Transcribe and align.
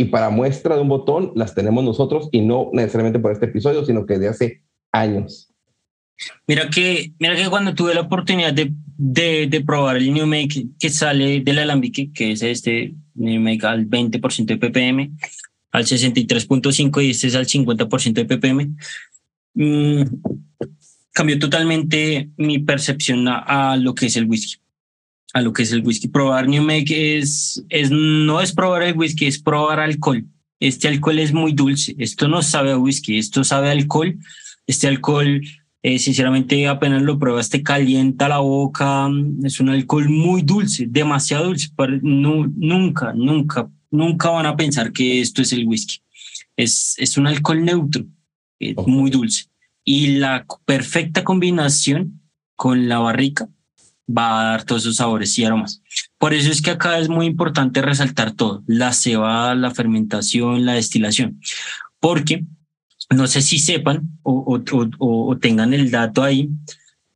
y 0.00 0.06
para 0.06 0.30
muestra 0.30 0.76
de 0.76 0.80
un 0.80 0.88
botón 0.88 1.32
las 1.36 1.54
tenemos 1.54 1.84
nosotros 1.84 2.30
y 2.32 2.40
no 2.40 2.70
necesariamente 2.72 3.18
por 3.18 3.32
este 3.32 3.44
episodio, 3.44 3.84
sino 3.84 4.06
que 4.06 4.18
de 4.18 4.28
hace 4.28 4.62
años. 4.92 5.52
Mira 6.46 6.70
que, 6.70 7.12
mira 7.18 7.36
que 7.36 7.50
cuando 7.50 7.74
tuve 7.74 7.94
la 7.94 8.00
oportunidad 8.00 8.54
de, 8.54 8.72
de, 8.96 9.46
de 9.46 9.60
probar 9.60 9.98
el 9.98 10.14
New 10.14 10.26
Make 10.26 10.68
que 10.78 10.88
sale 10.88 11.40
del 11.40 11.58
alambique, 11.58 12.12
que 12.14 12.32
es 12.32 12.40
este 12.40 12.94
New 13.14 13.42
Make 13.42 13.66
al 13.66 13.86
20% 13.90 14.46
de 14.46 14.56
ppm, 14.56 15.10
al 15.72 15.84
63.5 15.84 17.04
y 17.04 17.10
este 17.10 17.26
es 17.26 17.34
al 17.34 17.44
50% 17.44 18.12
de 18.14 18.24
ppm, 18.24 18.74
mmm, 19.52 20.02
cambió 21.12 21.38
totalmente 21.38 22.30
mi 22.38 22.58
percepción 22.60 23.28
a, 23.28 23.72
a, 23.72 23.76
lo 23.76 23.94
que 23.94 24.06
es 24.06 24.16
el 24.16 24.24
whisky. 24.24 24.59
A 25.32 25.40
lo 25.40 25.52
que 25.52 25.62
es 25.62 25.72
el 25.72 25.84
whisky. 25.84 26.08
Probar 26.08 26.48
New 26.48 26.62
Make 26.62 27.18
es, 27.18 27.64
es, 27.68 27.90
no 27.90 28.40
es 28.40 28.52
probar 28.52 28.82
el 28.82 28.96
whisky, 28.96 29.26
es 29.26 29.40
probar 29.40 29.80
alcohol. 29.80 30.24
Este 30.58 30.88
alcohol 30.88 31.18
es 31.18 31.32
muy 31.32 31.52
dulce. 31.52 31.94
Esto 31.98 32.28
no 32.28 32.42
sabe 32.42 32.72
a 32.72 32.78
whisky, 32.78 33.18
esto 33.18 33.44
sabe 33.44 33.68
a 33.68 33.72
alcohol. 33.72 34.18
Este 34.66 34.88
alcohol 34.88 35.40
eh, 35.82 35.98
sinceramente, 35.98 36.68
apenas 36.68 37.02
lo 37.02 37.18
pruebas, 37.18 37.48
te 37.48 37.62
calienta 37.62 38.28
la 38.28 38.38
boca. 38.38 39.08
Es 39.44 39.60
un 39.60 39.70
alcohol 39.70 40.08
muy 40.08 40.42
dulce, 40.42 40.86
demasiado 40.88 41.46
dulce. 41.46 41.70
nunca, 42.02 43.12
nunca, 43.14 43.70
nunca 43.90 44.30
van 44.30 44.46
a 44.46 44.56
pensar 44.56 44.92
que 44.92 45.20
esto 45.20 45.40
es 45.40 45.52
el 45.52 45.66
whisky. 45.66 45.98
Es, 46.56 46.94
es 46.98 47.16
un 47.16 47.26
alcohol 47.26 47.64
neutro, 47.64 48.04
es 48.58 48.76
muy 48.86 49.10
dulce. 49.10 49.46
Y 49.82 50.18
la 50.18 50.44
perfecta 50.66 51.24
combinación 51.24 52.20
con 52.56 52.88
la 52.88 52.98
barrica 52.98 53.48
va 54.16 54.40
a 54.40 54.44
dar 54.44 54.64
todos 54.64 54.82
esos 54.82 54.96
sabores 54.96 55.38
y 55.38 55.44
aromas. 55.44 55.82
Por 56.18 56.34
eso 56.34 56.50
es 56.50 56.60
que 56.60 56.70
acá 56.70 56.98
es 56.98 57.08
muy 57.08 57.26
importante 57.26 57.82
resaltar 57.82 58.32
todo, 58.32 58.62
la 58.66 58.92
cebada, 58.92 59.54
la 59.54 59.70
fermentación, 59.70 60.66
la 60.66 60.74
destilación, 60.74 61.40
porque 62.00 62.44
no 63.10 63.26
sé 63.26 63.42
si 63.42 63.58
sepan 63.58 64.18
o, 64.22 64.60
o, 64.98 65.36
tengan 65.38 65.74
el 65.74 65.90
dato 65.90 66.22
ahí, 66.22 66.48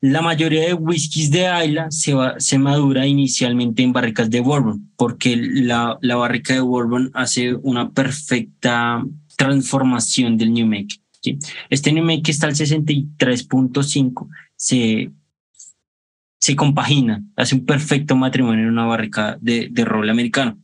la 0.00 0.20
mayoría 0.20 0.66
de 0.66 0.74
whiskies 0.74 1.30
de 1.30 1.48
Isla 1.64 1.91
se, 1.91 2.12
va, 2.12 2.38
se 2.38 2.58
madura 2.58 3.06
inicialmente 3.06 3.83
en 3.83 3.92
barricas 3.92 4.28
de 4.28 4.40
bourbon, 4.40 4.90
porque 4.96 5.36
la, 5.36 5.98
la 6.02 6.16
barrica 6.16 6.52
de 6.52 6.61
bourbon 6.61 7.11
hace 7.14 7.55
una 7.55 7.90
perfecta 7.90 9.02
transformación 9.36 10.36
del 10.36 10.52
New 10.52 10.66
Make. 10.66 11.00
¿sí? 11.22 11.38
Este 11.70 11.90
New 11.90 12.05
Make 12.05 12.30
está 12.30 12.48
al 12.48 12.55
63.5, 12.55 14.28
se, 14.56 15.11
se 16.44 16.54
compagina, 16.54 17.22
hace 17.36 17.54
un 17.54 17.64
perfecto 17.64 18.14
matrimonio 18.14 18.68
en 18.68 18.78
una 18.78 18.98
de, 19.40 19.68
de 19.70 19.82
americano. 20.10 20.58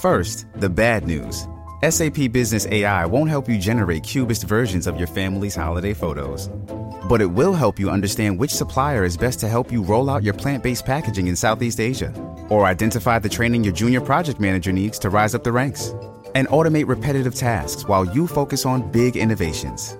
First, 0.00 0.46
the 0.58 0.70
bad 0.70 1.06
news. 1.06 1.46
SAP 1.82 2.32
Business 2.32 2.66
AI 2.68 3.04
won't 3.04 3.28
help 3.28 3.46
you 3.46 3.58
generate 3.58 4.02
cubist 4.02 4.44
versions 4.44 4.86
of 4.86 4.96
your 4.96 5.06
family's 5.06 5.54
holiday 5.54 5.92
photos. 5.92 6.48
But 7.10 7.20
it 7.20 7.26
will 7.26 7.52
help 7.52 7.78
you 7.78 7.90
understand 7.90 8.38
which 8.38 8.50
supplier 8.50 9.04
is 9.04 9.18
best 9.18 9.38
to 9.40 9.48
help 9.48 9.70
you 9.70 9.82
roll 9.82 10.08
out 10.08 10.22
your 10.22 10.32
plant 10.32 10.62
based 10.62 10.86
packaging 10.86 11.26
in 11.26 11.36
Southeast 11.36 11.78
Asia, 11.78 12.10
or 12.48 12.64
identify 12.64 13.18
the 13.18 13.28
training 13.28 13.64
your 13.64 13.74
junior 13.74 14.00
project 14.00 14.40
manager 14.40 14.72
needs 14.72 14.98
to 15.00 15.10
rise 15.10 15.34
up 15.34 15.44
the 15.44 15.52
ranks, 15.52 15.94
and 16.34 16.48
automate 16.48 16.88
repetitive 16.88 17.34
tasks 17.34 17.86
while 17.86 18.06
you 18.06 18.26
focus 18.26 18.64
on 18.64 18.90
big 18.90 19.18
innovations. 19.18 19.98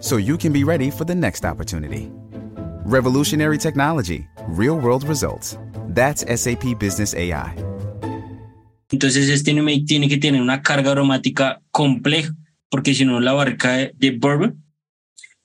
So 0.00 0.18
you 0.18 0.36
can 0.36 0.52
be 0.52 0.64
ready 0.64 0.90
for 0.90 1.06
the 1.06 1.14
next 1.14 1.46
opportunity. 1.46 2.12
Revolutionary 2.84 3.58
technology, 3.58 4.26
real 4.48 4.76
world 4.76 5.04
results. 5.04 5.56
That's 5.94 6.24
SAP 6.26 6.80
Business 6.80 7.14
AI. 7.14 7.54
Entonces 8.90 9.28
este 9.28 9.54
New 9.54 9.64
tiene 9.86 10.08
que 10.08 10.18
tener 10.18 10.42
una 10.42 10.62
carga 10.62 10.90
aromática 10.90 11.62
compleja, 11.70 12.34
porque 12.68 12.92
si 12.92 13.04
no 13.04 13.20
la 13.20 13.32
barrica 13.32 13.72
de, 13.74 13.92
de, 13.96 14.10
bourbon 14.10 14.64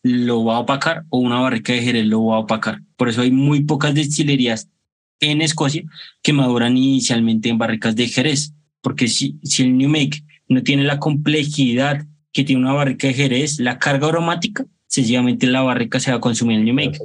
lo 0.01 0.45
va 0.45 0.55
a 0.55 0.59
opacar 0.59 1.03
o 1.09 1.19
una 1.19 1.39
barrica 1.39 1.73
de 1.73 1.81
jerez 1.81 2.05
lo 2.07 2.25
va 2.25 2.37
a 2.37 2.39
opacar. 2.39 2.81
Por 2.95 3.07
eso 3.07 3.21
hay 3.21 3.31
muy 3.31 3.65
pocas 3.65 3.93
destilerías 3.93 4.67
en 5.19 5.41
Escocia 5.41 5.83
que 6.23 6.33
maduran 6.33 6.75
inicialmente 6.75 7.49
en 7.49 7.59
barricas 7.59 7.95
de 7.95 8.07
jerez, 8.07 8.53
porque 8.81 9.07
si, 9.07 9.37
si 9.43 9.61
el 9.61 9.77
New 9.77 9.89
Make 9.89 10.23
no 10.49 10.63
tiene 10.63 10.83
la 10.83 10.97
complejidad 10.99 12.03
que 12.33 12.43
tiene 12.43 12.63
una 12.63 12.73
barrica 12.73 13.07
de 13.07 13.13
jerez, 13.13 13.59
la 13.59 13.77
carga 13.77 14.07
aromática 14.07 14.65
sencillamente 14.97 15.45
la 15.45 15.61
barrica 15.61 15.99
se 15.99 16.09
va 16.09 16.17
a 16.17 16.19
consumir 16.19 16.57
el 16.57 16.65
New 16.65 16.73
Make. 16.73 16.99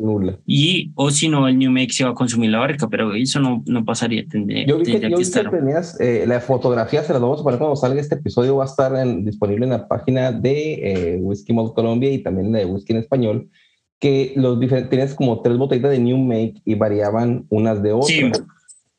Y, 0.47 0.93
o 0.95 1.11
si 1.11 1.29
no, 1.29 1.47
el 1.47 1.59
New 1.59 1.71
Make 1.71 1.93
se 1.93 2.05
va 2.05 2.11
a 2.11 2.15
consumir 2.15 2.51
la 2.51 2.59
barrica, 2.59 2.89
pero 2.89 3.15
eso 3.15 3.39
no, 3.39 3.63
no 3.67 3.85
pasaría. 3.85 4.27
Tendría, 4.27 4.67
yo 4.67 4.79
vi 4.79 4.85
que, 4.85 5.11
yo 5.11 5.17
que 5.19 5.49
tenías 5.51 6.01
eh, 6.01 6.25
la 6.27 6.41
fotografía, 6.41 7.03
se 7.03 7.13
las 7.13 7.21
vamos 7.21 7.41
a 7.41 7.43
poner 7.43 7.59
cuando 7.59 7.77
salga 7.77 8.01
este 8.01 8.15
episodio, 8.15 8.57
va 8.57 8.65
a 8.65 8.67
estar 8.67 8.97
en, 8.97 9.27
disponible 9.27 9.67
en 9.67 9.73
la 9.73 9.87
página 9.87 10.33
de 10.33 10.75
eh, 10.75 11.19
Whisky 11.21 11.53
Malt 11.53 11.75
Colombia 11.75 12.11
y 12.11 12.23
también 12.23 12.51
de 12.53 12.65
Whisky 12.65 12.95
en 12.95 12.99
Español, 13.01 13.51
que 13.99 14.33
los 14.37 14.59
diferentes, 14.59 14.91
tienes 14.91 15.15
como 15.15 15.43
tres 15.43 15.59
botellitas 15.59 15.91
de 15.91 15.99
New 15.99 16.17
Make 16.17 16.63
y 16.65 16.75
variaban 16.75 17.45
unas 17.51 17.83
de 17.83 17.93
otras. 17.93 18.09
Sí. 18.09 18.33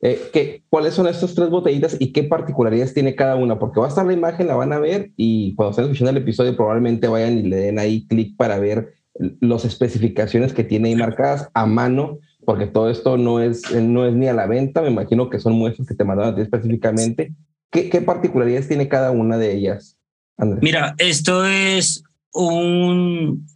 Eh, 0.06 0.20
¿qué, 0.34 0.62
¿Cuáles 0.68 0.92
son 0.92 1.06
estas 1.06 1.34
tres 1.34 1.48
botellitas 1.48 1.96
y 1.98 2.12
qué 2.12 2.24
particularidades 2.24 2.92
tiene 2.92 3.14
cada 3.14 3.36
una? 3.36 3.58
Porque 3.58 3.80
va 3.80 3.86
a 3.86 3.88
estar 3.88 4.04
la 4.04 4.12
imagen, 4.12 4.46
la 4.46 4.54
van 4.54 4.74
a 4.74 4.78
ver 4.78 5.12
y 5.16 5.54
cuando 5.54 5.70
estén 5.70 5.86
escuchando 5.86 6.10
el 6.10 6.18
episodio 6.18 6.54
probablemente 6.54 7.08
vayan 7.08 7.38
y 7.38 7.44
le 7.44 7.56
den 7.56 7.78
ahí 7.78 8.06
clic 8.06 8.36
para 8.36 8.58
ver 8.58 8.92
las 9.40 9.64
especificaciones 9.64 10.52
que 10.52 10.62
tiene 10.62 10.90
ahí 10.90 10.94
marcadas 10.96 11.48
a 11.54 11.64
mano, 11.64 12.18
porque 12.44 12.66
todo 12.66 12.90
esto 12.90 13.16
no 13.16 13.40
es, 13.40 13.62
no 13.74 14.04
es 14.04 14.14
ni 14.14 14.28
a 14.28 14.34
la 14.34 14.46
venta, 14.46 14.82
me 14.82 14.90
imagino 14.90 15.30
que 15.30 15.38
son 15.38 15.54
muestras 15.54 15.88
que 15.88 15.94
te 15.94 16.04
mandaron 16.04 16.34
a 16.34 16.36
ti 16.36 16.42
específicamente. 16.42 17.32
¿Qué, 17.70 17.88
qué 17.88 18.02
particularidades 18.02 18.68
tiene 18.68 18.88
cada 18.88 19.10
una 19.10 19.38
de 19.38 19.56
ellas, 19.56 19.96
Andrés? 20.36 20.62
Mira, 20.62 20.94
esto 20.98 21.46
es 21.46 22.04
un, 22.34 23.46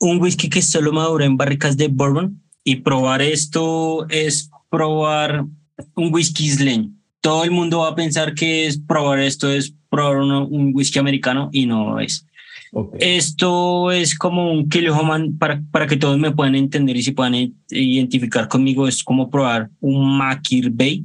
un 0.00 0.20
whisky 0.20 0.48
que 0.48 0.62
solo 0.62 0.90
madura 0.90 1.26
en 1.26 1.36
barricas 1.36 1.76
de 1.76 1.86
bourbon 1.86 2.42
y 2.64 2.76
probar 2.76 3.22
esto 3.22 4.08
es 4.08 4.50
probar 4.68 5.44
un 5.94 6.12
whisky 6.12 6.46
isleño. 6.46 6.90
Todo 7.20 7.44
el 7.44 7.50
mundo 7.50 7.80
va 7.80 7.88
a 7.88 7.94
pensar 7.94 8.34
que 8.34 8.66
es 8.66 8.78
probar 8.78 9.20
esto, 9.20 9.50
es 9.50 9.74
probar 9.88 10.18
uno, 10.18 10.46
un 10.46 10.72
whisky 10.74 10.98
americano 10.98 11.48
y 11.52 11.66
no 11.66 12.00
es. 12.00 12.26
Okay. 12.72 13.16
Esto 13.16 13.92
es 13.92 14.16
como 14.16 14.50
un 14.50 14.68
Kilhoman 14.68 15.36
para, 15.36 15.62
para 15.70 15.86
que 15.86 15.96
todos 15.96 16.18
me 16.18 16.30
puedan 16.30 16.54
entender 16.54 16.96
y 16.96 17.02
se 17.02 17.12
puedan 17.12 17.34
identificar 17.68 18.48
conmigo. 18.48 18.88
Es 18.88 19.04
como 19.04 19.28
probar 19.28 19.70
un 19.80 20.16
Makir 20.16 20.70
Bay, 20.70 21.04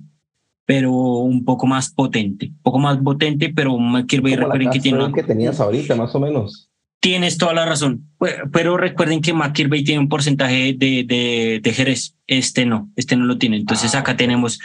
pero 0.66 0.92
un 0.94 1.44
poco 1.44 1.68
más 1.68 1.92
potente. 1.92 2.48
Un 2.48 2.62
poco 2.62 2.80
más 2.80 2.98
potente, 2.98 3.52
pero 3.54 3.74
un 3.74 3.92
Makir 3.92 4.22
Bay 4.22 4.36
recuerden 4.36 4.70
que 4.70 4.80
tiene. 4.80 5.12
que 5.12 5.24
tenías 5.24 5.60
ahorita, 5.60 5.96
más 5.96 6.16
o 6.16 6.20
menos. 6.20 6.67
Tienes 7.00 7.38
toda 7.38 7.54
la 7.54 7.66
razón, 7.66 8.10
pero 8.52 8.76
recuerden 8.76 9.22
que 9.22 9.32
McKirbey 9.32 9.84
tiene 9.84 10.00
un 10.00 10.10
porcentaje 10.10 10.74
de, 10.74 11.04
de, 11.04 11.60
de, 11.62 11.74
Jerez, 11.74 12.16
este 12.26 12.66
no, 12.66 12.92
este 12.96 13.16
no 13.16 13.26
lo 13.26 13.38
tiene. 13.38 13.58
Entonces 13.58 13.94
acá 13.94 14.14
ah, 14.14 14.18
tenemos 14.18 14.60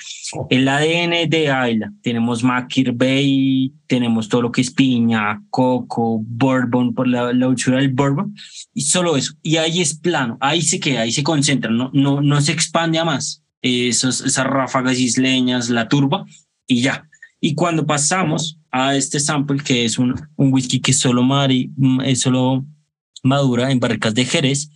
el 0.48 0.66
ADN 0.66 1.28
de 1.28 1.50
Ayla, 1.50 1.93
tenemos 2.03 2.43
McKirbey, 2.43 3.75
tenemos 3.87 4.31
todo 4.31 4.41
lo 4.41 4.50
que 4.50 4.62
es 4.62 4.70
piña, 4.70 5.43
coco, 5.50 6.22
bourbon, 6.25 6.94
por 6.94 7.06
la, 7.06 7.34
la 7.34 7.47
dulzura 7.47 7.76
del 7.76 7.91
bourbon, 7.91 8.34
y 8.72 8.81
solo 8.81 9.19
eso. 9.19 9.34
Y 9.43 9.59
ahí 9.59 9.82
es 9.82 9.94
plano, 9.99 10.38
ahí 10.41 10.62
se 10.62 10.81
queda, 10.81 11.03
ahí 11.03 11.12
se 11.12 11.22
concentra, 11.22 11.70
no, 11.70 11.91
no, 11.93 12.22
no 12.22 12.41
se 12.41 12.53
expande 12.53 12.99
a 12.99 13.04
más. 13.04 13.44
Esos, 13.60 14.22
esas 14.22 14.47
ráfagas 14.47 14.99
isleñas, 14.99 15.69
la 15.69 15.87
turba, 15.87 16.25
y 16.66 16.81
ya. 16.81 17.09
Y 17.41 17.54
cuando 17.54 17.87
pasamos 17.87 18.59
a 18.72 18.97
este 18.97 19.21
sample, 19.21 19.62
que 19.62 19.84
es 19.84 19.99
un, 19.99 20.15
un 20.37 20.53
whisky 20.53 20.81
que 20.81 20.93
solo, 20.93 21.22
mari, 21.22 21.71
es 22.05 22.21
solo 22.21 22.65
madura 23.22 23.71
en 23.71 23.78
barricas 23.78 24.15
de 24.15 24.25
Jerez, 24.25 24.71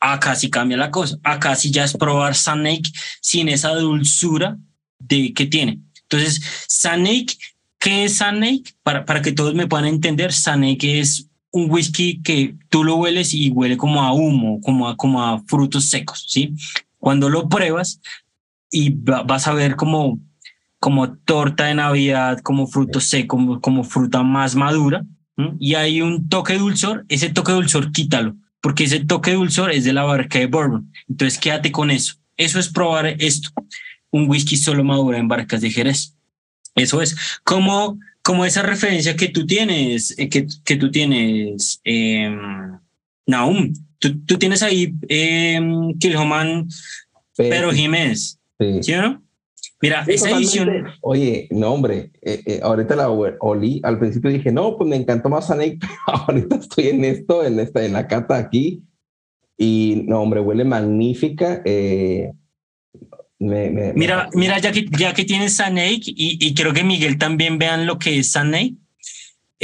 acá 0.00 0.34
sí 0.34 0.48
cambia 0.48 0.76
la 0.76 0.90
cosa. 0.90 1.18
Acá 1.22 1.54
sí 1.54 1.70
ya 1.70 1.84
es 1.84 1.96
probar 1.96 2.34
Snake 2.34 2.90
sin 3.20 3.48
esa 3.48 3.74
dulzura 3.74 4.56
de 4.98 5.32
que 5.32 5.46
tiene. 5.46 5.80
Entonces, 6.02 6.40
Snake, 6.68 7.36
¿qué 7.78 8.04
es 8.04 8.18
Snake? 8.18 8.74
Para, 8.82 9.04
para 9.04 9.22
que 9.22 9.32
todos 9.32 9.54
me 9.54 9.66
puedan 9.66 9.86
entender, 9.86 10.32
Snake 10.32 11.00
es 11.00 11.28
un 11.50 11.70
whisky 11.70 12.22
que 12.22 12.56
tú 12.68 12.82
lo 12.82 12.96
hueles 12.96 13.34
y 13.34 13.50
huele 13.50 13.76
como 13.76 14.02
a 14.02 14.12
humo, 14.12 14.60
como 14.60 14.88
a, 14.88 14.96
como 14.96 15.22
a 15.22 15.42
frutos 15.46 15.86
secos, 15.86 16.26
¿sí? 16.28 16.54
Cuando 16.98 17.28
lo 17.28 17.48
pruebas 17.48 18.00
y 18.70 18.90
vas 18.90 19.46
a 19.46 19.52
ver 19.52 19.76
como 19.76 20.18
como 20.82 21.16
torta 21.16 21.66
de 21.66 21.76
Navidad, 21.76 22.40
como 22.40 22.66
fruto 22.66 22.98
seco, 22.98 23.36
como, 23.36 23.60
como 23.60 23.84
fruta 23.84 24.24
más 24.24 24.56
madura, 24.56 25.06
y 25.60 25.74
hay 25.74 26.02
un 26.02 26.28
toque 26.28 26.58
dulzor, 26.58 27.06
ese 27.08 27.30
toque 27.30 27.52
dulzor 27.52 27.92
quítalo, 27.92 28.34
porque 28.60 28.82
ese 28.82 28.98
toque 28.98 29.34
dulzor 29.34 29.70
es 29.70 29.84
de 29.84 29.92
la 29.92 30.02
barca 30.02 30.40
de 30.40 30.46
bourbon. 30.46 30.92
Entonces 31.08 31.38
quédate 31.38 31.70
con 31.70 31.92
eso. 31.92 32.14
Eso 32.36 32.58
es 32.58 32.68
probar 32.68 33.06
esto, 33.20 33.50
un 34.10 34.28
whisky 34.28 34.56
solo 34.56 34.82
madura 34.82 35.18
en 35.18 35.28
barcas 35.28 35.60
de 35.60 35.70
Jerez. 35.70 36.16
Eso 36.74 37.00
es 37.00 37.16
como, 37.44 38.00
como 38.20 38.44
esa 38.44 38.62
referencia 38.62 39.14
que 39.14 39.28
tú 39.28 39.46
tienes, 39.46 40.18
eh, 40.18 40.28
que, 40.28 40.48
que 40.64 40.74
tú 40.74 40.90
tienes, 40.90 41.80
eh, 41.84 42.28
Naum, 43.24 43.72
tú, 44.00 44.18
tú, 44.26 44.36
tienes 44.36 44.64
ahí 44.64 44.96
eh, 45.08 45.60
Kilhoman, 46.00 46.66
pero 47.36 47.70
Jiménez, 47.70 48.40
¿sí, 48.58 48.82
¿sí 48.82 48.94
o 48.94 49.02
no? 49.02 49.22
Mira, 49.82 50.04
esa 50.06 50.30
edición. 50.30 50.70
Oye, 51.00 51.48
no, 51.50 51.72
hombre, 51.72 52.12
eh, 52.22 52.40
eh, 52.46 52.60
ahorita 52.62 52.94
la 52.94 53.10
olí. 53.10 53.80
Al 53.82 53.98
principio 53.98 54.30
dije, 54.30 54.52
no, 54.52 54.78
pues 54.78 54.88
me 54.88 54.94
encantó 54.94 55.28
más 55.28 55.46
Snake, 55.46 55.80
ahorita 56.06 56.56
estoy 56.56 56.88
en 56.88 57.04
esto, 57.04 57.44
en 57.44 57.58
esta, 57.58 57.84
en 57.84 57.92
la 57.92 58.06
cata 58.06 58.36
aquí. 58.36 58.84
Y 59.58 60.04
no, 60.06 60.22
hombre, 60.22 60.40
huele 60.40 60.64
magnífica. 60.64 61.62
Eh, 61.64 62.30
mira, 63.40 64.30
mira, 64.34 64.58
ya 64.60 64.70
que, 64.70 64.86
ya 64.96 65.12
que 65.12 65.24
tienes 65.24 65.56
Snake, 65.56 66.02
y, 66.06 66.38
y 66.40 66.54
creo 66.54 66.72
que 66.72 66.84
Miguel 66.84 67.18
también 67.18 67.58
vean 67.58 67.84
lo 67.84 67.98
que 67.98 68.20
es 68.20 68.32
Snake. 68.32 68.76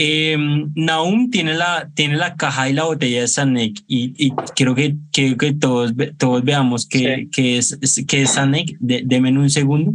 Eh, 0.01 0.37
Naum 0.77 1.29
tiene 1.29 1.55
la, 1.55 1.91
tiene 1.93 2.17
la 2.17 2.37
caja 2.37 2.71
y 2.71 2.73
la 2.73 2.85
botella 2.85 3.23
de 3.23 3.27
Sanek 3.27 3.83
y, 3.89 4.15
y 4.17 4.31
creo 4.55 4.73
que, 4.77 4.97
que, 5.13 5.37
que, 5.37 5.53
todos, 5.55 5.93
todos 6.17 6.45
veamos 6.45 6.87
que, 6.87 7.29
que 7.33 7.59
es, 7.59 7.77
que 8.07 8.23
es 8.23 8.31
Sanek, 8.31 8.79
de, 8.79 9.03
denme 9.05 9.37
un 9.37 9.51
segundo, 9.51 9.93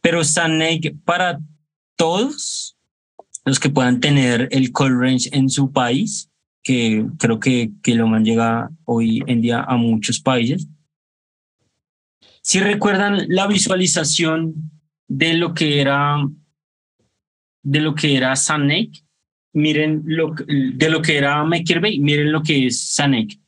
pero 0.00 0.24
Sanek 0.24 0.96
para 1.04 1.38
todos 1.96 2.78
los 3.44 3.60
que 3.60 3.68
puedan 3.68 4.00
tener 4.00 4.48
el 4.52 4.72
call 4.72 4.98
range 4.98 5.28
en 5.32 5.50
su 5.50 5.70
país, 5.70 6.30
que 6.62 7.04
creo 7.18 7.38
que, 7.38 7.72
que 7.82 7.94
lo 7.94 8.06
man 8.06 8.24
llega 8.24 8.70
hoy 8.86 9.22
en 9.26 9.42
día 9.42 9.60
a 9.60 9.76
muchos 9.76 10.18
países. 10.18 10.66
Si 12.40 12.58
recuerdan 12.58 13.26
la 13.28 13.46
visualización 13.46 14.54
de 15.08 15.34
lo 15.34 15.52
que 15.52 15.82
era 15.82 16.26
de 17.62 17.80
lo 17.80 17.94
que 17.94 18.16
era 18.16 18.34
Sanek, 18.34 19.02
miren 19.52 20.02
lo, 20.06 20.34
de 20.46 20.90
lo 20.90 21.02
que 21.02 21.16
era 21.16 21.42
Maker 21.44 21.80
Bay, 21.80 21.98
miren 21.98 22.32
lo 22.32 22.42
que 22.42 22.66
es 22.66 22.94
Sanek. 22.94 23.38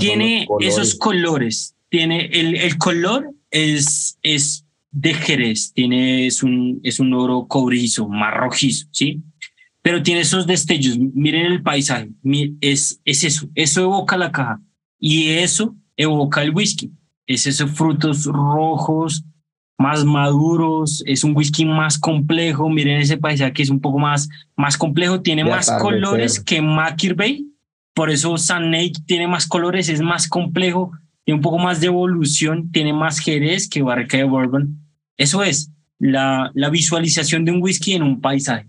Tiene 0.00 0.48
esos 0.60 0.96
colores, 0.96 1.76
tiene 1.88 2.26
el, 2.26 2.56
el 2.56 2.76
color 2.76 3.32
es, 3.50 4.18
es 4.22 4.66
de 4.90 5.14
Jerez, 5.14 5.72
tiene, 5.72 6.26
es 6.26 6.42
un, 6.42 6.80
es 6.82 6.98
un 6.98 7.12
oro 7.14 7.46
cobrizo, 7.46 8.08
más 8.08 8.34
rojizo, 8.34 8.88
¿sí? 8.90 9.22
Pero 9.82 10.02
tiene 10.02 10.22
esos 10.22 10.46
destellos, 10.46 10.98
miren 10.98 11.46
el 11.46 11.62
paisaje, 11.62 12.10
es, 12.60 13.00
es 13.04 13.24
eso, 13.24 13.48
eso 13.54 13.82
evoca 13.82 14.16
la 14.16 14.32
caja 14.32 14.60
y 14.98 15.28
eso 15.28 15.76
evoca 15.96 16.42
el 16.42 16.50
whisky, 16.50 16.90
es 17.26 17.46
esos 17.46 17.70
frutos 17.70 18.24
rojos, 18.24 19.24
más 19.80 20.04
maduros, 20.04 21.02
es 21.06 21.24
un 21.24 21.34
whisky 21.34 21.64
más 21.64 21.98
complejo, 21.98 22.68
miren 22.68 23.00
ese 23.00 23.16
paisaje 23.16 23.54
que 23.54 23.62
es 23.62 23.70
un 23.70 23.80
poco 23.80 23.98
más, 23.98 24.28
más 24.54 24.76
complejo, 24.76 25.22
tiene 25.22 25.42
más 25.42 25.70
colores 25.70 26.38
que 26.38 26.60
Makir 26.60 27.14
Bay, 27.14 27.46
por 27.94 28.10
eso 28.10 28.36
San 28.36 28.74
tiene 29.06 29.26
más 29.26 29.46
colores, 29.46 29.88
es 29.88 30.02
más 30.02 30.28
complejo, 30.28 30.92
tiene 31.24 31.36
un 31.36 31.42
poco 31.42 31.58
más 31.58 31.80
de 31.80 31.86
evolución, 31.86 32.70
tiene 32.70 32.92
más 32.92 33.20
jerez 33.20 33.70
que 33.70 33.80
Barrica 33.80 34.18
de 34.18 34.24
Bourbon. 34.24 34.78
Eso 35.16 35.42
es 35.42 35.72
la, 35.98 36.50
la 36.52 36.68
visualización 36.68 37.46
de 37.46 37.52
un 37.52 37.62
whisky 37.62 37.94
en 37.94 38.02
un 38.02 38.20
paisaje. 38.20 38.68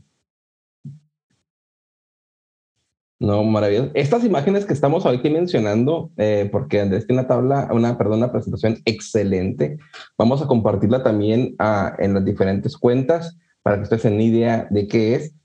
No, 3.22 3.44
maravilloso. 3.44 3.92
Estas 3.94 4.26
imágenes 4.26 4.66
que 4.66 4.74
estamos 4.74 5.06
aquí 5.06 5.30
mencionando, 5.30 6.10
eh, 6.18 6.50
porque 6.52 6.82
Andrés 6.82 7.06
tiene 7.06 7.22
una 7.22 7.28
tabla, 7.28 7.70
una, 7.72 7.96
perdón, 7.96 8.18
una 8.18 8.32
presentación 8.32 8.80
excelente. 8.84 9.78
Vamos 10.18 10.42
a 10.42 10.48
compartirla 10.48 11.04
también 11.04 11.54
ah, 11.60 11.96
en 12.00 12.16
las 12.16 12.26
diferentes 12.26 12.76
cuentas 12.76 13.38
para 13.62 13.76
que 13.76 13.84
ustedes 13.84 14.02
tengan 14.02 14.22
idea 14.22 14.68
de 14.72 14.88
qué 14.88 15.14
es. 15.14 15.36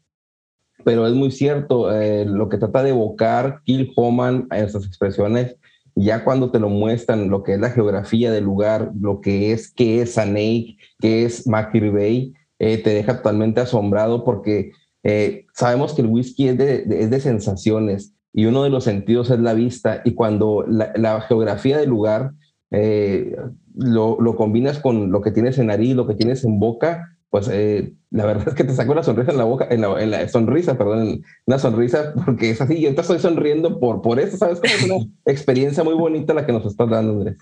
Pero 0.87 1.07
es 1.07 1.13
muy 1.13 1.31
cierto, 1.31 1.93
eh, 1.93 2.25
lo 2.25 2.49
que 2.49 2.57
trata 2.57 2.83
de 2.83 2.91
evocar 2.91 3.61
Kill 3.65 3.93
Homan 3.95 4.49
en 4.53 4.65
estas 4.65 4.87
expresiones, 4.87 5.57
ya 5.95 6.25
cuando 6.25 6.51
te 6.51 6.59
lo 6.59 6.71
muestran, 6.71 7.29
lo 7.29 7.43
que 7.43 7.53
es 7.53 7.61
la 7.61 7.73
geografía 7.73 8.33
del 8.33 8.45
lugar, 8.45 8.91
lo 8.99 9.21
que 9.21 9.53
es, 9.53 9.71
qué 9.71 10.01
es 10.01 10.15
Saneik, 10.15 10.81
qué 10.99 11.27
es 11.27 11.47
Makir 11.47 11.93
Bay, 11.93 12.33
eh, 12.59 12.79
te 12.79 12.95
deja 12.95 13.19
totalmente 13.19 13.61
asombrado 13.61 14.25
porque 14.25 14.73
eh, 15.09 15.47
sabemos 15.55 15.95
que 15.95 16.03
el 16.03 16.09
whisky 16.09 16.49
es 16.49 16.59
de, 16.59 16.85
es 16.89 17.11
de, 17.11 17.21
sensaciones 17.21 18.13
y 18.33 18.47
uno 18.47 18.65
de 18.65 18.71
los 18.71 18.83
sentidos 18.83 19.31
es 19.31 19.39
la 19.39 19.55
vista 19.55 20.03
y 20.05 20.15
cuando 20.15 20.65
la, 20.67 21.21
geografía 21.21 21.79
del 21.79 21.91
lugar 21.91 22.33
eh, 22.73 23.37
lo, 23.77 24.21
lo, 24.21 24.35
combinas 24.35 24.81
con 24.81 25.13
lo 25.13 25.21
que 25.21 25.31
tienes 25.31 25.59
en 25.59 25.69
nariz, 25.69 25.95
lo 25.95 26.09
que 26.09 26.17
tienes 26.17 26.43
en 26.43 26.59
boca, 26.59 27.17
pues 27.31 27.49
eh, 27.53 27.93
la 28.11 28.27
verdad 28.27 28.49
es 28.49 28.55
que 28.55 28.65
te 28.65 28.73
saca 28.73 28.91
una 28.91 29.05
sonrisa 29.05 29.31
en 29.31 29.39
la 29.39 29.45
boca, 29.45 29.69
en 29.71 29.83
la, 29.83 30.03
en 30.03 30.11
la 30.11 30.27
sonrisa, 30.27 30.77
perdón, 30.77 31.23
una 31.47 31.59
sonrisa 31.61 32.13
porque 32.25 32.51
es 32.51 32.61
así, 32.61 32.81
yo 32.81 32.93
te 32.93 33.01
estoy 33.01 33.21
sonriendo 33.21 33.79
por, 33.79 34.03
por 34.03 34.19
eso, 34.19 34.37
¿sabes? 34.37 34.59
Como 34.59 34.75
es 34.75 34.91
una 34.91 35.07
experiencia 35.27 35.85
muy 35.85 35.95
bonita 35.95 36.35
la 36.35 36.45
que 36.45 36.53
nos 36.53 36.67
estás 36.67 36.91
dando, 36.91 37.13
Andrés. 37.13 37.37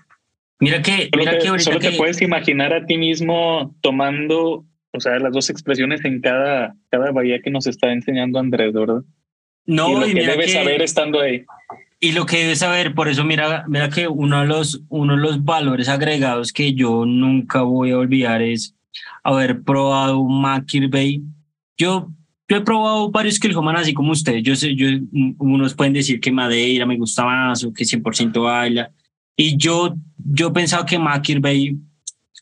Mira 0.59 0.83
que, 0.83 1.09
mira 1.17 1.31
solo 1.31 1.41
que 1.41 1.47
ahorita 1.47 1.71
solo 1.71 1.79
te 1.79 1.91
puedes 1.93 2.21
imaginar 2.21 2.73
a 2.73 2.85
ti 2.85 2.99
mismo 2.99 3.75
tomando 3.81 4.65
o 4.95 4.99
sea, 4.99 5.19
las 5.19 5.33
dos 5.33 5.49
expresiones 5.49 6.03
en 6.05 6.21
cada, 6.21 6.75
cada 6.89 7.11
bahía 7.11 7.41
que 7.41 7.51
nos 7.51 7.67
está 7.67 7.91
enseñando 7.91 8.39
Andrés, 8.39 8.73
¿verdad? 8.73 9.01
No, 9.65 9.89
y 9.89 10.13
lo 10.13 10.19
que 10.19 10.27
debes 10.27 10.53
saber 10.53 10.81
estando 10.81 11.21
ahí. 11.21 11.43
Y 11.99 12.11
lo 12.11 12.25
que 12.25 12.37
debes 12.37 12.59
saber, 12.59 12.93
por 12.93 13.07
eso 13.07 13.23
mira, 13.23 13.65
mira 13.67 13.89
que 13.89 14.07
uno 14.07 14.41
de, 14.41 14.47
los, 14.47 14.81
uno 14.89 15.15
de 15.15 15.21
los 15.21 15.43
valores 15.43 15.89
agregados 15.89 16.53
que 16.53 16.73
yo 16.73 17.05
nunca 17.05 17.61
voy 17.61 17.91
a 17.91 17.97
olvidar 17.97 18.41
es 18.41 18.75
haber 19.23 19.61
probado 19.61 20.19
un 20.19 20.41
Bay. 20.89 21.23
Yo, 21.77 22.09
yo 22.47 22.57
he 22.57 22.61
probado 22.61 23.09
varios 23.09 23.39
Kilhoman 23.39 23.77
así 23.77 23.93
como 23.93 24.11
ustedes. 24.11 24.43
Yo 24.43 24.55
sé, 24.55 24.75
yo, 24.75 24.87
unos 25.39 25.73
pueden 25.73 25.93
decir 25.93 26.19
que 26.19 26.31
Madeira 26.31 26.85
me 26.85 26.97
gusta 26.97 27.25
más 27.25 27.63
o 27.63 27.73
que 27.73 27.85
100% 27.85 28.43
baila. 28.43 28.91
Y 29.35 29.57
yo, 29.57 29.95
yo 30.17 30.53
pensaba 30.53 30.85
que 30.85 30.99
Makir 30.99 31.39
Bay 31.39 31.75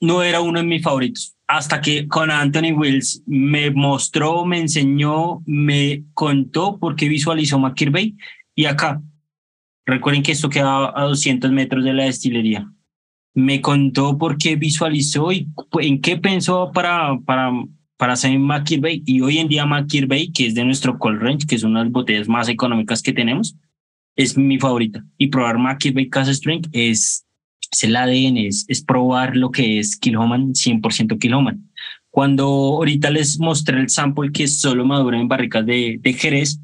no 0.02 0.22
era 0.22 0.42
uno 0.42 0.60
de 0.60 0.66
mis 0.66 0.84
favoritos 0.84 1.33
hasta 1.48 1.82
que 1.82 2.08
con 2.08 2.32
Anthony 2.32 2.74
Wills 2.76 3.24
me 3.26 3.72
mostró, 3.72 4.46
me 4.46 4.60
enseñó, 4.60 5.42
me 5.46 6.04
contó 6.14 6.80
por 6.80 6.96
qué 6.96 7.10
visualizó 7.10 7.60
McKirbey 7.60 8.16
y 8.56 8.66
acá. 8.66 9.02
Recuerden 9.86 10.24
que 10.24 10.32
esto 10.32 10.50
queda 10.50 10.98
a 10.98 11.04
200 11.04 11.52
metros 11.52 11.84
de 11.84 11.94
la 11.94 12.06
destilería. 12.06 12.72
Me 13.34 13.62
contó 13.62 14.18
por 14.18 14.38
qué 14.38 14.56
visualizó 14.56 15.32
y 15.32 15.50
en 15.80 16.00
qué 16.02 16.18
pensó 16.18 16.72
para, 16.72 17.20
para, 17.26 17.52
para 17.98 18.14
hacer 18.14 18.38
McKirbey. 18.38 19.04
Y 19.06 19.22
hoy 19.22 19.40
en 19.40 19.50
día 19.50 19.66
McKirbey, 19.66 20.32
que 20.32 20.48
es 20.48 20.56
de 20.56 20.64
nuestro 20.64 20.98
Cold 20.98 21.22
Range, 21.22 21.46
que 21.46 21.56
es 21.56 21.64
una 21.64 21.80
de 21.80 21.86
las 21.86 21.92
botellas 21.92 22.30
más 22.30 22.48
económicas 22.48 23.02
que 23.02 23.12
tenemos, 23.12 23.58
es 24.16 24.38
mi 24.38 24.58
favorita. 24.60 25.04
Y 25.18 25.28
probar 25.28 25.58
McKirbey 25.58 26.10
Casa 26.10 26.34
Strength 26.34 26.70
es 26.72 27.26
es 27.74 27.84
el 27.84 27.96
ADN, 27.96 28.38
es, 28.38 28.84
probar 28.86 29.36
lo 29.36 29.52
que 29.52 29.80
es 29.80 29.98
Kilhoman 29.98 30.54
100% 30.54 31.20
Kilhoman. 31.20 31.70
Cuando 32.10 32.46
ahorita 32.46 33.10
les 33.10 33.40
mostré 33.40 33.80
el 33.80 33.90
sample 33.90 34.32
que 34.32 34.48
solo 34.48 34.86
madura 34.86 35.20
en 35.20 35.28
barricas 35.28 35.66
de, 35.66 35.98
de 36.00 36.14
Jerez, 36.14 36.60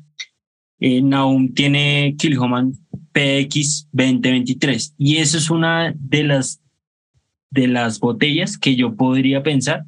eh, 0.80 1.02
Naum 1.02 1.54
tiene 1.54 2.16
Kilhoman 2.18 2.74
PX 3.12 3.90
2023 3.92 4.94
y 4.98 5.18
eso 5.18 5.38
es 5.38 5.50
una 5.50 5.94
de 5.98 6.24
las 6.24 6.62
de 7.52 7.68
las 7.68 8.00
botellas 8.00 8.60
que 8.60 8.76
yo 8.76 8.96
podría 8.96 9.42
pensar 9.42 9.84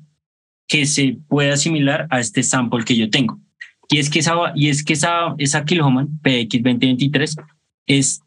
que 0.68 0.88
se 0.88 1.20
puede 1.28 1.52
asimilar 1.52 2.08
a 2.10 2.20
este 2.20 2.42
sample 2.42 2.84
que 2.84 2.96
yo 2.96 3.10
tengo. 3.12 3.40
Y 3.88 4.00
es 4.00 4.10
que 4.10 4.20
esa, 4.20 4.36
y 4.56 4.70
es 4.70 4.84
que 4.84 4.94
esa, 4.94 5.36
esa 5.38 5.64
Kilhoman 5.64 6.20
PX 6.24 6.64
2023 6.64 7.36
es 7.86 8.22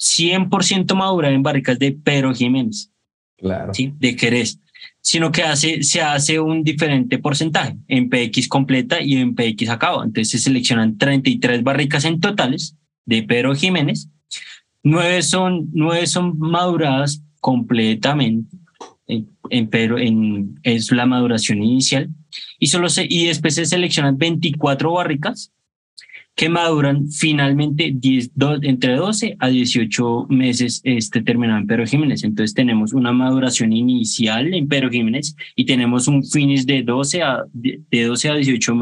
100% 0.00 0.94
madura 0.94 1.30
en 1.30 1.42
barricas 1.42 1.78
de 1.78 1.92
Pedro 1.92 2.34
Jiménez. 2.34 2.90
Claro. 3.36 3.74
¿sí? 3.74 3.92
De 3.98 4.16
Jerez. 4.18 4.58
Sino 5.02 5.30
que 5.30 5.42
hace, 5.42 5.82
se 5.82 6.00
hace 6.00 6.40
un 6.40 6.62
diferente 6.62 7.18
porcentaje 7.18 7.76
en 7.88 8.08
PX 8.08 8.48
completa 8.48 9.00
y 9.00 9.16
en 9.16 9.34
PX 9.34 9.68
acabado. 9.68 10.04
Entonces 10.04 10.30
se 10.30 10.38
seleccionan 10.38 10.98
33 10.98 11.62
barricas 11.62 12.04
en 12.04 12.20
totales 12.20 12.76
de 13.04 13.22
Pedro 13.22 13.54
Jiménez. 13.54 14.08
Nueve 14.82 15.22
son, 15.22 15.68
nueve 15.72 16.06
son 16.06 16.38
maduradas 16.38 17.22
completamente 17.40 18.56
en, 19.06 19.28
en, 19.50 19.68
Pedro, 19.68 19.98
en, 19.98 20.58
es 20.62 20.90
la 20.92 21.06
maduración 21.06 21.62
inicial. 21.62 22.08
Y, 22.58 22.68
solo 22.68 22.88
se, 22.88 23.06
y 23.08 23.26
después 23.26 23.54
se 23.54 23.66
seleccionan 23.66 24.16
24 24.16 24.92
barricas 24.92 25.52
que 26.40 26.48
maduran 26.48 27.10
finalmente 27.10 27.92
10, 27.94 28.30
entre 28.62 28.94
12 28.94 29.36
a 29.38 29.48
18 29.50 30.28
meses 30.30 30.80
este, 30.84 31.20
terminado 31.20 31.60
en 31.60 31.66
Pedro 31.66 31.84
Jiménez. 31.84 32.24
Entonces 32.24 32.54
tenemos 32.54 32.94
una 32.94 33.12
maduración 33.12 33.74
inicial 33.74 34.54
en 34.54 34.66
Pedro 34.66 34.88
Jiménez 34.88 35.36
y 35.54 35.66
tenemos 35.66 36.08
un 36.08 36.24
finish 36.24 36.64
de 36.64 36.82
12 36.82 37.22
a, 37.22 37.44
de, 37.52 38.04
12 38.04 38.30
a 38.30 38.34
18 38.36 38.74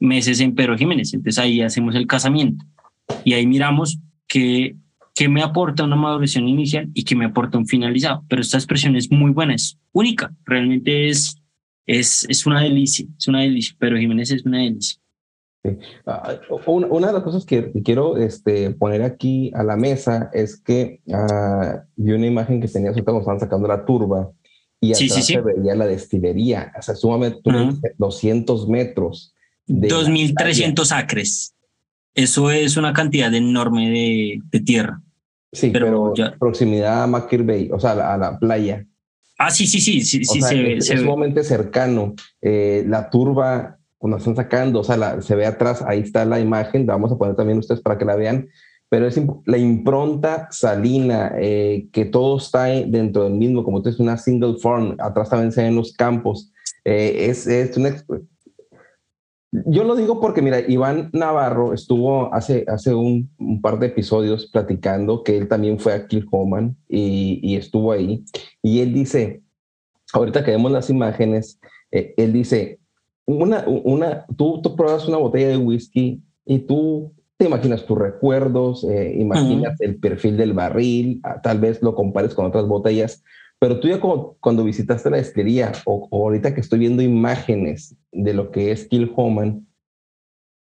meses 0.00 0.40
en 0.40 0.54
Pedro 0.54 0.78
Jiménez. 0.78 1.12
Entonces 1.12 1.38
ahí 1.38 1.60
hacemos 1.60 1.94
el 1.94 2.06
casamiento 2.06 2.64
y 3.24 3.34
ahí 3.34 3.46
miramos 3.46 3.98
que, 4.26 4.76
que 5.14 5.28
me 5.28 5.42
aporta 5.42 5.84
una 5.84 5.96
maduración 5.96 6.48
inicial 6.48 6.88
y 6.94 7.04
que 7.04 7.14
me 7.14 7.26
aporta 7.26 7.58
un 7.58 7.66
finalizado. 7.66 8.24
Pero 8.26 8.40
esta 8.40 8.56
expresión 8.56 8.96
es 8.96 9.10
muy 9.10 9.32
buena, 9.32 9.54
es 9.54 9.78
única, 9.92 10.34
realmente 10.46 11.10
es, 11.10 11.36
es, 11.84 12.24
es 12.30 12.46
una 12.46 12.62
delicia, 12.62 13.04
es 13.18 13.28
una 13.28 13.42
delicia. 13.42 13.76
Pedro 13.78 13.98
Jiménez 13.98 14.30
es 14.30 14.46
una 14.46 14.60
delicia. 14.60 14.98
Ah, 16.06 16.38
una, 16.66 17.06
de 17.08 17.12
las 17.12 17.22
cosas 17.22 17.44
que 17.44 17.72
quiero 17.84 18.16
este, 18.16 18.70
poner 18.70 19.02
aquí 19.02 19.50
a 19.54 19.62
la 19.62 19.76
mesa 19.76 20.30
es 20.32 20.60
que 20.60 21.00
uh, 21.06 21.78
vi 21.96 22.12
una 22.12 22.26
imagen 22.26 22.60
que 22.60 22.68
tenía 22.68 22.92
cuando 22.92 23.20
estaban 23.20 23.40
sacando 23.40 23.68
la 23.68 23.84
turba 23.84 24.30
y 24.80 24.92
atrás 24.92 25.26
se 25.26 25.40
veía 25.40 25.74
la 25.74 25.86
destilería. 25.86 26.72
O 26.78 26.82
sea, 26.82 26.94
sumamente 26.94 27.40
200 27.98 28.68
metros. 28.68 29.34
De 29.66 29.88
2.300 29.88 30.92
acres. 30.92 31.54
Eso 32.14 32.50
es 32.50 32.76
una 32.76 32.92
cantidad 32.92 33.32
enorme 33.34 33.90
de, 33.90 34.40
de 34.50 34.60
tierra. 34.60 35.02
Sí, 35.52 35.70
pero, 35.70 36.12
proximidad 36.38 37.04
a 37.04 37.06
Makir 37.06 37.42
Bay, 37.42 37.70
o 37.72 37.80
sea, 37.80 37.92
a 38.12 38.18
la, 38.18 38.38
playa. 38.38 38.86
Ah, 39.38 39.50
sí, 39.50 39.66
sí, 39.66 39.80
sí, 39.80 40.02
sí, 40.02 40.24
sí 40.24 40.40
se, 40.40 40.74
es, 40.74 40.86
sumamente 40.86 41.44
cercano. 41.44 42.14
Eh, 42.40 42.84
la 42.86 43.10
turba, 43.10 43.78
cuando 44.06 44.18
están 44.18 44.36
sacando, 44.36 44.78
o 44.78 44.84
sea, 44.84 45.20
se 45.20 45.34
ve 45.34 45.46
atrás, 45.46 45.82
ahí 45.84 45.98
está 45.98 46.24
la 46.24 46.38
imagen, 46.38 46.86
vamos 46.86 47.10
a 47.10 47.18
poner 47.18 47.34
también 47.34 47.58
ustedes 47.58 47.80
para 47.80 47.98
que 47.98 48.04
la 48.04 48.14
vean, 48.14 48.48
pero 48.88 49.08
es 49.08 49.20
la 49.46 49.58
impronta 49.58 50.46
salina, 50.52 51.32
eh, 51.40 51.88
que 51.92 52.04
todo 52.04 52.36
está 52.36 52.66
dentro 52.66 53.24
del 53.24 53.32
mismo, 53.32 53.64
como 53.64 53.80
dices, 53.80 53.98
una 53.98 54.16
single 54.16 54.58
form, 54.62 54.94
atrás 55.00 55.28
también 55.28 55.50
se 55.50 55.64
ven 55.64 55.74
los 55.74 55.92
campos. 55.92 56.52
Eh, 56.84 57.26
es, 57.28 57.48
es 57.48 57.76
una, 57.76 57.96
yo 59.50 59.82
lo 59.82 59.96
digo 59.96 60.20
porque, 60.20 60.40
mira, 60.40 60.60
Iván 60.60 61.10
Navarro 61.12 61.72
estuvo 61.72 62.32
hace, 62.32 62.64
hace 62.68 62.94
un, 62.94 63.28
par 63.60 63.80
de 63.80 63.88
episodios 63.88 64.46
platicando 64.52 65.24
que 65.24 65.36
él 65.36 65.48
también 65.48 65.80
fue 65.80 65.94
a 65.94 66.06
Kilhoman 66.06 66.76
y, 66.88 67.40
y 67.42 67.56
estuvo 67.56 67.90
ahí. 67.90 68.24
Y 68.62 68.82
él 68.82 68.94
dice, 68.94 69.42
ahorita 70.12 70.44
que 70.44 70.52
vemos 70.52 70.70
las 70.70 70.90
imágenes, 70.90 71.58
eh, 71.90 72.14
él 72.16 72.32
dice, 72.32 72.78
una, 73.26 73.64
una, 73.66 74.24
tú, 74.36 74.60
tú 74.62 74.76
pruebas 74.76 75.06
una 75.08 75.18
botella 75.18 75.48
de 75.48 75.56
whisky 75.56 76.22
y 76.44 76.60
tú 76.60 77.12
te 77.36 77.46
imaginas 77.46 77.84
tus 77.84 77.98
recuerdos, 77.98 78.84
eh, 78.84 79.14
imaginas 79.18 79.78
el 79.80 79.96
perfil 79.96 80.36
del 80.36 80.54
barril, 80.54 81.20
ah, 81.22 81.40
tal 81.42 81.60
vez 81.60 81.82
lo 81.82 81.94
compares 81.94 82.34
con 82.34 82.46
otras 82.46 82.66
botellas, 82.66 83.22
pero 83.58 83.78
tú 83.78 83.88
ya 83.88 84.00
como 84.00 84.36
cuando 84.40 84.64
visitaste 84.64 85.10
la 85.10 85.18
destilería 85.18 85.72
o, 85.84 86.08
ahorita 86.10 86.54
que 86.54 86.60
estoy 86.60 86.78
viendo 86.78 87.02
imágenes 87.02 87.94
de 88.12 88.32
lo 88.32 88.50
que 88.50 88.70
es 88.70 88.86
Kilhoman, 88.86 89.66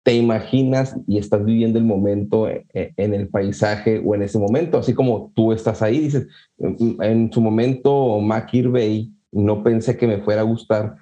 te 0.02 0.14
imaginas 0.14 0.96
y 1.06 1.18
estás 1.18 1.44
viviendo 1.44 1.78
el 1.78 1.84
momento 1.84 2.48
en, 2.48 2.66
e, 2.74 2.92
en 2.96 3.14
el 3.14 3.28
paisaje 3.28 4.02
o 4.04 4.14
en 4.14 4.22
ese 4.22 4.38
momento, 4.38 4.78
así 4.78 4.94
como 4.94 5.32
tú 5.34 5.52
estás 5.52 5.80
ahí, 5.80 6.00
dices, 6.00 6.26
en 6.58 7.32
su 7.32 7.40
momento 7.40 8.20
Makir 8.20 8.68
Bay, 8.68 9.12
no 9.32 9.62
pensé 9.62 9.96
que 9.96 10.06
me 10.06 10.18
fuera 10.18 10.42
a 10.42 10.44
gustar 10.44 10.96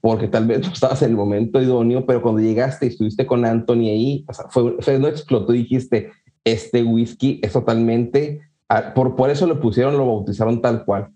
porque 0.00 0.28
tal 0.28 0.46
vez 0.46 0.60
no 0.66 0.72
estabas 0.72 1.02
en 1.02 1.10
el 1.10 1.16
momento 1.16 1.60
idóneo, 1.60 2.06
pero 2.06 2.22
cuando 2.22 2.40
llegaste 2.40 2.86
y 2.86 2.88
estuviste 2.90 3.26
con 3.26 3.44
Anthony 3.44 3.88
ahí, 3.88 4.26
fue, 4.50 4.76
fue, 4.80 4.98
no 4.98 5.08
explotó 5.08 5.54
y 5.54 5.58
dijiste, 5.58 6.10
este 6.44 6.82
whisky 6.82 7.40
es 7.42 7.52
totalmente 7.52 8.48
Ah, 8.68 8.92
por, 8.94 9.16
por 9.16 9.30
eso 9.30 9.46
lo 9.46 9.60
pusieron, 9.60 9.96
lo 9.96 10.06
bautizaron 10.06 10.60
tal 10.60 10.84
cual. 10.84 11.08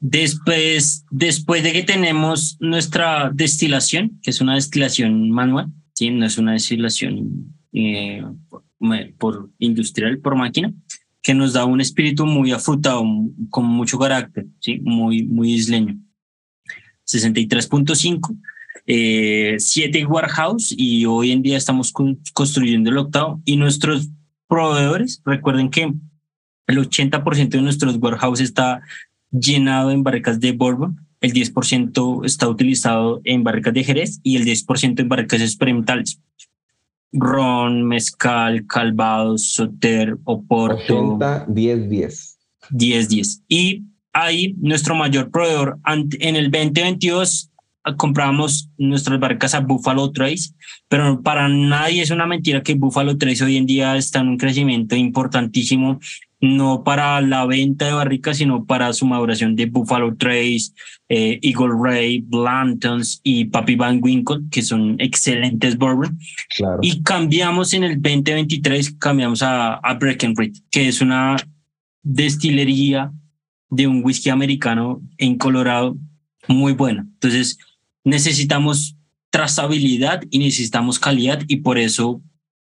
Después, 0.00 1.04
después 1.10 1.62
de 1.62 1.72
que 1.72 1.82
tenemos 1.82 2.56
nuestra 2.60 3.30
destilación, 3.32 4.18
que 4.22 4.30
es 4.30 4.40
una 4.40 4.54
destilación 4.54 5.30
manual, 5.30 5.66
¿sí? 5.92 6.10
no 6.10 6.24
es 6.24 6.38
una 6.38 6.52
destilación 6.52 7.54
eh, 7.72 8.24
por, 9.18 9.50
industrial, 9.58 10.18
por 10.18 10.36
máquina, 10.36 10.72
que 11.22 11.34
nos 11.34 11.52
da 11.52 11.64
un 11.64 11.80
espíritu 11.80 12.24
muy 12.24 12.52
afrutado, 12.52 13.04
con 13.50 13.66
mucho 13.66 13.98
carácter, 13.98 14.46
¿sí? 14.60 14.80
muy, 14.82 15.24
muy 15.24 15.52
isleño. 15.52 15.98
63.5, 17.06 18.36
eh, 18.86 19.56
7 19.58 20.06
warehouse 20.06 20.74
y 20.76 21.06
hoy 21.06 21.32
en 21.32 21.42
día 21.42 21.56
estamos 21.56 21.92
construyendo 22.32 22.90
el 22.90 22.98
octavo 22.98 23.40
y 23.44 23.56
nuestros 23.56 24.08
proveedores. 24.48 25.22
Recuerden 25.24 25.70
que 25.70 25.92
el 26.66 26.78
80% 26.78 27.48
de 27.48 27.62
nuestros 27.62 27.96
warehouse 27.96 28.40
está 28.40 28.82
llenado 29.30 29.90
en 29.90 30.02
barricas 30.02 30.40
de 30.40 30.52
bourbon, 30.52 31.06
el 31.20 31.32
10% 31.32 32.24
está 32.24 32.48
utilizado 32.48 33.20
en 33.24 33.42
barricas 33.42 33.74
de 33.74 33.84
Jerez 33.84 34.20
y 34.22 34.36
el 34.36 34.44
10% 34.44 35.00
en 35.00 35.08
barricas 35.08 35.40
experimentales. 35.40 36.20
Ron, 37.12 37.84
mezcal, 37.84 38.66
calvados, 38.66 39.54
soter, 39.54 40.18
oporto. 40.24 41.16
80, 41.16 41.46
10, 41.48 41.88
10. 41.88 42.38
10, 42.70 43.08
10. 43.08 43.42
Y 43.48 43.84
ahí 44.16 44.54
nuestro 44.58 44.94
mayor 44.94 45.30
proveedor 45.30 45.78
en 45.84 46.36
el 46.36 46.50
2022 46.50 47.50
compramos 47.96 48.68
nuestras 48.78 49.20
barcas 49.20 49.54
a 49.54 49.60
Buffalo 49.60 50.10
Trace, 50.10 50.50
pero 50.88 51.22
para 51.22 51.48
nadie 51.48 52.02
es 52.02 52.10
una 52.10 52.26
mentira 52.26 52.62
que 52.62 52.74
Buffalo 52.74 53.16
Trace 53.16 53.44
hoy 53.44 53.56
en 53.56 53.66
día 53.66 53.96
está 53.96 54.20
en 54.20 54.28
un 54.28 54.38
crecimiento 54.38 54.96
importantísimo, 54.96 56.00
no 56.40 56.82
para 56.82 57.20
la 57.20 57.46
venta 57.46 57.86
de 57.86 57.92
barricas, 57.92 58.38
sino 58.38 58.64
para 58.64 58.92
su 58.92 59.06
maduración 59.06 59.54
de 59.54 59.66
Buffalo 59.66 60.16
Trace, 60.16 60.72
eh, 61.08 61.38
Eagle 61.42 61.74
Ray, 61.80 62.24
Blantons 62.26 63.20
y 63.22 63.44
Papi 63.44 63.76
Van 63.76 64.00
Winkle, 64.02 64.40
que 64.50 64.62
son 64.62 64.96
excelentes 64.98 65.78
bourbon. 65.78 66.18
Y 66.82 67.02
cambiamos 67.02 67.72
en 67.72 67.84
el 67.84 68.02
2023, 68.02 68.96
cambiamos 68.98 69.42
a, 69.42 69.74
a 69.74 69.94
Breckenridge, 69.94 70.60
que 70.70 70.88
es 70.88 71.00
una 71.00 71.36
destilería 72.02 73.12
de 73.70 73.86
un 73.86 74.04
whisky 74.04 74.30
americano 74.30 75.02
en 75.18 75.36
Colorado 75.38 75.96
muy 76.48 76.72
buena. 76.72 77.02
Entonces, 77.14 77.58
necesitamos 78.04 78.96
trazabilidad 79.30 80.22
y 80.30 80.38
necesitamos 80.38 80.98
calidad 80.98 81.40
y 81.48 81.56
por 81.56 81.78
eso 81.78 82.22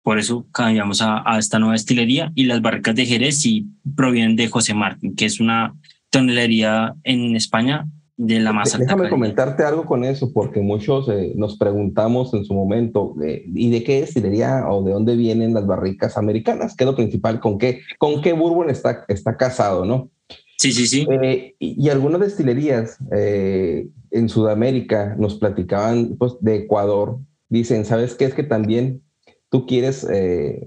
por 0.04 0.18
eso 0.18 0.46
cambiamos 0.52 1.00
a, 1.00 1.24
esta 1.38 1.58
nueva 1.58 1.72
destilería 1.72 2.30
y 2.34 2.44
las 2.44 2.60
barricas 2.60 2.94
de 2.94 3.06
Jerez 3.06 3.44
y 3.46 3.66
provienen 3.96 4.36
de 4.36 4.48
José 4.48 4.74
Martín, 4.74 5.16
que 5.16 5.24
es 5.24 5.40
una 5.40 5.74
tonelería 6.10 6.94
en 7.04 7.34
España 7.34 7.88
de 8.18 8.38
la 8.38 8.52
más 8.52 8.74
alta. 8.74 8.84
Déjame 8.84 9.08
comentarte 9.08 9.64
algo 9.64 9.86
con 9.86 10.04
eso, 10.04 10.30
porque 10.30 10.60
muchos 10.60 11.08
eh, 11.08 11.32
nos 11.36 11.56
preguntamos 11.56 12.34
en 12.34 12.44
su 12.44 12.52
momento, 12.52 13.14
¿y 13.22 13.70
de 13.70 13.82
qué 13.82 14.02
destilería 14.02 14.68
o 14.68 14.84
de 14.84 14.92
dónde 14.92 15.16
vienen 15.16 15.54
las 15.54 15.66
barricas 15.66 16.18
americanas? 16.18 16.76
¿Qué 16.76 16.84
es 16.84 16.90
lo 16.90 16.94
principal? 16.94 17.40
¿Con 17.40 17.56
qué, 17.58 17.80
con 17.98 18.20
qué 18.20 18.34
bourbon 18.34 18.68
está, 18.68 19.06
está 19.08 19.38
casado, 19.38 19.86
no? 19.86 20.10
Sí, 20.58 20.72
sí, 20.72 20.86
sí. 20.86 21.06
Eh, 21.22 21.54
y, 21.58 21.88
algunas 21.88 22.20
destilerías 22.20 22.98
eh, 23.12 23.88
en 24.10 24.28
Sudamérica 24.28 25.14
nos 25.18 25.36
platicaban 25.36 26.16
pues, 26.16 26.34
de 26.40 26.56
Ecuador. 26.56 27.18
Dicen, 27.48 27.84
¿sabes 27.84 28.14
qué? 28.14 28.24
Es 28.24 28.34
que 28.34 28.44
también 28.44 29.02
tú 29.50 29.66
quieres, 29.66 30.06
eh, 30.10 30.66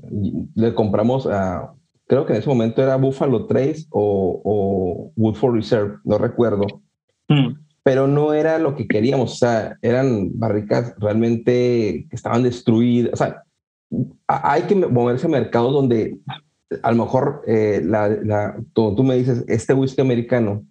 le 0.55 0.73
compramos 0.73 1.27
a, 1.27 1.73
creo 2.07 2.25
que 2.25 2.33
en 2.33 2.39
ese 2.39 2.49
momento 2.49 2.81
era 2.81 2.95
Buffalo 2.95 3.45
Trace 3.45 3.85
o, 3.89 4.41
o 4.43 5.11
Woodford 5.15 5.55
Reserve, 5.55 5.97
no 6.03 6.17
recuerdo. 6.17 6.65
Mm. 7.27 7.59
Pero 7.83 8.07
no 8.07 8.33
era 8.33 8.59
lo 8.59 8.75
que 8.75 8.87
queríamos, 8.87 9.33
o 9.33 9.35
sea, 9.37 9.77
eran 9.81 10.37
barricas 10.37 10.93
realmente 10.97 12.05
que 12.09 12.15
estaban 12.15 12.43
destruidas. 12.43 13.13
O 13.13 13.15
sea, 13.15 13.43
hay 14.27 14.63
que 14.63 14.75
moverse 14.75 15.25
a 15.25 15.29
mercados 15.29 15.73
donde 15.73 16.17
a 16.81 16.91
lo 16.91 17.05
mejor 17.05 17.43
eh, 17.47 17.81
la, 17.83 18.09
la, 18.09 18.57
tú, 18.73 18.95
tú, 18.95 19.03
me 19.03 19.15
dices, 19.15 19.43
este 19.47 19.73
whisky 19.73 20.01
americano, 20.01 20.65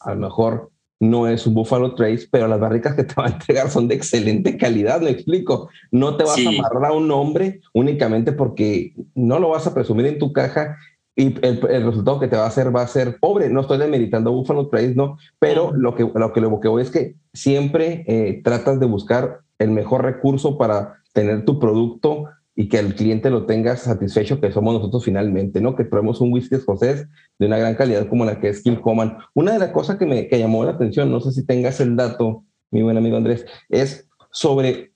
a 0.00 0.14
lo 0.14 0.20
mejor 0.20 0.70
no 1.00 1.26
es 1.26 1.46
un 1.46 1.54
Buffalo 1.54 1.94
Trace, 1.94 2.28
pero 2.30 2.46
las 2.46 2.60
barricas 2.60 2.94
que 2.94 3.04
te 3.04 3.14
va 3.14 3.26
a 3.26 3.30
entregar 3.30 3.70
son 3.70 3.88
de 3.88 3.94
excelente 3.94 4.56
calidad, 4.56 5.00
me 5.00 5.10
explico. 5.10 5.70
No 5.90 6.16
te 6.16 6.24
vas 6.24 6.38
a 6.38 6.48
amarrar 6.48 6.92
a 6.92 6.92
un 6.92 7.08
nombre 7.08 7.60
únicamente 7.72 8.32
porque 8.32 8.94
no 9.14 9.38
lo 9.38 9.48
vas 9.48 9.66
a 9.66 9.74
presumir 9.74 10.06
en 10.06 10.18
tu 10.18 10.32
caja 10.32 10.76
y 11.16 11.34
el, 11.44 11.60
resultado 11.60 12.20
que 12.20 12.28
te 12.28 12.36
va 12.36 12.44
a 12.44 12.48
hacer 12.48 12.74
va 12.74 12.82
a 12.82 12.86
ser 12.86 13.18
pobre. 13.18 13.48
No 13.48 13.62
estoy 13.62 13.78
demeritando 13.78 14.32
Buffalo 14.32 14.68
Trace, 14.68 14.94
no, 14.94 15.18
pero 15.38 15.72
lo 15.74 15.94
que, 15.94 16.08
lo 16.14 16.32
que, 16.32 16.40
lo 16.40 16.60
que 16.60 16.68
voy 16.68 16.82
es 16.82 16.90
que 16.90 17.16
siempre 17.32 18.04
eh, 18.06 18.42
tratas 18.44 18.78
de 18.78 18.86
buscar 18.86 19.40
el 19.58 19.70
mejor 19.70 20.04
recurso 20.04 20.58
para 20.58 21.00
tener 21.12 21.44
tu 21.44 21.58
producto 21.58 22.26
y 22.60 22.68
que 22.68 22.78
el 22.78 22.94
cliente 22.94 23.30
lo 23.30 23.46
tenga 23.46 23.74
satisfecho, 23.78 24.38
que 24.38 24.52
somos 24.52 24.74
nosotros 24.74 25.02
finalmente, 25.02 25.62
¿no? 25.62 25.74
Que 25.74 25.86
probemos 25.86 26.20
un 26.20 26.30
whisky 26.30 26.56
escocés 26.56 27.06
de 27.38 27.46
una 27.46 27.56
gran 27.56 27.74
calidad 27.74 28.06
como 28.06 28.26
la 28.26 28.38
que 28.38 28.50
es 28.50 28.62
Kilcoman. 28.62 29.16
Una 29.32 29.54
de 29.54 29.58
las 29.58 29.70
cosas 29.70 29.96
que 29.96 30.04
me 30.04 30.28
que 30.28 30.38
llamó 30.38 30.62
la 30.66 30.72
atención, 30.72 31.10
no 31.10 31.22
sé 31.22 31.32
si 31.32 31.46
tengas 31.46 31.80
el 31.80 31.96
dato, 31.96 32.44
mi 32.70 32.82
buen 32.82 32.98
amigo 32.98 33.16
Andrés, 33.16 33.46
es 33.70 34.06
sobre 34.30 34.92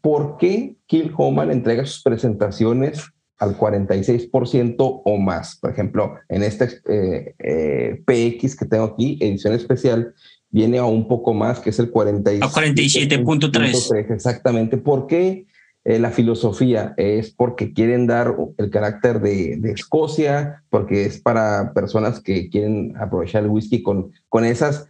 por 0.00 0.38
qué 0.38 0.74
Kilcoman 0.86 1.52
entrega 1.52 1.86
sus 1.86 2.02
presentaciones 2.02 3.04
al 3.38 3.56
46% 3.56 5.02
o 5.04 5.16
más. 5.16 5.56
Por 5.60 5.70
ejemplo, 5.70 6.16
en 6.28 6.42
este 6.42 6.68
eh, 6.88 7.34
eh, 7.38 8.02
PX 8.04 8.56
que 8.56 8.66
tengo 8.66 8.86
aquí, 8.86 9.18
edición 9.20 9.54
especial, 9.54 10.14
viene 10.50 10.78
a 10.78 10.84
un 10.84 11.06
poco 11.06 11.32
más, 11.32 11.60
que 11.60 11.70
es 11.70 11.78
el 11.78 11.92
47.3. 11.92 14.10
Exactamente. 14.10 14.78
¿Por 14.78 15.06
qué? 15.06 15.46
Eh, 15.86 15.98
la 15.98 16.10
filosofía 16.10 16.94
es 16.96 17.30
porque 17.30 17.74
quieren 17.74 18.06
dar 18.06 18.34
el 18.56 18.70
carácter 18.70 19.20
de, 19.20 19.60
Escocia, 19.70 20.64
porque 20.70 21.04
es 21.04 21.20
para 21.20 21.74
personas 21.74 22.20
que 22.20 22.48
quieren 22.48 22.94
aprovechar 22.96 23.42
el 23.42 23.50
whisky 23.50 23.82
con, 23.82 24.10
con 24.30 24.46
esas, 24.46 24.88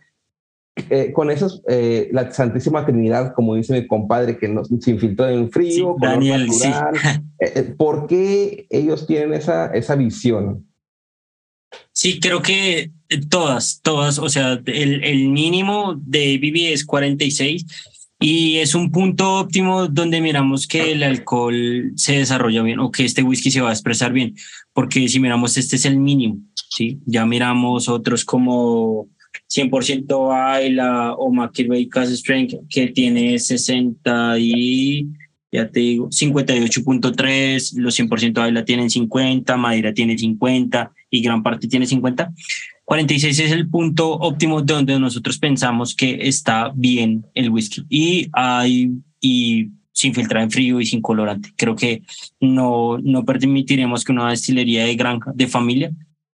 eh, 0.91 1.13
con 1.13 1.33
esas, 1.33 1.63
eh, 1.69 2.11
la 2.13 2.31
Santísima 2.31 2.87
Trinidad, 2.87 3.35
como 3.35 3.57
dice 3.57 3.73
mi 3.73 3.89
compadre, 3.89 4.39
que 4.39 4.47
nos, 4.47 4.69
se 4.69 4.93
infiltró 4.93 5.29
en 5.29 5.51
frío, 5.51 5.97
Daniel, 6.01 6.47
natural. 6.47 7.25
¿Por 7.77 8.07
qué 8.07 8.69
ellos 8.71 9.05
tienen 9.09 9.35
esa, 9.35 9.67
esa 9.75 9.97
visión? 9.97 10.65
Sí, 11.91 12.21
creo 12.21 12.41
que 12.41 12.93
todas, 13.29 13.81
todas, 13.83 14.21
o 14.21 14.29
sea, 14.29 14.61
el, 14.65 15.03
el 15.03 15.29
mínimo 15.29 15.97
de 15.97 16.37
ABV 16.37 16.73
es 16.73 16.85
46 16.85 17.67
y 18.27 18.57
es 18.57 18.75
un 18.75 18.91
punto 18.91 19.35
óptimo 19.35 19.87
donde 19.87 20.23
miramos 20.23 20.67
que 20.67 20.93
el 20.93 21.03
alcohol 21.03 21.93
se 21.95 22.17
desarrolla 22.21 22.63
bien 22.63 22.79
o 22.79 22.91
que 22.91 23.05
este 23.05 23.23
whisky 23.23 23.51
se 23.51 23.61
va 23.61 23.69
a 23.69 23.75
expresar 23.75 24.15
bien, 24.15 24.35
porque 24.73 25.07
si 25.11 25.21
miramos 25.21 25.59
este 25.59 25.77
es 25.77 25.85
el 25.85 25.99
mínimo, 25.99 26.39
¿sí? 26.71 27.01
Ya 27.05 27.27
miramos 27.27 27.87
otros 27.87 28.25
como 28.25 29.11
100% 29.55 30.33
Ayla 30.33 31.13
o 31.13 31.31
McIlvey 31.31 31.87
Cask 31.87 32.13
Strength 32.13 32.55
que 32.71 32.87
tiene 32.89 33.39
60 33.39 34.39
y 34.39 35.07
ya 35.53 35.69
te 35.69 35.81
digo, 35.81 36.09
58.3, 36.09 37.77
los 37.77 38.01
100% 38.01 38.39
Ayla 38.39 38.65
tienen 38.65 38.89
50, 38.89 39.55
Madera 39.59 39.93
tiene 39.93 40.17
50 40.17 40.93
y 41.11 41.21
gran 41.21 41.43
parte 41.43 41.69
tiene 41.69 41.87
50. 41.87 42.33
46 42.85 43.39
es 43.41 43.53
el 43.53 43.69
punto 43.69 44.13
óptimo 44.13 44.61
donde 44.61 44.99
nosotros 44.99 45.39
pensamos 45.39 45.95
que 45.95 46.29
está 46.29 46.71
bien 46.75 47.27
el 47.35 47.51
whisky 47.51 47.87
y 47.89 48.29
hay 48.33 48.91
y 49.21 49.71
sin 49.93 50.13
filtrar 50.13 50.43
en 50.43 50.51
frío 50.51 50.81
y 50.81 50.87
sin 50.87 51.01
colorante. 51.01 51.51
Creo 51.57 51.77
que 51.77 52.03
no, 52.41 52.99
no 52.99 53.25
permitiremos 53.25 54.05
que 54.05 54.13
una 54.13 54.31
destilería 54.31 54.85
de 54.85 54.97
granja, 54.97 55.33
de 55.35 55.47
familia, 55.47 55.93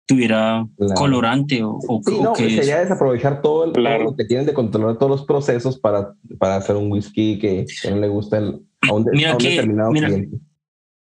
tuviera 0.06 0.66
colorante 0.96 1.62
o, 1.62 1.78
o, 1.86 2.00
sí, 2.02 2.18
no, 2.22 2.32
que 2.32 2.48
sería 2.48 2.78
desaprovechar 2.78 3.42
todo, 3.42 3.64
el, 3.64 4.04
lo 4.04 4.16
que 4.16 4.24
tienen 4.24 4.46
de 4.46 4.54
controlar 4.54 4.96
todos 4.96 5.10
los 5.10 5.26
procesos 5.26 5.78
para, 5.78 6.14
para 6.38 6.56
hacer 6.56 6.76
un 6.76 6.90
whisky 6.90 7.38
que, 7.38 7.66
no 7.90 7.96
le 7.96 8.08
gusta 8.08 8.38
el, 8.38 8.62
a 8.88 8.94
un, 8.94 9.04
mira 9.12 9.36
que, 9.36 9.50
determinado 9.50 9.90
mira, 9.90 10.08
cliente. 10.08 10.38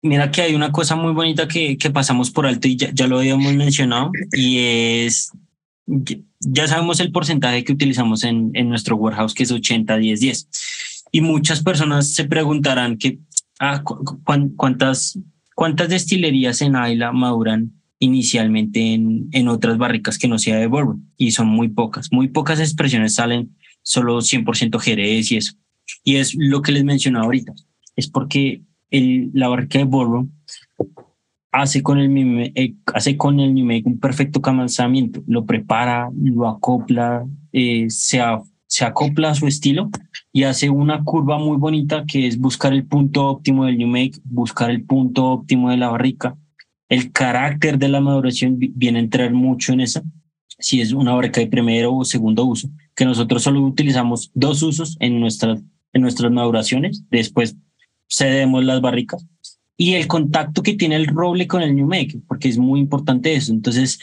Mira 0.03 0.31
que 0.31 0.43
hay 0.43 0.55
una 0.55 0.73
cosa 0.73 0.95
muy 0.95 1.13
bonita 1.13 1.49
que, 1.49 1.77
que 1.79 1.91
pasamos 1.91 2.31
por 2.31 2.47
alto 2.47 2.69
y 2.69 2.77
ya, 2.77 2.91
ya, 2.93 3.07
lo 3.07 3.19
habíamos 3.19 3.53
mencionado 3.55 4.11
y 4.33 4.59
es, 4.59 5.33
ya 6.41 6.69
sabemos 6.69 7.01
el 7.01 7.13
porcentaje 7.13 7.65
que 7.65 7.73
utilizamos 7.73 8.25
en, 8.25 8.51
en 8.55 8.69
nuestro 8.69 8.97
warehouse 8.97 9.35
que 9.35 9.43
es 9.43 9.51
80, 9.51 9.97
10, 9.97 10.21
10. 10.21 10.49
Y 11.13 11.21
muchas 11.21 11.63
personas 11.63 12.13
se 12.13 12.25
preguntarán 12.25 12.99
que, 12.99 13.19
ah, 13.59 13.83
cu 13.83 14.21
cuántas, 14.57 15.19
cuántas 15.55 15.89
destilerías 15.89 16.61
en 16.61 16.77
Ayla 16.77 17.13
maduran 17.13 17.73
inicialmente 17.99 18.93
en, 18.93 19.29
en 19.33 19.49
otras 19.49 19.79
barricas 19.79 20.19
que 20.19 20.29
no 20.29 20.39
sea 20.39 20.57
de 20.57 20.67
bourbon 20.67 21.11
y 21.17 21.31
son 21.31 21.49
muy 21.49 21.69
pocas, 21.69 22.13
muy 22.13 22.29
pocas 22.29 22.61
expresiones 22.61 23.15
salen 23.15 23.57
solo 23.83 24.19
100% 24.19 24.79
Jerez 24.81 25.33
y 25.33 25.37
eso. 25.39 25.55
Y 26.05 26.17
es 26.17 26.35
lo 26.37 26.63
que 26.63 26.73
les 26.73 26.85
mencionaba 26.85 27.25
ahorita, 27.25 27.55
es 27.95 28.09
porque 28.09 28.63
el, 28.91 29.31
la 29.35 29.49
barrica 29.49 29.79
de 29.79 29.85
bourbon 29.85 30.33
hace 31.61 31.83
con 31.83 31.99
el 31.99 32.53
eh, 32.55 32.75
hace 32.93 33.17
con 33.17 33.41
el 33.41 33.55
New 33.55 33.67
un 33.85 33.99
perfecto 33.99 34.41
camanzamiento, 34.43 35.23
lo 35.27 35.47
prepara, 35.47 36.11
lo 36.15 36.49
acopla, 36.49 37.27
eh, 37.53 37.87
se, 37.89 38.21
se 38.67 38.85
acopla 38.85 39.31
a 39.31 39.35
su 39.35 39.47
estilo 39.47 39.91
y 40.33 40.43
hace 40.45 40.69
una 40.69 41.03
curva 41.03 41.39
muy 41.39 41.57
bonita 41.57 42.05
que 42.07 42.27
es 42.27 42.39
buscar 42.39 42.73
el 42.73 42.85
punto 42.85 43.27
óptimo 43.27 43.65
del 43.65 43.79
New 43.79 43.89
Make, 43.89 44.21
buscar 44.25 44.71
el 44.71 44.85
punto 44.85 45.27
óptimo 45.27 45.71
de 45.71 45.79
la 45.79 45.89
barrica. 45.89 46.37
El 46.89 47.11
carácter 47.11 47.79
de 47.79 47.89
la 47.89 48.01
maduración 48.01 48.59
viene 48.59 48.99
a 48.99 49.03
entrar 49.03 49.33
mucho 49.33 49.73
en 49.73 49.81
esa, 49.81 50.03
si 50.59 50.81
es 50.81 50.93
una 50.93 51.15
barrica 51.15 51.41
de 51.41 51.49
primero 51.49 51.95
o 51.95 52.05
segundo 52.05 52.45
uso, 52.45 52.69
que 52.95 53.05
nosotros 53.05 53.43
solo 53.43 53.61
utilizamos 53.63 54.31
dos 54.35 54.63
usos 54.63 54.97
en 55.01 55.19
nuestras, 55.21 55.63
en 55.93 56.03
nuestras 56.03 56.31
maduraciones, 56.31 57.03
después 57.11 57.57
cedemos 58.09 58.65
las 58.65 58.81
barricas, 58.81 59.25
y 59.77 59.95
el 59.95 60.07
contacto 60.07 60.63
que 60.63 60.75
tiene 60.75 60.97
el 60.97 61.07
roble 61.07 61.47
con 61.47 61.63
el 61.63 61.75
New 61.75 61.87
Make, 61.87 62.21
porque 62.27 62.49
es 62.49 62.59
muy 62.59 62.81
importante 62.81 63.35
eso. 63.35 63.53
Entonces, 63.53 63.99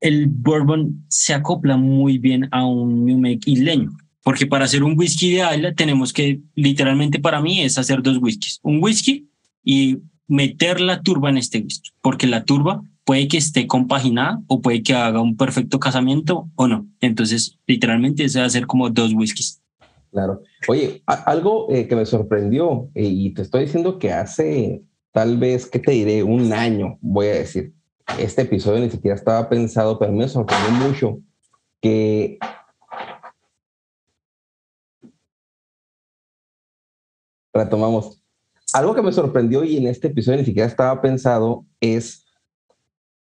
el 0.00 0.28
bourbon 0.28 1.04
se 1.08 1.34
acopla 1.34 1.76
muy 1.76 2.18
bien 2.18 2.48
a 2.52 2.64
un 2.64 3.04
New 3.04 3.18
Make 3.18 3.40
isleño, 3.50 3.90
porque 4.22 4.46
para 4.46 4.64
hacer 4.64 4.82
un 4.82 4.98
whisky 4.98 5.32
de 5.32 5.56
isla 5.56 5.74
tenemos 5.74 6.12
que, 6.12 6.40
literalmente 6.54 7.18
para 7.18 7.40
mí, 7.40 7.60
es 7.60 7.76
hacer 7.76 8.02
dos 8.02 8.18
whiskies, 8.20 8.60
un 8.62 8.82
whisky 8.82 9.28
y 9.62 9.98
meter 10.26 10.80
la 10.80 11.02
turba 11.02 11.28
en 11.28 11.38
este 11.38 11.60
whisky, 11.60 11.90
porque 12.00 12.26
la 12.26 12.44
turba 12.44 12.82
puede 13.04 13.28
que 13.28 13.38
esté 13.38 13.66
compaginada 13.66 14.40
o 14.46 14.62
puede 14.62 14.82
que 14.82 14.94
haga 14.94 15.20
un 15.20 15.36
perfecto 15.36 15.80
casamiento 15.80 16.48
o 16.54 16.68
no. 16.68 16.86
Entonces, 17.00 17.58
literalmente 17.66 18.26
a 18.38 18.44
hacer 18.44 18.66
como 18.66 18.88
dos 18.88 19.12
whiskies. 19.12 19.59
Claro. 20.10 20.42
Oye, 20.68 21.02
algo 21.06 21.70
eh, 21.70 21.86
que 21.86 21.96
me 21.96 22.04
sorprendió 22.04 22.90
eh, 22.94 23.04
y 23.04 23.32
te 23.32 23.42
estoy 23.42 23.62
diciendo 23.62 23.98
que 23.98 24.12
hace 24.12 24.82
tal 25.12 25.38
vez, 25.38 25.66
¿qué 25.66 25.78
te 25.78 25.92
diré? 25.92 26.22
Un 26.22 26.52
año, 26.52 26.98
voy 27.00 27.28
a 27.28 27.34
decir. 27.34 27.72
Este 28.18 28.42
episodio 28.42 28.80
ni 28.80 28.90
siquiera 28.90 29.14
estaba 29.14 29.48
pensado, 29.48 29.98
pero 29.98 30.12
me 30.12 30.28
sorprendió 30.28 30.70
mucho 30.72 31.18
que 31.80 32.38
retomamos 37.52 38.20
algo 38.72 38.94
que 38.94 39.02
me 39.02 39.12
sorprendió 39.12 39.64
y 39.64 39.76
en 39.76 39.86
este 39.88 40.08
episodio 40.08 40.38
ni 40.38 40.44
siquiera 40.44 40.68
estaba 40.68 41.00
pensado 41.00 41.64
es 41.80 42.24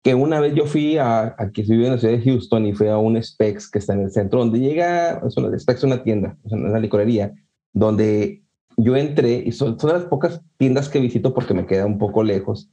que 0.03 0.13
una 0.15 0.41
vez 0.41 0.53
yo 0.53 0.65
fui 0.65 0.97
a, 0.97 1.33
aquí 1.37 1.61
estoy 1.61 1.85
en 1.85 1.93
la 1.93 1.97
ciudad 1.97 2.17
de 2.17 2.23
Houston 2.23 2.65
y 2.65 2.73
fui 2.73 2.87
a 2.87 2.97
un 2.97 3.21
Specs 3.21 3.71
que 3.71 3.79
está 3.79 3.93
en 3.93 4.01
el 4.01 4.11
centro, 4.11 4.39
donde 4.39 4.59
llega, 4.59 5.21
es 5.25 5.37
una, 5.37 5.57
Specs 5.57 5.79
es 5.79 5.83
una 5.85 6.03
tienda, 6.03 6.37
es 6.45 6.51
una 6.51 6.77
licorería, 6.77 7.33
donde 7.71 8.43
yo 8.75 8.97
entré 8.97 9.41
y 9.45 9.53
son, 9.53 9.79
son 9.79 9.91
las 9.91 10.03
pocas 10.03 10.41
tiendas 10.57 10.89
que 10.89 10.99
visito 10.99 11.33
porque 11.33 11.53
me 11.53 11.65
queda 11.65 11.85
un 11.85 11.97
poco 11.97 12.21
lejos. 12.21 12.69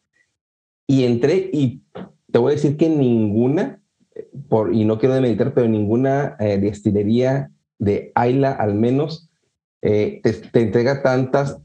Y 0.88 1.04
entré 1.04 1.50
y 1.52 1.82
te 2.32 2.38
voy 2.38 2.52
a 2.52 2.56
decir 2.56 2.76
que 2.76 2.88
ninguna, 2.88 3.80
por, 4.48 4.74
y 4.74 4.84
no 4.84 4.98
quiero 4.98 5.14
demeditar, 5.14 5.54
pero 5.54 5.68
ninguna 5.68 6.36
eh, 6.40 6.58
destilería 6.58 7.52
de 7.78 8.10
Ayla 8.16 8.50
al 8.52 8.74
menos 8.74 9.30
eh, 9.82 10.20
te, 10.24 10.32
te, 10.32 10.62
entrega 10.62 11.02
tantas 11.02 11.58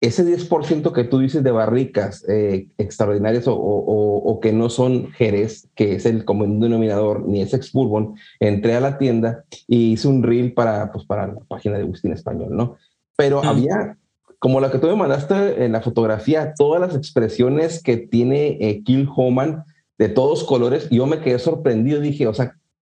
ese 0.00 0.24
10% 0.24 0.92
que 0.92 1.04
tú 1.04 1.18
dices 1.18 1.42
de 1.42 1.50
barricas 1.50 2.24
eh, 2.26 2.68
extraordinarias 2.78 3.46
o, 3.46 3.54
o, 3.54 4.16
o, 4.16 4.40
que 4.40 4.52
no 4.52 4.70
son 4.70 5.12
Jerez, 5.12 5.68
que 5.74 5.94
es 5.94 6.06
el 6.06 6.24
común 6.24 6.58
denominador, 6.58 7.28
ni 7.28 7.42
es 7.42 7.52
ex 7.52 7.72
Bourbon, 7.72 8.14
entré 8.38 8.74
a 8.74 8.80
la 8.80 8.96
tienda 8.96 9.44
y 9.66 9.92
hice 9.92 10.08
un 10.08 10.22
reel 10.22 10.54
para, 10.54 10.90
pues, 10.90 11.04
para 11.04 11.26
la 11.26 11.40
página 11.40 11.76
de 11.76 11.84
en 11.84 12.12
español, 12.12 12.56
¿no? 12.56 12.76
Pero 13.16 13.44
había, 13.44 13.98
como 14.38 14.60
la 14.60 14.70
que 14.70 14.78
tú 14.78 14.86
me 14.86 14.96
mandaste 14.96 15.64
en 15.64 15.72
la 15.72 15.82
fotografía, 15.82 16.54
todas 16.56 16.80
las 16.80 16.96
expresiones 16.96 17.82
que 17.82 17.98
tiene 17.98 18.56
eh, 18.60 18.82
Kill 18.82 19.06
Homan 19.14 19.64
de 19.98 20.08
todos 20.08 20.44
colores, 20.44 20.88
yo 20.88 21.06
me 21.06 21.20
quedé 21.20 21.38
sorprendido, 21.38 22.00
dije, 22.00 22.26
o 22.26 22.32
sea, 22.32 22.56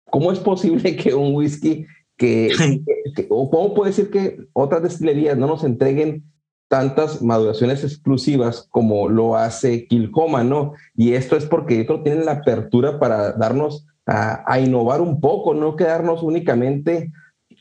¿cómo 0.09 0.31
es 0.31 0.39
posible 0.39 0.95
que 0.95 1.13
un 1.13 1.35
whisky 1.35 1.85
que, 2.15 2.49
que 3.15 3.27
o 3.29 3.49
cómo 3.49 3.73
puede 3.73 3.91
decir 3.91 4.09
que 4.09 4.39
otras 4.53 4.83
destilerías 4.83 5.37
no 5.37 5.47
nos 5.47 5.65
entreguen 5.65 6.23
tantas 6.73 7.21
maduraciones 7.21 7.83
exclusivas 7.83 8.67
como 8.71 9.07
lo 9.07 9.37
hace 9.37 9.85
Kilcoma, 9.85 10.43
¿no? 10.43 10.73
Y 10.95 11.13
esto 11.13 11.37
es 11.37 11.45
porque 11.45 11.79
ellos 11.79 12.01
tienen 12.03 12.25
la 12.25 12.31
apertura 12.31 12.99
para 12.99 13.33
darnos 13.33 13.85
a, 14.07 14.59
innovar 14.59 14.99
un 14.99 15.21
poco, 15.21 15.53
no 15.53 15.75
quedarnos 15.75 16.23
únicamente 16.23 17.11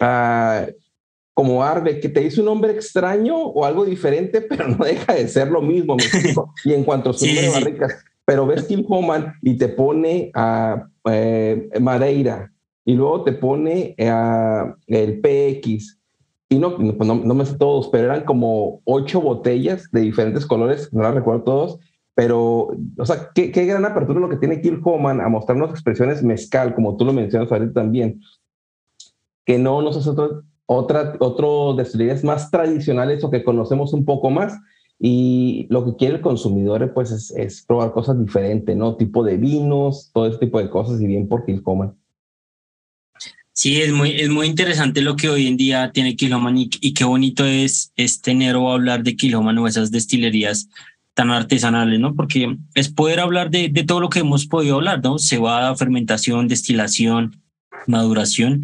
a, 0.00 0.66
como 1.34 1.62
Arbe, 1.62 2.00
que 2.00 2.08
te 2.08 2.20
dice 2.20 2.40
un 2.40 2.46
nombre 2.46 2.72
extraño 2.72 3.36
o 3.36 3.66
algo 3.66 3.84
diferente, 3.84 4.40
pero 4.48 4.66
no 4.68 4.82
deja 4.82 5.12
de 5.12 5.28
ser 5.28 5.50
lo 5.50 5.60
mismo, 5.60 5.98
y 6.64 6.72
en 6.72 6.82
cuanto 6.82 7.10
a 7.10 7.12
su 7.12 7.26
nombre 7.26 7.42
de 7.42 7.50
barricas, 7.50 8.04
pero 8.24 8.46
ves 8.46 8.64
Kilhoman 8.64 9.34
y 9.42 9.58
te 9.58 9.68
pone 9.68 10.30
a 10.32 10.86
eh, 11.10 11.68
Madeira, 11.82 12.50
y 12.82 12.94
luego 12.94 13.24
te 13.24 13.32
pone 13.32 13.94
a 13.98 14.74
el 14.86 15.20
PX, 15.20 15.98
y 16.52 16.58
no, 16.58 16.76
pues 16.76 17.08
no, 17.08 17.14
no, 17.14 17.34
me 17.34 17.46
sé 17.46 17.56
todos, 17.56 17.88
pero 17.88 18.04
eran 18.04 18.24
como 18.24 18.82
ocho 18.84 19.22
botellas 19.22 19.90
de 19.90 20.02
diferentes 20.02 20.44
colores, 20.44 20.92
no 20.92 21.02
las 21.02 21.14
recuerdo 21.14 21.44
todos, 21.44 21.78
pero, 22.14 22.76
o 22.98 23.06
sea, 23.06 23.30
qué, 23.34 23.50
qué 23.50 23.64
gran 23.64 23.86
apertura 23.86 24.20
lo 24.20 24.28
que 24.28 24.36
tiene 24.36 24.60
Kill 24.60 24.80
Homan 24.84 25.22
a 25.22 25.30
mostrarnos 25.30 25.70
expresiones 25.70 26.22
mezcal, 26.22 26.74
como 26.74 26.96
tú 26.96 27.06
lo 27.06 27.14
mencionas 27.14 27.50
ahorita 27.50 27.72
también, 27.72 28.20
que 29.46 29.58
no 29.58 29.80
nos 29.80 29.96
hace 29.96 30.10
otra, 30.10 30.28
otra, 30.66 31.14
otro 31.20 31.72
destilerías 31.74 32.22
más 32.22 32.50
tradicionales 32.50 33.24
o 33.24 33.30
que 33.30 33.44
conocemos 33.44 33.94
un 33.94 34.04
poco 34.04 34.28
más. 34.28 34.58
Y 34.98 35.66
lo 35.70 35.84
que 35.84 35.96
quiere 35.96 36.16
el 36.16 36.20
consumidor, 36.20 36.92
pues, 36.92 37.10
es, 37.10 37.30
es 37.32 37.64
probar 37.66 37.92
cosas 37.92 38.20
diferentes, 38.20 38.76
¿no? 38.76 38.94
Tipo 38.96 39.24
de 39.24 39.36
vinos, 39.38 40.10
todo 40.12 40.26
ese 40.26 40.38
tipo 40.38 40.60
de 40.60 40.70
cosas, 40.70 41.00
y 41.00 41.06
bien 41.06 41.28
por 41.28 41.44
Kill 41.44 41.62
Homan. 41.64 41.96
Sí, 43.54 43.82
es 43.82 43.92
muy, 43.92 44.12
es 44.12 44.30
muy 44.30 44.46
interesante 44.46 45.02
lo 45.02 45.14
que 45.14 45.28
hoy 45.28 45.46
en 45.46 45.58
día 45.58 45.92
tiene 45.92 46.16
Kiloman 46.16 46.56
y, 46.56 46.70
y 46.80 46.94
qué 46.94 47.04
bonito 47.04 47.44
es, 47.44 47.92
es 47.96 48.22
tener 48.22 48.56
o 48.56 48.72
hablar 48.72 49.02
de 49.02 49.14
Kiloman 49.14 49.58
o 49.58 49.68
esas 49.68 49.90
destilerías 49.90 50.68
tan 51.14 51.30
artesanales, 51.30 52.00
¿no? 52.00 52.14
Porque 52.14 52.56
es 52.74 52.88
poder 52.88 53.20
hablar 53.20 53.50
de, 53.50 53.68
de 53.68 53.84
todo 53.84 54.00
lo 54.00 54.08
que 54.08 54.20
hemos 54.20 54.46
podido 54.46 54.76
hablar, 54.76 55.02
¿no? 55.02 55.18
Cebada, 55.18 55.76
fermentación, 55.76 56.48
destilación, 56.48 57.42
maduración, 57.86 58.62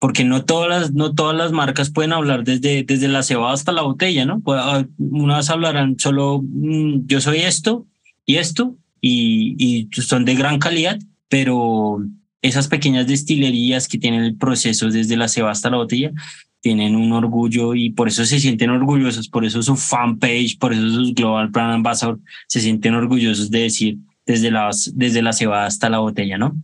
porque 0.00 0.24
no 0.24 0.44
todas 0.44 0.68
las, 0.68 0.92
no 0.92 1.14
todas 1.14 1.36
las 1.36 1.52
marcas 1.52 1.90
pueden 1.90 2.12
hablar 2.12 2.42
desde, 2.42 2.82
desde 2.82 3.06
la 3.06 3.22
cebada 3.22 3.52
hasta 3.52 3.70
la 3.70 3.82
botella, 3.82 4.24
¿no? 4.24 4.40
Pues, 4.40 4.60
ah, 4.60 4.84
unas 4.98 5.50
hablarán 5.50 5.96
solo, 5.98 6.42
mm, 6.42 7.06
yo 7.06 7.20
soy 7.20 7.38
esto 7.38 7.86
y 8.26 8.36
esto, 8.36 8.76
y, 9.00 9.54
y 9.58 9.88
son 10.02 10.24
de 10.24 10.34
gran 10.34 10.58
calidad, 10.58 10.98
pero 11.28 12.00
esas 12.42 12.68
pequeñas 12.68 13.06
destilerías 13.06 13.88
que 13.88 13.98
tienen 13.98 14.22
el 14.22 14.36
proceso 14.36 14.88
desde 14.88 15.16
la 15.16 15.28
ceba 15.28 15.50
hasta 15.50 15.70
la 15.70 15.78
botella 15.78 16.12
tienen 16.60 16.96
un 16.96 17.12
orgullo 17.12 17.74
y 17.74 17.90
por 17.90 18.08
eso 18.08 18.24
se 18.24 18.40
sienten 18.40 18.70
orgullosos, 18.70 19.28
por 19.28 19.44
eso 19.44 19.62
su 19.62 19.76
fanpage, 19.76 20.58
por 20.58 20.72
eso 20.72 20.88
sus 20.88 21.14
Global 21.14 21.48
Brand 21.48 21.74
Ambassador 21.74 22.18
se 22.48 22.60
sienten 22.60 22.94
orgullosos 22.94 23.50
de 23.50 23.60
decir 23.60 23.98
desde, 24.26 24.50
las, 24.50 24.92
desde 24.94 25.22
la 25.22 25.32
cebada 25.32 25.66
hasta 25.66 25.88
la 25.88 25.98
botella, 25.98 26.36
¿no? 26.36 26.56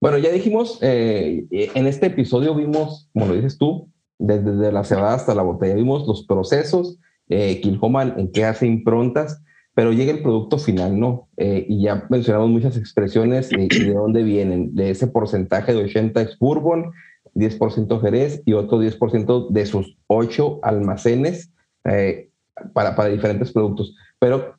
Bueno, 0.00 0.18
ya 0.18 0.30
dijimos, 0.30 0.78
eh, 0.80 1.46
en 1.50 1.86
este 1.88 2.06
episodio 2.06 2.54
vimos, 2.54 3.10
como 3.12 3.26
lo 3.26 3.34
dices 3.34 3.58
tú, 3.58 3.90
desde, 4.18 4.72
la 4.72 4.84
cebada 4.84 5.14
hasta 5.14 5.34
la 5.34 5.42
botella, 5.42 5.74
vimos 5.74 6.06
los 6.06 6.24
procesos, 6.24 6.98
eh, 7.28 7.60
en 7.62 8.32
qué 8.32 8.44
hace 8.44 8.66
improntas, 8.66 9.42
pero 9.78 9.92
llega 9.92 10.10
el 10.10 10.22
producto 10.22 10.58
final, 10.58 10.98
¿no? 10.98 11.28
Eh, 11.36 11.64
y 11.68 11.82
ya 11.82 12.04
mencionamos 12.10 12.50
muchas 12.50 12.76
expresiones 12.76 13.48
y 13.52 13.68
de 13.68 13.94
dónde 13.94 14.24
vienen, 14.24 14.74
de 14.74 14.90
ese 14.90 15.06
porcentaje 15.06 15.72
de 15.72 15.84
80 15.84 16.20
ex 16.20 16.36
bourbon, 16.36 16.90
10% 17.36 18.00
Jerez 18.00 18.42
y 18.44 18.54
otro 18.54 18.82
10% 18.82 19.50
de 19.50 19.66
sus 19.66 19.96
ocho 20.08 20.58
almacenes 20.64 21.52
eh, 21.84 22.28
para, 22.72 22.96
para 22.96 23.10
diferentes 23.10 23.52
productos. 23.52 23.94
Pero 24.18 24.56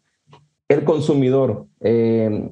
el 0.70 0.86
consumidor, 0.86 1.66
eh, 1.82 2.52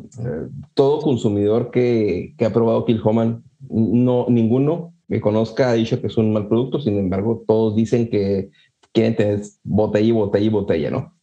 todo 0.74 1.00
consumidor 1.00 1.72
que, 1.72 2.34
que, 2.38 2.44
ha 2.44 2.52
probado 2.52 2.84
Kilhoman, 2.84 3.46
no, 3.70 4.26
ninguno 4.28 4.94
que 5.08 5.22
conozca 5.22 5.70
ha 5.70 5.74
dicho 5.74 6.02
que 6.02 6.08
es 6.08 6.18
un 6.18 6.34
mal 6.34 6.50
producto, 6.50 6.82
sin 6.82 6.98
embargo, 6.98 7.46
todos 7.48 7.78
dicen 7.78 8.10
que 8.10 8.50
quieren 8.92 9.16
tener 9.16 9.40
botella 9.64 10.06
y 10.06 10.12
botella 10.12 10.46
y 10.46 10.50
botella, 10.50 10.92
¿no? 10.92 11.17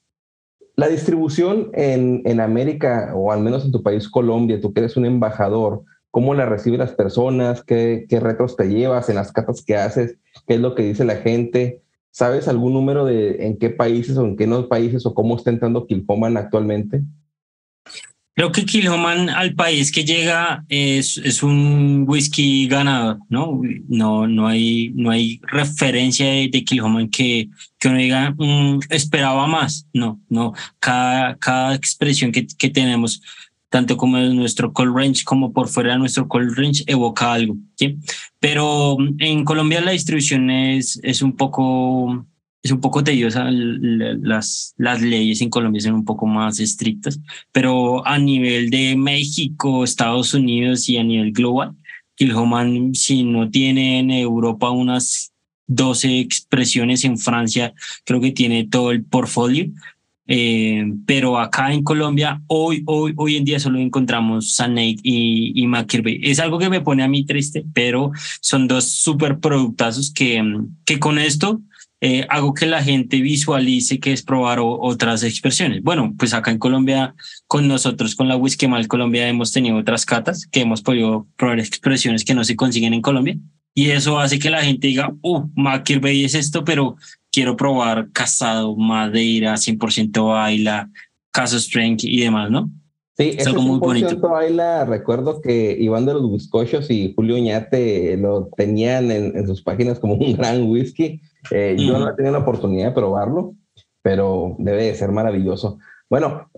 La 0.76 0.88
distribución 0.88 1.70
en, 1.72 2.22
en 2.24 2.40
América, 2.40 3.12
o 3.14 3.30
al 3.30 3.40
menos 3.40 3.64
en 3.64 3.72
tu 3.72 3.82
país, 3.82 4.08
Colombia, 4.08 4.60
tú 4.60 4.72
que 4.72 4.80
eres 4.80 4.96
un 4.96 5.06
embajador, 5.06 5.84
cómo 6.10 6.34
la 6.34 6.46
reciben 6.46 6.80
las 6.80 6.92
personas, 6.92 7.62
qué, 7.62 8.06
qué 8.08 8.20
retos 8.20 8.56
te 8.56 8.68
llevas 8.68 9.08
en 9.08 9.16
las 9.16 9.32
catas 9.32 9.64
que 9.64 9.76
haces, 9.76 10.16
qué 10.46 10.54
es 10.54 10.60
lo 10.60 10.74
que 10.74 10.82
dice 10.82 11.04
la 11.04 11.16
gente. 11.16 11.82
¿Sabes 12.10 12.46
algún 12.48 12.72
número 12.72 13.04
de 13.04 13.46
en 13.46 13.58
qué 13.58 13.70
países 13.70 14.16
o 14.16 14.24
en 14.24 14.36
qué 14.36 14.46
no 14.46 14.68
países 14.68 15.06
o 15.06 15.14
cómo 15.14 15.36
está 15.36 15.50
entrando 15.50 15.86
Kilhoman 15.86 16.36
actualmente? 16.36 17.02
Creo 18.36 18.50
que 18.50 18.64
Kilhoman 18.64 19.30
al 19.30 19.54
país 19.54 19.92
que 19.92 20.04
llega 20.04 20.64
es, 20.68 21.18
es 21.18 21.44
un 21.44 22.04
whisky 22.08 22.66
ganador, 22.66 23.18
¿no? 23.28 23.60
No, 23.88 24.26
no, 24.26 24.48
hay, 24.48 24.90
no 24.96 25.10
hay 25.10 25.40
referencia 25.44 26.26
de, 26.26 26.48
de 26.48 26.64
que, 26.64 27.48
que 27.78 27.88
uno 27.88 27.98
diga, 27.98 28.34
mm, 28.36 28.80
esperaba 28.90 29.46
más. 29.46 29.86
No, 29.92 30.20
no. 30.28 30.52
Cada, 30.80 31.36
cada 31.36 31.74
expresión 31.76 32.32
que, 32.32 32.44
que 32.46 32.70
tenemos 32.70 33.22
tanto 33.68 33.96
como 33.96 34.18
en 34.18 34.36
nuestro 34.36 34.72
call 34.72 34.94
range 34.94 35.24
como 35.24 35.52
por 35.52 35.68
fuera 35.68 35.92
de 35.92 35.98
nuestro 35.98 36.28
call 36.28 36.54
range 36.54 36.84
evoca 36.86 37.32
algo, 37.32 37.56
¿sí? 37.76 37.98
Pero 38.40 38.96
mm, 38.98 39.16
en 39.18 39.44
Colombia 39.44 39.80
la 39.80 39.92
distribución 39.92 40.50
es, 40.50 40.98
es 41.02 41.22
un 41.22 41.36
poco 41.36 42.26
es 42.64 42.70
un 42.70 42.80
poco 42.80 43.04
tediosa, 43.04 43.46
las, 43.50 44.74
las 44.78 45.02
leyes 45.02 45.42
en 45.42 45.50
Colombia 45.50 45.82
son 45.82 45.92
un 45.92 46.04
poco 46.06 46.26
más 46.26 46.58
estrictas, 46.58 47.20
pero 47.52 48.04
a 48.06 48.18
nivel 48.18 48.70
de 48.70 48.96
México, 48.96 49.84
Estados 49.84 50.32
Unidos 50.32 50.88
y 50.88 50.96
a 50.96 51.04
nivel 51.04 51.32
global, 51.32 51.76
Kilhoman, 52.14 52.94
si 52.94 53.22
no 53.22 53.50
tiene 53.50 53.98
en 53.98 54.10
Europa 54.10 54.70
unas 54.70 55.34
12 55.66 56.20
expresiones, 56.20 57.04
en 57.04 57.18
Francia 57.18 57.74
creo 58.04 58.22
que 58.22 58.32
tiene 58.32 58.64
todo 58.64 58.92
el 58.92 59.04
portfolio, 59.04 59.66
eh, 60.26 60.90
pero 61.06 61.38
acá 61.38 61.70
en 61.70 61.82
Colombia, 61.82 62.40
hoy, 62.46 62.82
hoy, 62.86 63.12
hoy 63.16 63.36
en 63.36 63.44
día 63.44 63.60
solo 63.60 63.78
encontramos 63.78 64.54
Sanate 64.54 64.96
y, 65.02 65.52
y 65.54 65.68
Es 66.22 66.40
algo 66.40 66.58
que 66.58 66.70
me 66.70 66.80
pone 66.80 67.02
a 67.02 67.08
mí 67.08 67.26
triste, 67.26 67.62
pero 67.74 68.10
son 68.40 68.68
dos 68.68 68.88
super 68.88 69.38
productazos 69.38 70.10
que, 70.10 70.42
que 70.86 70.98
con 70.98 71.18
esto 71.18 71.60
eh, 72.06 72.26
hago 72.28 72.52
que 72.52 72.66
la 72.66 72.82
gente 72.82 73.22
visualice 73.22 73.98
que 73.98 74.12
es 74.12 74.22
probar 74.22 74.58
otras 74.60 75.22
expresiones. 75.22 75.82
Bueno, 75.82 76.14
pues 76.18 76.34
acá 76.34 76.50
en 76.50 76.58
Colombia, 76.58 77.14
con 77.46 77.66
nosotros, 77.66 78.14
con 78.14 78.28
la 78.28 78.36
Whisky 78.36 78.68
Mal 78.68 78.88
Colombia, 78.88 79.26
hemos 79.26 79.52
tenido 79.52 79.78
otras 79.78 80.04
catas 80.04 80.46
que 80.52 80.60
hemos 80.60 80.82
podido 80.82 81.26
probar 81.38 81.60
expresiones 81.60 82.22
que 82.22 82.34
no 82.34 82.44
se 82.44 82.56
consiguen 82.56 82.92
en 82.92 83.00
Colombia. 83.00 83.38
Y 83.72 83.88
eso 83.88 84.20
hace 84.20 84.38
que 84.38 84.50
la 84.50 84.62
gente 84.62 84.88
diga, 84.88 85.14
uh, 85.22 85.48
Bay 86.02 86.24
es 86.26 86.34
esto, 86.34 86.62
pero 86.62 86.96
quiero 87.32 87.56
probar 87.56 88.10
Casado, 88.12 88.76
Madeira, 88.76 89.54
100% 89.54 90.28
Baila, 90.28 90.90
Caso 91.30 91.58
Strength 91.58 92.04
y 92.04 92.20
demás, 92.20 92.50
¿no? 92.50 92.70
Sí, 93.16 93.36
es 93.38 93.46
algo 93.46 93.62
muy 93.62 93.78
bonito. 93.78 94.18
Baila, 94.18 94.84
recuerdo 94.86 95.40
que 95.40 95.76
Iván 95.78 96.04
de 96.04 96.14
los 96.14 96.32
Bizcochos 96.32 96.90
y 96.90 97.12
Julio 97.14 97.38
Ñate 97.38 98.16
lo 98.16 98.48
tenían 98.56 99.10
en, 99.12 99.46
sus 99.46 99.62
páginas 99.62 100.00
como 100.00 100.14
un 100.14 100.36
gran 100.36 100.68
whisky. 100.68 101.20
Eh, 101.52 101.76
yo 101.78 101.98
no 101.98 102.10
he 102.10 102.14
tenido 102.14 102.32
la 102.32 102.40
oportunidad 102.40 102.88
de 102.88 102.94
probarlo, 102.94 103.54
pero 104.02 104.56
debe 104.58 104.86
de 104.86 104.94
ser 104.96 105.12
maravilloso. 105.12 105.78
Bueno, 106.10 106.50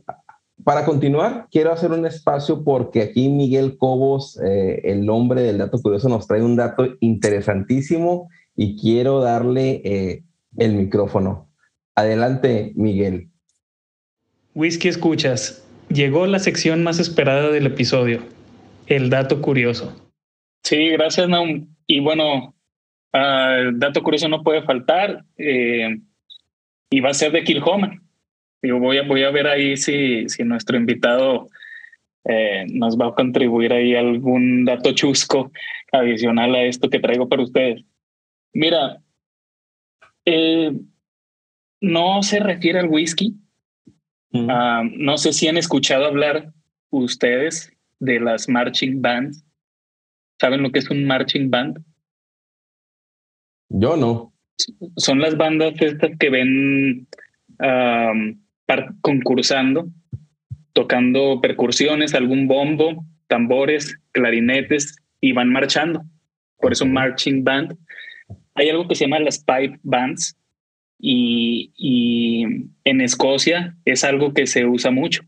para 0.65 0.87
continuar, 0.87 1.47
quiero 1.51 1.73
hacer 1.73 1.93
un 1.93 2.07
espacio 2.07 2.65
porque 2.65 3.03
aquí 3.03 3.29
Miguel 3.29 3.77
Cobos, 3.77 4.41
eh, 4.43 4.81
el 4.85 5.05
nombre 5.05 5.43
del 5.43 5.59
dato 5.59 5.79
curioso, 5.79 6.09
nos 6.09 6.27
trae 6.27 6.43
un 6.43 6.57
dato 6.57 6.87
interesantísimo 7.01 8.31
y 8.55 8.81
quiero 8.81 9.21
darle 9.21 9.83
eh, 9.85 10.25
el 10.57 10.73
micrófono. 10.73 11.51
Adelante, 11.95 12.73
Miguel. 12.77 13.29
Whisky 14.55 14.89
Escuchas. 14.89 15.66
Llegó 15.89 16.27
la 16.27 16.39
sección 16.39 16.83
más 16.83 16.99
esperada 16.99 17.51
del 17.51 17.67
episodio, 17.67 18.23
el 18.87 19.11
dato 19.11 19.41
curioso. 19.41 20.11
Sí, 20.65 20.89
gracias, 20.91 21.29
Naum. 21.29 21.69
Y 21.87 22.01
bueno, 22.01 22.55
ah, 23.13 23.57
el 23.61 23.79
dato 23.79 24.03
curioso 24.03 24.29
no 24.29 24.43
puede 24.43 24.63
faltar 24.63 25.25
eh, 25.39 25.99
y 26.91 27.01
va 27.01 27.11
a 27.11 27.15
ser 27.15 27.33
de 27.33 27.45
Kilhoman. 27.45 28.03
Yo 28.63 28.79
voy 28.79 28.99
a, 28.99 29.03
voy 29.03 29.23
a 29.23 29.31
ver 29.31 29.47
ahí 29.47 29.77
si, 29.77 30.29
si 30.29 30.43
nuestro 30.43 30.77
invitado 30.77 31.49
eh, 32.25 32.67
nos 32.73 32.99
va 32.99 33.09
a 33.09 33.15
contribuir 33.15 33.73
ahí 33.73 33.95
algún 33.95 34.65
dato 34.65 34.93
chusco 34.93 35.53
adicional 35.93 36.55
a 36.57 36.65
esto 36.65 36.91
que 36.91 36.99
traigo 36.99 37.29
para 37.29 37.45
ustedes. 37.45 37.85
Mira, 38.53 39.01
eh, 40.25 40.73
no 41.81 42.23
se 42.23 42.41
refiere 42.41 42.81
al 42.81 42.89
whisky. 42.89 43.35
Ah, 44.49 44.83
no 44.97 45.19
sé 45.19 45.33
si 45.33 45.49
han 45.49 45.57
escuchado 45.57 46.07
hablar 46.07 46.53
ustedes 46.91 47.73
de 47.99 48.21
las 48.21 48.49
marching 48.49 49.01
bands. 49.01 49.45
¿Saben 50.41 50.63
lo 50.63 50.71
que 50.71 50.81
es 50.81 50.91
un 50.91 51.05
marching 51.07 51.51
band? 51.51 51.83
Yo 53.69 53.97
no. 53.97 54.33
Son 54.97 55.21
las 55.21 55.37
bandas 55.37 55.75
estas 55.81 56.17
que 56.19 56.31
ven 56.31 57.09
concursando, 59.01 59.89
tocando 60.73 61.41
percusiones, 61.41 62.15
algún 62.15 62.49
bombo, 62.49 63.05
tambores, 63.29 63.99
clarinetes 64.13 64.97
y 65.21 65.33
van 65.33 65.51
marchando. 65.51 66.03
Por 66.59 66.73
eso 66.73 66.87
marching 66.87 67.45
band. 67.45 67.77
Hay 68.55 68.71
algo 68.71 68.89
que 68.89 68.95
se 68.95 69.05
llama 69.05 69.21
las 69.21 69.39
pipe 69.39 69.79
bands 69.83 70.37
y, 70.99 72.45
en 72.85 73.01
Escocia 73.01 73.77
es 73.85 74.05
algo 74.05 74.33
que 74.33 74.47
se 74.47 74.65
usa 74.65 74.91
mucho. 74.91 75.23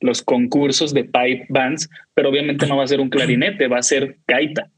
Los 0.00 0.22
concursos 0.22 0.92
de 0.92 1.04
pipe 1.04 1.46
bands, 1.48 1.88
pero 2.14 2.30
obviamente 2.30 2.66
no 2.66 2.76
va 2.76 2.84
a 2.84 2.88
ser 2.88 3.00
un 3.00 3.10
clarinete, 3.10 3.68
va 3.68 3.78
a 3.78 3.82
ser 3.82 4.18
gaita. 4.26 4.70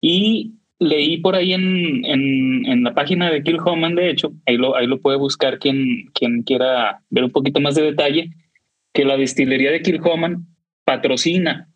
Y 0.00 0.54
leí 0.78 1.18
por 1.18 1.34
ahí 1.34 1.52
en, 1.52 2.04
en, 2.04 2.84
la 2.84 2.94
página 2.94 3.30
de 3.30 3.42
Kill 3.42 3.58
Homan, 3.64 3.96
de 3.96 4.10
hecho, 4.10 4.32
ahí 4.46 4.56
lo, 4.56 4.76
ahí 4.76 4.86
lo 4.86 5.00
puede 5.00 5.18
buscar 5.18 5.58
quien, 5.58 6.06
quien 6.14 6.42
quiera 6.42 7.02
ver 7.10 7.24
un 7.24 7.32
poquito 7.32 7.60
más 7.60 7.74
de 7.74 7.82
detalle, 7.82 8.30
que 8.94 9.04
la 9.04 9.16
distillería 9.16 9.70
de 9.70 9.82
Kill 9.82 10.00
Homan 10.02 10.46
patrocina 10.84 11.68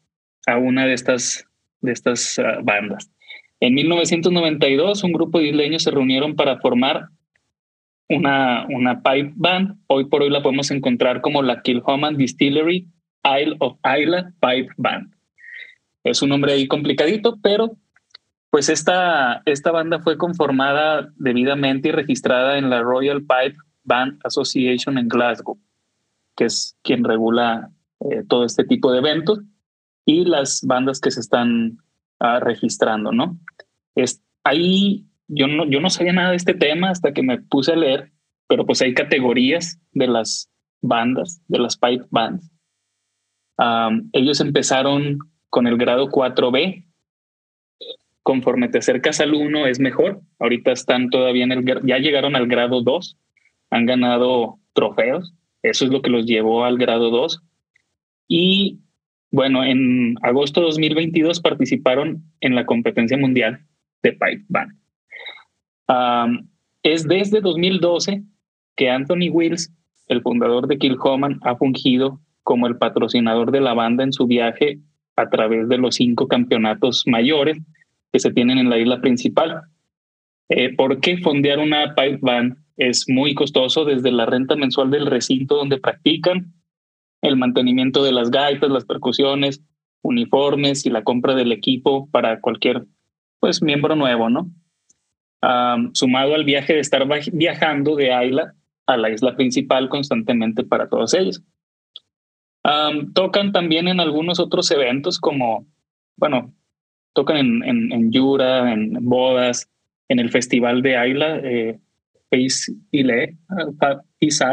a 0.47 0.57
una 0.57 0.87
de 0.87 0.95
estas, 0.95 1.47
de 1.81 1.93
estas 1.93 2.39
ah, 2.39 2.61
bandas. 2.63 3.11
En 3.61 3.75
1992, 3.75 5.05
un 5.05 5.13
grupo 5.13 5.39
de 5.39 5.49
isleños 5.49 5.83
se 5.83 5.91
reunieron 5.91 6.35
para 6.35 6.59
formar 6.59 7.09
una, 8.15 8.67
una 8.69 9.03
pipe 9.03 9.33
band. 9.37 9.79
Hoy 9.87 10.07
por 10.07 10.23
hoy 10.23 10.31
la 10.31 10.43
podemos 10.43 10.71
encontrar 10.71 11.21
como 11.21 11.43
la 11.43 11.63
Kilhoman 11.63 12.17
Distillery 12.17 12.89
Isle 13.25 13.57
of 13.61 13.79
Isla 13.85 14.33
Pipe 14.41 14.73
Band. 14.77 15.15
Es 16.05 16.23
un 16.23 16.31
nombre 16.31 16.53
ahí 16.53 16.67
complicadito, 16.67 17.39
pero 17.43 17.77
pues 18.51 18.69
esta, 18.69 19.43
esta 19.47 19.71
banda 19.71 20.01
fue 20.01 20.19
conformada 20.19 21.11
debidamente 21.17 21.89
y 21.89 21.93
registrada 21.93 22.59
en 22.59 22.71
la 22.71 22.83
Royal 22.83 23.21
Pipe 23.21 23.57
Band 23.85 24.21
Association 24.25 24.99
en 24.99 25.09
Glasgow, 25.09 25.59
que 26.37 26.45
es 26.45 26.77
quien 26.83 27.05
regula 27.05 27.71
eh, 28.01 28.25
todo 28.29 28.45
este 28.45 28.65
tipo 28.65 28.93
de 28.93 28.99
eventos 28.99 29.41
y 30.05 30.25
las 30.25 30.61
bandas 30.65 31.01
que 31.01 31.11
se 31.11 31.21
están 31.21 31.79
ah, 32.21 32.41
registrando, 32.41 33.13
¿no? 33.13 33.39
Es, 33.95 34.23
ahí 34.45 35.07
yo 35.35 35.47
no, 35.47 35.67
yo 35.67 35.81
no 35.81 35.91
sabía 35.91 36.13
nada 36.13 36.31
de 36.31 36.37
este 36.37 36.55
tema 36.55 36.91
hasta 36.91 37.13
que 37.13 37.23
me 37.23 37.39
puse 37.39 37.73
a 37.73 37.77
leer, 37.77 38.13
pero 38.49 38.67
pues 38.67 38.83
hay 38.83 38.95
categorías 38.95 39.81
de 39.93 40.07
las 40.07 40.51
bandas, 40.83 41.43
de 41.49 41.59
las 41.59 41.77
pipe 41.77 42.05
bands. 42.11 42.51
ellos 44.13 44.41
empezaron 44.41 45.19
con 45.49 45.67
el 45.67 45.77
grado 45.77 46.09
4B. 46.09 46.85
Conforme 48.23 48.69
te 48.69 48.79
acercas 48.79 49.21
al 49.21 49.35
1 49.35 49.67
es 49.67 49.81
mejor. 49.81 50.21
Ahorita 50.39 50.73
están 50.73 51.09
todavía 51.11 51.45
en 51.45 51.53
el, 51.53 51.65
ya 51.85 51.99
llegaron 51.99 52.37
al 52.37 52.47
grado 52.47 52.83
2, 52.83 53.19
han 53.71 53.87
ganado 53.87 54.59
trofeos. 54.75 55.35
Eso 55.63 55.85
es 55.85 55.91
lo 55.91 56.03
que 56.03 56.11
los 56.11 56.27
llevó 56.27 56.65
al 56.65 56.77
grado 56.77 57.11
2. 57.11 57.43
Y 58.29 58.81
bueno, 59.31 59.65
en 59.65 60.17
agosto 60.23 60.61
de 60.61 60.67
2022 60.67 61.41
participaron 61.41 62.23
en 62.41 62.55
la 62.55 62.67
competencia 62.67 63.17
mundial 63.17 63.65
de 64.03 64.13
Pipe 64.13 64.45
Band. 64.49 64.82
Es 66.83 67.07
desde 67.07 67.41
2012 67.41 68.23
que 68.77 68.91
Anthony 68.91 69.31
Wills, 69.31 69.73
el 70.09 70.23
fundador 70.23 70.67
de 70.67 70.79
Kilhoman, 70.79 71.39
ha 71.43 71.57
fungido 71.57 72.21
como 72.43 72.67
el 72.67 72.77
patrocinador 72.77 73.51
de 73.51 73.61
la 73.61 73.75
banda 73.75 74.05
en 74.05 74.13
su 74.13 74.27
viaje 74.27 74.81
a 75.17 75.29
través 75.29 75.69
de 75.69 75.79
los 75.79 75.97
cinco 75.97 76.27
campeonatos 76.29 77.05
mayores 77.07 77.59
que 78.13 78.19
se 78.19 78.33
tienen 78.33 78.59
en 78.59 78.71
la 78.71 78.79
isla 78.79 79.01
principal. 79.01 79.63
Eh, 80.49 80.75
¿Por 80.75 81.01
qué 81.01 81.19
fondear 81.19 81.59
una 81.59 81.95
pipe 81.95 82.19
band? 82.21 82.57
Es 82.77 83.05
muy 83.09 83.35
costoso 83.35 83.85
desde 83.85 84.11
la 84.11 84.27
renta 84.27 84.57
mensual 84.57 84.91
del 84.91 85.07
recinto 85.07 85.57
donde 85.57 85.79
practican, 85.79 86.53
el 87.21 87.37
mantenimiento 87.37 88.03
de 88.03 88.13
las 88.13 88.31
gaitas, 88.31 88.71
las 88.71 88.85
percusiones, 88.85 89.63
uniformes 90.03 90.85
y 90.85 90.91
la 90.91 91.05
compra 91.05 91.35
del 91.35 91.53
equipo 91.53 92.09
para 92.11 92.41
cualquier 92.41 92.87
pues 93.39 93.63
miembro 93.63 93.95
nuevo, 93.95 94.29
¿no? 94.29 94.51
Sumado 95.93 96.35
al 96.35 96.45
viaje 96.45 96.75
de 96.75 96.81
estar 96.81 97.07
viajando 97.33 97.97
de 97.97 98.13
Ayla 98.13 98.55
a 98.87 98.97
la 98.97 99.11
isla 99.11 99.35
principal 99.37 99.89
constantemente 99.89 100.65
para 100.65 100.89
todos 100.89 101.15
ellos. 101.15 101.43
tocan 103.15 103.53
también 103.53 103.89
en 103.89 104.01
algunos 104.01 104.39
otros 104.39 104.71
eventos 104.71 105.19
como, 105.19 105.67
bueno, 106.17 106.55
tocan 107.15 107.37
en, 107.37 107.65
en, 107.65 107.93
en 107.93 108.13
Yura, 108.13 108.73
en 108.73 108.93
bodas, 109.03 109.69
en 110.09 110.19
el 110.19 110.31
festival 110.31 110.83
de 110.83 110.97
Ayla, 110.97 111.39
eh, 111.39 111.79
Peace 112.29 112.73
Ile, 112.91 113.37
Peace 114.19 114.45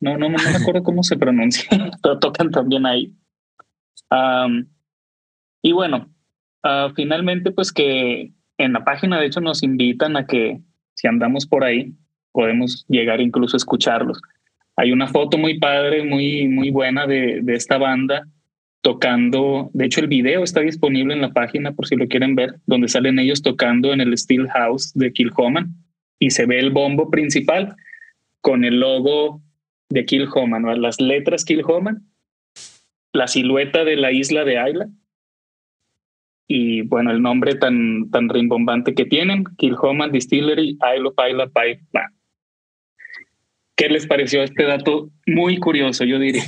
no, 0.00 0.18
no, 0.18 0.28
no 0.28 0.36
me 0.36 0.56
acuerdo 0.56 0.82
cómo 0.82 1.02
se 1.02 1.16
pronuncia, 1.16 1.68
pero 2.02 2.18
tocan 2.18 2.50
también 2.50 2.86
ahí. 2.86 3.12
y 5.62 5.72
bueno, 5.72 6.12
ah, 6.62 6.92
finalmente 6.94 7.50
pues 7.50 7.72
que 7.72 8.32
en 8.58 8.72
la 8.72 8.84
página 8.84 9.18
de 9.18 9.26
hecho 9.26 9.40
nos 9.40 9.62
invitan 9.62 10.16
a 10.16 10.26
que 10.26 10.60
si 10.94 11.06
andamos 11.08 11.46
por 11.46 11.64
ahí, 11.64 11.92
podemos 12.32 12.84
llegar 12.88 13.20
incluso 13.20 13.56
a 13.56 13.58
escucharlos. 13.58 14.20
Hay 14.76 14.92
una 14.92 15.06
foto 15.08 15.38
muy 15.38 15.58
padre, 15.58 16.04
muy, 16.04 16.48
muy 16.48 16.70
buena 16.70 17.06
de, 17.06 17.40
de 17.42 17.54
esta 17.54 17.78
banda 17.78 18.26
tocando, 18.84 19.70
de 19.72 19.86
hecho 19.86 20.00
el 20.00 20.08
video 20.08 20.44
está 20.44 20.60
disponible 20.60 21.14
en 21.14 21.22
la 21.22 21.32
página 21.32 21.72
por 21.72 21.86
si 21.86 21.96
lo 21.96 22.06
quieren 22.06 22.34
ver, 22.34 22.56
donde 22.66 22.88
salen 22.88 23.18
ellos 23.18 23.40
tocando 23.40 23.94
en 23.94 24.02
el 24.02 24.16
Steel 24.18 24.46
House 24.50 24.92
de 24.94 25.10
Kilhoman 25.10 25.74
y 26.18 26.30
se 26.30 26.44
ve 26.44 26.58
el 26.58 26.70
bombo 26.70 27.10
principal 27.10 27.76
con 28.42 28.62
el 28.62 28.80
logo 28.80 29.40
de 29.88 30.04
Kilhoman, 30.04 30.82
las 30.82 31.00
letras 31.00 31.46
Kilhoman, 31.46 32.06
la 33.14 33.26
silueta 33.26 33.84
de 33.84 33.96
la 33.96 34.12
isla 34.12 34.44
de 34.44 34.58
Ayla 34.58 34.88
y 36.46 36.82
bueno, 36.82 37.10
el 37.10 37.22
nombre 37.22 37.54
tan, 37.54 38.10
tan 38.10 38.28
rimbombante 38.28 38.94
que 38.94 39.06
tienen, 39.06 39.44
Kilhoman 39.56 40.12
Distillery 40.12 40.78
Isle 40.96 41.08
of 41.08 41.18
Ayla 41.18 41.46
Pipe 41.46 41.84
Band. 41.92 42.14
¿Qué 43.76 43.88
les 43.88 44.06
pareció 44.06 44.42
este 44.42 44.64
dato? 44.64 45.10
Muy 45.26 45.58
curioso, 45.58 46.04
yo 46.04 46.18
diría. 46.18 46.44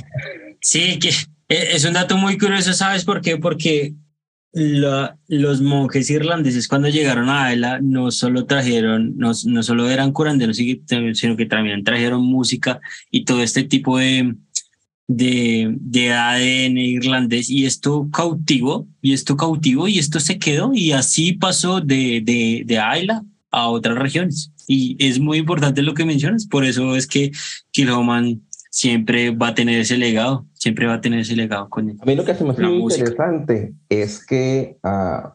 Sí, 0.61 0.97
que 0.99 1.09
e, 1.49 1.75
es 1.75 1.85
un 1.85 1.93
dato 1.93 2.17
muy 2.17 2.37
curioso, 2.37 2.73
¿sabes 2.73 3.03
por 3.03 3.21
qué? 3.21 3.37
Porque 3.37 3.93
los 4.53 5.61
monjes 5.61 6.09
irlandeses 6.09 6.67
cuando 6.67 6.89
llegaron 6.89 7.29
a 7.29 7.45
Ayla 7.45 7.79
no 7.81 8.09
solo 8.11 8.45
trajeron, 8.45 9.15
no, 9.17 9.31
no 9.45 9.63
solo 9.63 9.89
eran 9.89 10.13
curanderos, 10.13 10.57
sino 10.57 11.37
que 11.37 11.45
también 11.45 11.83
trajeron 11.83 12.23
música 12.23 12.79
y 13.11 13.25
todo 13.25 13.43
este 13.43 13.63
tipo 13.63 13.99
de, 13.99 14.35
de, 15.07 15.73
de 15.79 16.13
ADN 16.13 16.77
irlandés 16.77 17.49
y 17.49 17.65
esto 17.65 18.09
cautivo 18.11 18.87
y 19.01 19.13
esto 19.13 19.37
cautivo 19.37 19.87
y 19.87 19.99
esto 19.99 20.19
se 20.19 20.37
quedó 20.37 20.71
y 20.73 20.91
así 20.91 21.33
pasó 21.33 21.79
de, 21.79 22.21
de, 22.23 22.63
de 22.65 22.79
Ayla 22.79 23.23
a 23.51 23.69
otras 23.69 23.97
regiones. 23.97 24.51
Y 24.67 24.97
es 24.99 25.19
muy 25.19 25.37
importante 25.37 25.81
lo 25.81 25.93
que 25.93 26.05
mencionas, 26.05 26.45
por 26.45 26.65
eso 26.65 26.95
es 26.95 27.07
que 27.07 27.31
Kilhoman 27.71 28.41
siempre 28.69 29.31
va 29.31 29.47
a 29.49 29.55
tener 29.55 29.79
ese 29.79 29.97
legado, 29.97 30.45
siempre 30.53 30.85
va 30.85 30.95
a 30.95 31.01
tener 31.01 31.21
ese 31.21 31.35
legado 31.35 31.69
con 31.69 31.89
A 31.89 32.05
mí 32.05 32.15
lo 32.15 32.25
que 32.25 32.35
se 32.35 32.43
me 32.43 32.51
hace 32.51 32.63
muy 32.63 32.93
interesante 32.93 33.73
es 33.87 34.23
que 34.25 34.77
uh, 34.83 35.29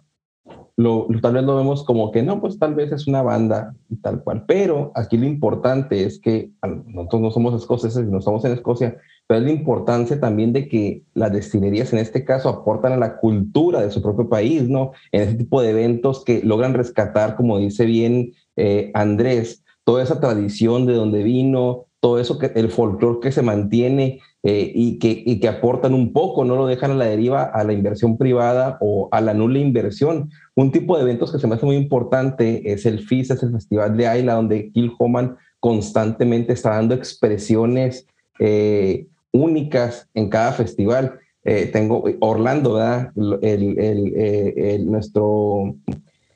lo, 0.77 1.07
tal 1.21 1.35
vez 1.35 1.45
lo 1.45 1.57
vemos 1.57 1.85
como 1.85 2.11
que 2.11 2.23
no, 2.23 2.41
pues 2.41 2.59
tal 2.59 2.75
vez 2.75 2.93
es 2.93 3.07
una 3.07 3.23
banda 3.23 3.75
y 3.91 3.97
tal 3.97 4.23
cual, 4.23 4.45
pero 4.47 4.93
aquí 4.95 5.19
lo 5.19 5.27
importante 5.27 6.05
es 6.05 6.19
que 6.19 6.51
nosotros 6.87 7.23
no 7.23 7.31
somos 7.31 7.55
escoceses, 7.55 8.07
no 8.07 8.19
estamos 8.19 8.45
en 8.45 8.53
Escocia, 8.53 8.97
pero 9.27 9.41
es 9.41 9.47
la 9.47 9.53
importancia 9.53 10.19
también 10.19 10.53
de 10.53 10.69
que 10.69 11.03
las 11.15 11.33
destilerías 11.33 11.93
en 11.93 11.99
este 11.99 12.25
caso 12.25 12.49
aportan 12.49 12.93
a 12.93 12.97
la 12.97 13.17
cultura 13.19 13.81
de 13.81 13.91
su 13.91 14.03
propio 14.03 14.29
país, 14.29 14.69
¿no? 14.69 14.93
En 15.13 15.23
ese 15.23 15.35
tipo 15.35 15.63
de 15.63 15.71
eventos 15.71 16.25
que 16.25 16.43
logran 16.43 16.75
rescatar, 16.75 17.37
como 17.37 17.59
dice 17.59 17.85
bien 17.85 18.33
eh, 18.57 18.91
Andrés, 18.95 19.65
toda 19.85 20.03
esa 20.03 20.21
tradición 20.21 20.87
de 20.87 20.95
donde 20.95 21.23
vino, 21.23 21.87
todo 22.01 22.19
eso, 22.19 22.39
que, 22.39 22.47
el 22.55 22.71
folclore 22.71 23.21
que 23.21 23.33
se 23.33 23.43
mantiene 23.43 24.21
eh, 24.43 24.73
y, 24.75 24.99
que, 24.99 25.23
y 25.25 25.39
que 25.39 25.49
aportan 25.49 25.95
un 25.95 26.13
poco, 26.13 26.45
no 26.45 26.57
lo 26.57 26.67
dejan 26.67 26.91
a 26.91 26.95
la 26.95 27.05
deriva 27.05 27.45
a 27.45 27.63
la 27.63 27.73
inversión 27.73 28.19
privada 28.19 28.77
o 28.81 29.09
a 29.13 29.21
la 29.21 29.35
nula 29.35 29.61
inversión. 29.61 30.31
Un 30.55 30.71
tipo 30.71 30.97
de 30.97 31.03
eventos 31.03 31.33
que 31.33 31.39
se 31.39 31.47
me 31.47 31.55
hace 31.55 31.65
muy 31.65 31.77
importante 31.77 32.73
es 32.73 32.85
el 32.85 33.01
FIS, 33.01 33.31
es 33.31 33.43
el 33.43 33.53
Festival 33.53 33.97
de 33.97 34.07
Ayla, 34.07 34.35
donde 34.35 34.71
Kill 34.71 34.93
Homan 34.99 35.37
constantemente 35.61 36.53
está 36.53 36.71
dando 36.71 36.95
expresiones 36.95 38.07
eh, 38.39 39.07
únicas 39.33 40.09
en 40.15 40.29
cada 40.29 40.53
festival. 40.53 41.19
Eh, 41.45 41.71
tengo 41.73 42.05
Orlando, 42.21 42.75
¿verdad? 42.75 43.13
El, 43.41 43.79
el, 43.79 44.91
nuestro 44.91 45.75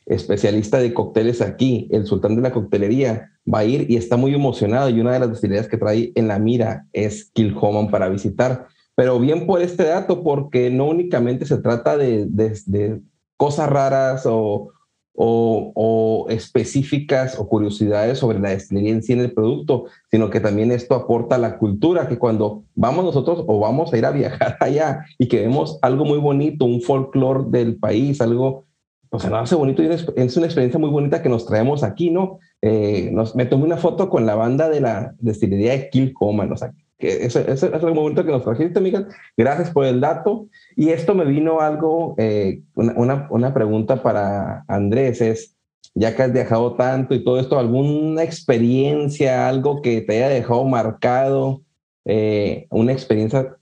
especialista 0.06 0.78
de 0.78 0.94
cócteles 0.94 1.42
aquí, 1.42 1.88
el 1.90 2.06
sultán 2.06 2.36
de 2.36 2.42
la 2.42 2.52
coctelería, 2.52 3.32
va 3.52 3.60
a 3.60 3.64
ir 3.64 3.90
y 3.90 3.96
está 3.96 4.16
muy 4.16 4.34
emocionado 4.34 4.88
y 4.88 5.00
una 5.00 5.12
de 5.12 5.18
las 5.18 5.30
destilerías 5.30 5.68
que 5.68 5.76
trae 5.76 6.12
en 6.14 6.28
la 6.28 6.38
mira 6.38 6.86
es 6.92 7.30
Kilhoman 7.34 7.90
para 7.90 8.08
visitar. 8.08 8.66
Pero 8.94 9.20
bien 9.20 9.46
por 9.46 9.60
este 9.60 9.84
dato, 9.84 10.22
porque 10.22 10.70
no 10.70 10.86
únicamente 10.86 11.44
se 11.44 11.58
trata 11.58 11.98
de, 11.98 12.26
de, 12.26 13.00
cosas 13.36 13.68
raras 13.68 14.26
o, 14.26 14.72
o, 15.14 15.72
o, 15.74 16.26
específicas 16.28 17.38
o 17.38 17.48
curiosidades 17.48 18.18
sobre 18.18 18.38
la 18.38 18.50
destilería 18.50 18.92
en 18.92 19.20
el 19.20 19.32
producto, 19.32 19.86
sino 20.10 20.30
que 20.30 20.40
también 20.40 20.70
esto 20.70 20.94
aporta 20.94 21.36
a 21.36 21.38
la 21.38 21.58
cultura, 21.58 22.08
que 22.08 22.18
cuando 22.18 22.64
vamos 22.74 23.04
nosotros 23.04 23.44
o 23.46 23.58
vamos 23.58 23.92
a 23.92 23.98
ir 23.98 24.06
a 24.06 24.10
viajar 24.10 24.56
allá 24.60 25.04
y 25.18 25.28
que 25.28 25.40
vemos 25.40 25.78
algo 25.82 26.04
muy 26.04 26.18
bonito, 26.18 26.64
un 26.64 26.82
folclore 26.82 27.44
del 27.48 27.76
país, 27.76 28.20
algo 28.20 28.66
o 29.10 29.18
sea, 29.18 29.30
no 29.30 29.38
hace 29.38 29.54
bonito 29.54 29.82
y 29.82 29.86
es 29.86 30.36
una 30.36 30.46
experiencia 30.46 30.78
muy 30.78 30.90
bonita 30.90 31.22
que 31.22 31.28
nos 31.28 31.46
traemos 31.46 31.82
aquí, 31.82 32.10
¿no? 32.10 32.38
Eh, 32.60 33.10
nos, 33.12 33.36
me 33.36 33.46
tomé 33.46 33.64
una 33.64 33.76
foto 33.76 34.10
con 34.10 34.26
la 34.26 34.34
banda 34.34 34.68
de 34.68 34.80
la 34.80 35.14
destilería 35.18 35.72
de 35.72 35.88
Kilcoman, 35.90 36.52
o 36.52 36.56
que 36.98 37.26
eso, 37.26 37.40
es 37.40 37.62
el 37.62 37.94
momento 37.94 38.24
que 38.24 38.30
nos 38.30 38.44
trajiste, 38.44 38.80
Miguel. 38.80 39.06
Gracias 39.36 39.70
por 39.70 39.84
el 39.84 40.00
dato. 40.00 40.48
Y 40.76 40.90
esto 40.90 41.14
me 41.14 41.24
vino 41.24 41.60
algo, 41.60 42.14
eh, 42.18 42.62
una, 42.74 43.26
una, 43.30 43.54
pregunta 43.54 44.02
para 44.02 44.64
Andrés, 44.66 45.20
es, 45.20 45.56
ya 45.94 46.14
que 46.14 46.22
has 46.22 46.32
viajado 46.32 46.74
tanto 46.74 47.14
y 47.14 47.22
todo 47.22 47.38
esto, 47.38 47.58
¿alguna 47.58 48.22
experiencia, 48.22 49.48
algo 49.48 49.82
que 49.82 50.00
te 50.00 50.16
haya 50.16 50.28
dejado 50.28 50.64
marcado, 50.64 51.62
eh, 52.04 52.66
una 52.70 52.92
experiencia, 52.92 53.56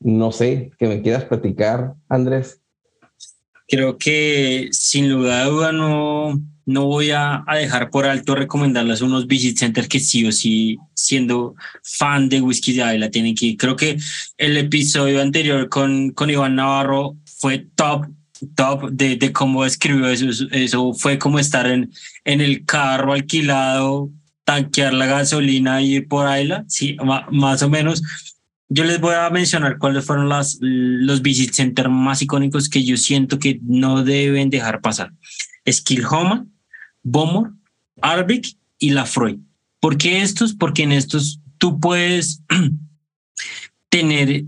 no 0.00 0.32
sé, 0.32 0.70
que 0.78 0.86
me 0.86 1.00
quieras 1.00 1.24
platicar, 1.24 1.94
Andrés? 2.08 2.60
Creo 3.66 3.96
que 3.96 4.68
sin 4.72 5.10
lugar 5.10 5.46
a 5.46 5.48
duda 5.48 5.72
no, 5.72 6.34
no 6.66 6.86
voy 6.86 7.10
a, 7.10 7.44
dejar 7.54 7.90
por 7.90 8.06
alto 8.06 8.34
recomendarles 8.34 9.00
unos 9.00 9.26
visit 9.26 9.58
centers 9.58 9.88
que 9.88 10.00
sí 10.00 10.26
o 10.26 10.32
sí, 10.32 10.78
siendo 10.94 11.54
fan 11.82 12.28
de 12.28 12.40
Whisky 12.40 12.72
de 12.72 12.98
la 12.98 13.10
tienen 13.10 13.34
que 13.34 13.46
ir. 13.46 13.56
Creo 13.56 13.76
que 13.76 13.98
el 14.38 14.56
episodio 14.56 15.20
anterior 15.20 15.68
con, 15.68 16.10
con 16.10 16.30
Iván 16.30 16.56
Navarro 16.56 17.16
fue 17.24 17.66
top, 17.74 18.06
top 18.56 18.90
de, 18.90 19.16
de 19.16 19.32
cómo 19.32 19.64
escribió 19.64 20.08
eso. 20.08 20.26
Eso 20.50 20.94
fue 20.94 21.18
como 21.18 21.38
estar 21.38 21.66
en, 21.66 21.90
en 22.24 22.40
el 22.40 22.64
carro 22.64 23.12
alquilado, 23.12 24.10
tanquear 24.44 24.94
la 24.94 25.06
gasolina 25.06 25.82
y 25.82 25.96
ir 25.96 26.08
por 26.08 26.26
Ayla. 26.26 26.64
Sí, 26.68 26.96
más 27.30 27.62
o 27.62 27.68
menos 27.68 28.02
yo 28.68 28.84
les 28.84 29.00
voy 29.00 29.14
a 29.14 29.30
mencionar 29.30 29.78
cuáles 29.78 30.04
fueron 30.04 30.28
las, 30.28 30.58
los 30.60 31.22
visit 31.22 31.52
centers 31.52 31.90
más 31.90 32.22
icónicos 32.22 32.68
que 32.68 32.84
yo 32.84 32.96
siento 32.96 33.38
que 33.38 33.60
no 33.62 34.02
deben 34.02 34.50
dejar 34.50 34.80
pasar. 34.80 35.12
Skillhoma, 35.70 36.46
Bomor, 37.04 37.52
Arvik 38.00 38.56
y 38.78 38.90
La 38.90 39.06
Freud. 39.06 39.38
¿Por 39.80 39.96
qué 39.96 40.22
estos? 40.22 40.54
Porque 40.54 40.82
en 40.82 40.92
estos 40.92 41.40
tú 41.58 41.78
puedes 41.78 42.42
tener 43.88 44.44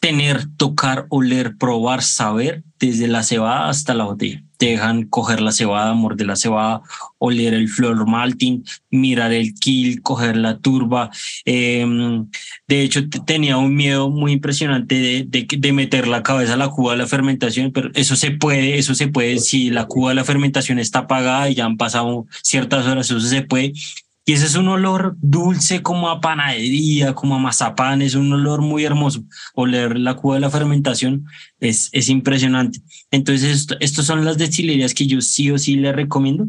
tener, 0.00 0.46
tocar, 0.56 1.06
oler, 1.10 1.56
probar, 1.56 2.02
saber 2.02 2.64
desde 2.78 3.06
la 3.06 3.22
cebada 3.22 3.68
hasta 3.68 3.92
la 3.92 4.04
botella. 4.04 4.42
Te 4.56 4.66
dejan 4.66 5.04
coger 5.04 5.40
la 5.40 5.52
cebada, 5.52 5.92
morder 5.92 6.26
la 6.26 6.36
cebada, 6.36 6.82
oler 7.18 7.52
el 7.52 7.68
flor 7.68 8.06
malting, 8.06 8.64
mirar 8.90 9.32
el 9.32 9.54
kill, 9.54 10.02
coger 10.02 10.36
la 10.36 10.58
turba. 10.58 11.10
Em, 11.44 12.26
de 12.66 12.82
hecho, 12.82 13.08
tenía 13.26 13.58
un 13.58 13.74
miedo 13.74 14.10
muy 14.10 14.32
impresionante 14.32 15.26
de, 15.26 15.46
de, 15.46 15.72
meter 15.72 16.08
la 16.08 16.22
cabeza 16.22 16.54
a 16.54 16.56
la 16.56 16.68
cuba 16.68 16.92
de 16.92 16.98
la 16.98 17.06
fermentación, 17.06 17.70
pero 17.70 17.90
eso 17.94 18.16
se 18.16 18.30
puede, 18.30 18.78
eso 18.78 18.94
se 18.94 19.08
puede, 19.08 19.38
si 19.38 19.70
la 19.70 19.86
cuba 19.86 20.10
de 20.10 20.16
la 20.16 20.24
fermentación 20.24 20.78
está 20.78 21.00
apagada 21.00 21.50
y 21.50 21.54
ya 21.54 21.66
han 21.66 21.76
pasado 21.76 22.26
ciertas 22.42 22.86
horas, 22.86 23.06
eso 23.06 23.20
se 23.20 23.42
puede 23.42 23.72
y 24.30 24.32
ese 24.32 24.46
es 24.46 24.54
un 24.54 24.68
olor 24.68 25.16
dulce 25.20 25.82
como 25.82 26.08
a 26.08 26.20
panadería, 26.20 27.14
como 27.14 27.34
a 27.34 27.40
mazapán, 27.40 28.00
es 28.00 28.14
un 28.14 28.32
olor 28.32 28.60
muy 28.60 28.84
hermoso. 28.84 29.24
Oler 29.54 29.98
la 29.98 30.14
cuba 30.14 30.36
de 30.36 30.40
la 30.40 30.50
fermentación 30.50 31.26
es, 31.58 31.88
es 31.90 32.08
impresionante. 32.08 32.78
Entonces, 33.10 33.66
estas 33.80 34.06
son 34.06 34.24
las 34.24 34.38
destilerías 34.38 34.94
que 34.94 35.08
yo 35.08 35.20
sí 35.20 35.50
o 35.50 35.58
sí 35.58 35.74
le 35.74 35.90
recomiendo. 35.90 36.46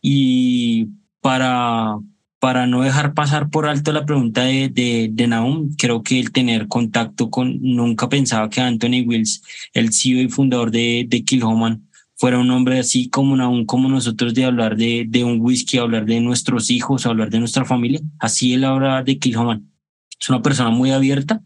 Y 0.00 0.86
para, 1.20 1.96
para 2.38 2.68
no 2.68 2.82
dejar 2.82 3.12
pasar 3.12 3.50
por 3.50 3.66
alto 3.66 3.90
la 3.90 4.06
pregunta 4.06 4.42
de, 4.42 4.68
de, 4.68 5.08
de 5.10 5.26
Naum, 5.26 5.74
creo 5.76 6.04
que 6.04 6.20
el 6.20 6.30
tener 6.30 6.68
contacto 6.68 7.28
con, 7.28 7.60
nunca 7.60 8.08
pensaba 8.08 8.48
que 8.48 8.60
Anthony 8.60 9.02
Wills, 9.04 9.42
el 9.74 9.92
CEO 9.92 10.20
y 10.20 10.28
fundador 10.28 10.70
de, 10.70 11.06
de 11.08 11.24
Kilhoman, 11.24 11.85
fuera 12.16 12.38
un 12.38 12.50
hombre 12.50 12.78
así 12.78 13.08
como, 13.08 13.40
aún 13.42 13.66
como 13.66 13.88
nosotros 13.88 14.34
de 14.34 14.44
hablar 14.44 14.76
de, 14.76 15.04
de 15.08 15.24
un 15.24 15.40
whisky, 15.40 15.78
hablar 15.78 16.06
de 16.06 16.20
nuestros 16.20 16.70
hijos, 16.70 17.06
hablar 17.06 17.30
de 17.30 17.38
nuestra 17.38 17.64
familia. 17.64 18.00
Así 18.18 18.54
él 18.54 18.64
habla 18.64 19.02
de 19.02 19.18
Kilhoman. 19.18 19.70
Es 20.18 20.28
una 20.28 20.42
persona 20.42 20.70
muy 20.70 20.90
abierta 20.90 21.42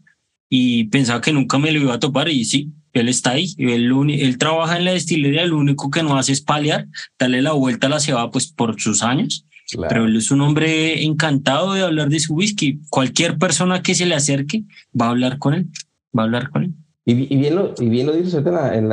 y 0.49 0.85
pensaba 0.85 1.21
que 1.21 1.33
nunca 1.33 1.57
me 1.57 1.71
lo 1.71 1.79
iba 1.79 1.93
a 1.93 1.99
topar 1.99 2.29
y 2.29 2.45
sí, 2.45 2.71
él 2.93 3.09
está 3.09 3.31
ahí. 3.31 3.53
Él, 3.57 3.91
él 4.09 4.37
trabaja 4.37 4.77
en 4.77 4.85
la 4.85 4.93
destilería, 4.93 5.45
lo 5.45 5.57
único 5.57 5.89
que 5.89 6.03
no 6.03 6.17
hace 6.17 6.31
es 6.31 6.41
paliar, 6.41 6.87
darle 7.19 7.41
la 7.41 7.51
vuelta 7.51 7.87
a 7.87 7.89
la 7.89 7.99
cebada 7.99 8.31
pues 8.31 8.51
por 8.51 8.79
sus 8.79 9.03
años. 9.03 9.45
Pero 9.87 10.05
él 10.05 10.17
es 10.17 10.31
un 10.31 10.41
hombre 10.41 11.03
encantado 11.03 11.73
de 11.73 11.81
hablar 11.81 12.09
de 12.09 12.19
su 12.19 12.33
whisky. 12.33 12.81
Cualquier 12.89 13.37
persona 13.37 13.81
que 13.81 13.95
se 13.95 14.05
le 14.05 14.15
acerque 14.15 14.65
va 14.99 15.07
a 15.07 15.09
hablar 15.11 15.37
con 15.37 15.53
él, 15.53 15.69
va 16.17 16.23
a 16.23 16.25
hablar 16.25 16.49
con 16.49 16.63
él. 16.63 16.73
Y, 17.03 17.35
bien 17.35 17.55
lo, 17.55 17.73
y 17.79 17.89
bien 17.89 18.05
lo 18.05 18.13
dices 18.13 18.35
en, 18.35 18.89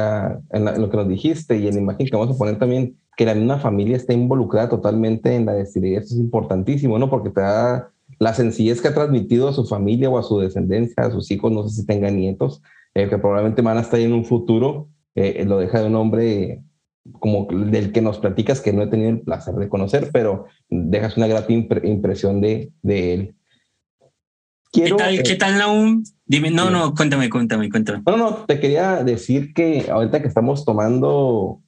lo 0.80 0.90
que 0.90 0.96
nos 0.96 1.08
dijiste 1.08 1.58
y 1.58 1.68
en 1.68 1.74
la 1.74 1.80
imagen 1.80 2.06
que 2.06 2.16
vamos 2.16 2.34
a 2.34 2.38
poner 2.38 2.58
también, 2.58 2.96
que 3.16 3.26
la 3.26 3.34
misma 3.34 3.58
familia 3.58 3.96
esté 3.96 4.14
involucrada 4.14 4.70
totalmente 4.70 5.34
en 5.34 5.44
la 5.44 5.52
destilería. 5.52 5.98
Eso 5.98 6.14
es 6.14 6.20
importantísimo, 6.20 6.98
¿no? 6.98 7.10
Porque 7.10 7.30
te 7.30 7.40
da 7.40 7.90
la 8.18 8.32
sencillez 8.32 8.80
que 8.80 8.88
ha 8.88 8.94
transmitido 8.94 9.48
a 9.48 9.52
su 9.52 9.66
familia 9.66 10.08
o 10.08 10.18
a 10.18 10.22
su 10.22 10.38
descendencia, 10.38 11.04
a 11.04 11.10
sus 11.10 11.30
hijos, 11.30 11.52
no 11.52 11.68
sé 11.68 11.80
si 11.80 11.86
tengan 11.86 12.16
nietos, 12.16 12.62
eh, 12.94 13.08
que 13.08 13.18
probablemente 13.18 13.60
van 13.60 13.76
a 13.76 13.82
estar 13.82 14.00
en 14.00 14.14
un 14.14 14.24
futuro, 14.24 14.88
eh, 15.14 15.44
lo 15.46 15.58
deja 15.58 15.80
de 15.80 15.88
un 15.88 15.96
hombre 15.96 16.62
como 17.20 17.46
del 17.50 17.92
que 17.92 18.00
nos 18.00 18.18
platicas, 18.18 18.60
que 18.60 18.72
no 18.72 18.82
he 18.82 18.86
tenido 18.86 19.10
el 19.10 19.20
placer 19.20 19.54
de 19.54 19.68
conocer, 19.68 20.10
pero 20.12 20.46
dejas 20.68 21.16
una 21.16 21.26
grata 21.26 21.52
impresión 21.52 22.40
de, 22.40 22.72
de 22.82 23.14
él. 23.14 23.34
¿Qué 24.72 24.92
tal, 24.96 25.22
¿Qué 25.22 25.34
tal 25.36 25.58
Naum? 25.58 26.04
Dime, 26.26 26.50
no, 26.50 26.70
no, 26.70 26.94
cuéntame, 26.94 27.30
cuéntame, 27.30 27.70
cuéntame. 27.70 28.02
No, 28.06 28.16
no, 28.16 28.44
te 28.44 28.60
quería 28.60 29.02
decir 29.02 29.54
que 29.54 29.86
ahorita 29.90 30.20
que 30.20 30.28
estamos 30.28 30.64
tomando, 30.64 31.62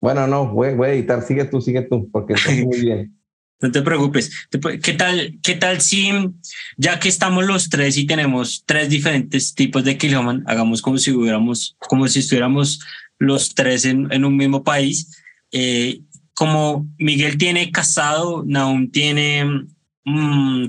bueno, 0.00 0.26
no, 0.26 0.52
voy, 0.52 0.74
voy 0.74 0.88
a 0.88 0.92
editar, 0.92 1.22
sigue 1.22 1.46
tú, 1.46 1.60
sigue 1.60 1.82
tú, 1.82 2.10
porque 2.12 2.34
está 2.34 2.52
muy 2.52 2.80
bien. 2.80 3.18
No 3.60 3.70
te 3.70 3.80
preocupes. 3.80 4.46
¿Qué 4.82 4.92
tal, 4.92 5.38
qué 5.42 5.54
tal 5.54 5.80
si, 5.80 6.10
ya 6.76 7.00
que 7.00 7.08
estamos 7.08 7.46
los 7.46 7.70
tres 7.70 7.96
y 7.96 8.06
tenemos 8.06 8.62
tres 8.66 8.90
diferentes 8.90 9.54
tipos 9.54 9.84
de 9.84 9.96
kiloman, 9.96 10.44
hagamos 10.46 10.82
como 10.82 10.98
si 10.98 11.12
hubiéramos, 11.12 11.76
como 11.78 12.06
si 12.08 12.18
estuviéramos 12.18 12.80
los 13.18 13.54
tres 13.54 13.86
en, 13.86 14.12
en 14.12 14.26
un 14.26 14.36
mismo 14.36 14.64
país? 14.64 15.16
Eh, 15.50 16.02
como 16.34 16.86
Miguel 16.98 17.38
tiene 17.38 17.70
casado, 17.70 18.44
Naum 18.46 18.90
tiene 18.90 19.44
mmm, 20.04 20.66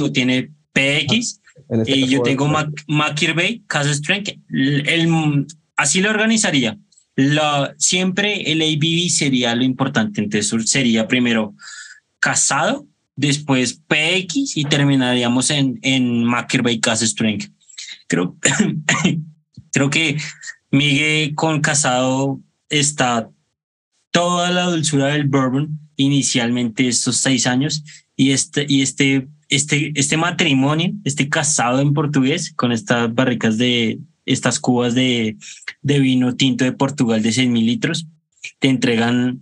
o 0.00 0.12
tiene 0.12 0.50
PX 0.72 1.40
este 1.68 1.98
y 1.98 2.08
yo 2.08 2.22
tengo 2.22 2.50
McKirbey, 2.88 3.62
Casa 3.66 3.92
Strength. 3.94 4.30
El, 4.48 5.46
así 5.76 6.00
lo 6.00 6.10
organizaría. 6.10 6.78
La, 7.16 7.74
siempre 7.78 8.50
el 8.50 8.62
ABB 8.62 9.10
sería 9.10 9.54
lo 9.54 9.64
importante. 9.64 10.20
Entonces 10.20 10.70
sería 10.70 11.06
primero 11.06 11.54
casado, 12.18 12.86
después 13.16 13.80
PX 13.86 14.56
y 14.56 14.64
terminaríamos 14.64 15.50
en, 15.50 15.78
en 15.82 16.24
McKirbey 16.24 16.80
Casa 16.80 17.06
Strength. 17.06 17.50
Creo, 18.06 18.36
creo 19.72 19.90
que 19.90 20.16
Miguel 20.70 21.34
con 21.34 21.60
casado 21.60 22.40
está 22.68 23.30
toda 24.10 24.50
la 24.50 24.64
dulzura 24.64 25.06
del 25.06 25.28
bourbon 25.28 25.78
inicialmente 25.96 26.88
estos 26.88 27.18
seis 27.18 27.46
años 27.46 27.84
y 28.16 28.32
este, 28.32 28.64
y 28.68 28.82
este 28.82 29.28
este, 29.50 29.92
este 29.94 30.16
matrimonio, 30.16 30.92
este 31.04 31.28
casado 31.28 31.80
en 31.80 31.92
portugués, 31.92 32.52
con 32.54 32.72
estas 32.72 33.12
barricas 33.14 33.58
de 33.58 33.98
estas 34.24 34.60
cubas 34.60 34.94
de, 34.94 35.36
de 35.82 35.98
vino 35.98 36.36
tinto 36.36 36.64
de 36.64 36.72
Portugal 36.72 37.22
de 37.22 37.32
6 37.32 37.50
mil 37.50 37.66
litros, 37.66 38.06
te 38.58 38.68
entregan 38.68 39.40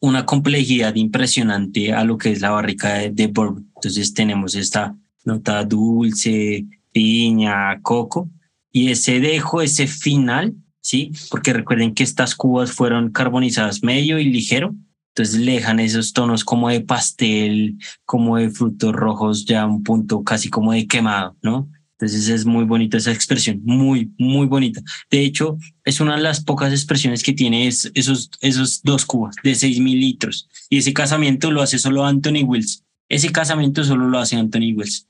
una 0.00 0.26
complejidad 0.26 0.94
impresionante 0.96 1.92
a 1.92 2.04
lo 2.04 2.18
que 2.18 2.32
es 2.32 2.40
la 2.40 2.50
barrica 2.50 2.94
de, 2.94 3.10
de 3.10 3.28
bourbon. 3.28 3.70
Entonces 3.76 4.12
tenemos 4.14 4.54
esta 4.54 4.96
nota 5.24 5.64
dulce, 5.64 6.64
piña, 6.92 7.80
coco, 7.82 8.30
y 8.72 8.90
ese 8.90 9.20
dejo, 9.20 9.62
ese 9.62 9.86
final, 9.86 10.54
¿sí? 10.80 11.12
Porque 11.30 11.52
recuerden 11.52 11.94
que 11.94 12.02
estas 12.02 12.34
cubas 12.34 12.72
fueron 12.72 13.10
carbonizadas 13.10 13.82
medio 13.82 14.18
y 14.18 14.24
ligero, 14.24 14.74
entonces 15.20 15.40
le 15.40 15.52
dejan 15.52 15.80
esos 15.80 16.14
tonos 16.14 16.44
como 16.44 16.70
de 16.70 16.80
pastel, 16.80 17.76
como 18.06 18.38
de 18.38 18.48
frutos 18.48 18.94
rojos, 18.94 19.44
ya 19.44 19.66
un 19.66 19.82
punto 19.82 20.24
casi 20.24 20.48
como 20.48 20.72
de 20.72 20.86
quemado, 20.86 21.36
¿no? 21.42 21.68
Entonces 21.92 22.30
es 22.30 22.46
muy 22.46 22.64
bonita 22.64 22.96
esa 22.96 23.12
expresión, 23.12 23.60
muy, 23.62 24.10
muy 24.16 24.46
bonita. 24.46 24.80
De 25.10 25.20
hecho, 25.20 25.58
es 25.84 26.00
una 26.00 26.16
de 26.16 26.22
las 26.22 26.42
pocas 26.42 26.72
expresiones 26.72 27.22
que 27.22 27.34
tiene 27.34 27.66
esos, 27.66 28.30
esos 28.40 28.82
dos 28.82 29.04
cubas 29.04 29.36
de 29.42 29.54
6 29.54 29.80
mil 29.80 30.00
litros. 30.00 30.48
Y 30.70 30.78
ese 30.78 30.94
casamiento 30.94 31.50
lo 31.50 31.60
hace 31.60 31.78
solo 31.78 32.06
Anthony 32.06 32.42
Wills. 32.42 32.82
Ese 33.06 33.30
casamiento 33.30 33.84
solo 33.84 34.08
lo 34.08 34.18
hace 34.18 34.36
Anthony 34.36 34.72
Wills. 34.74 35.06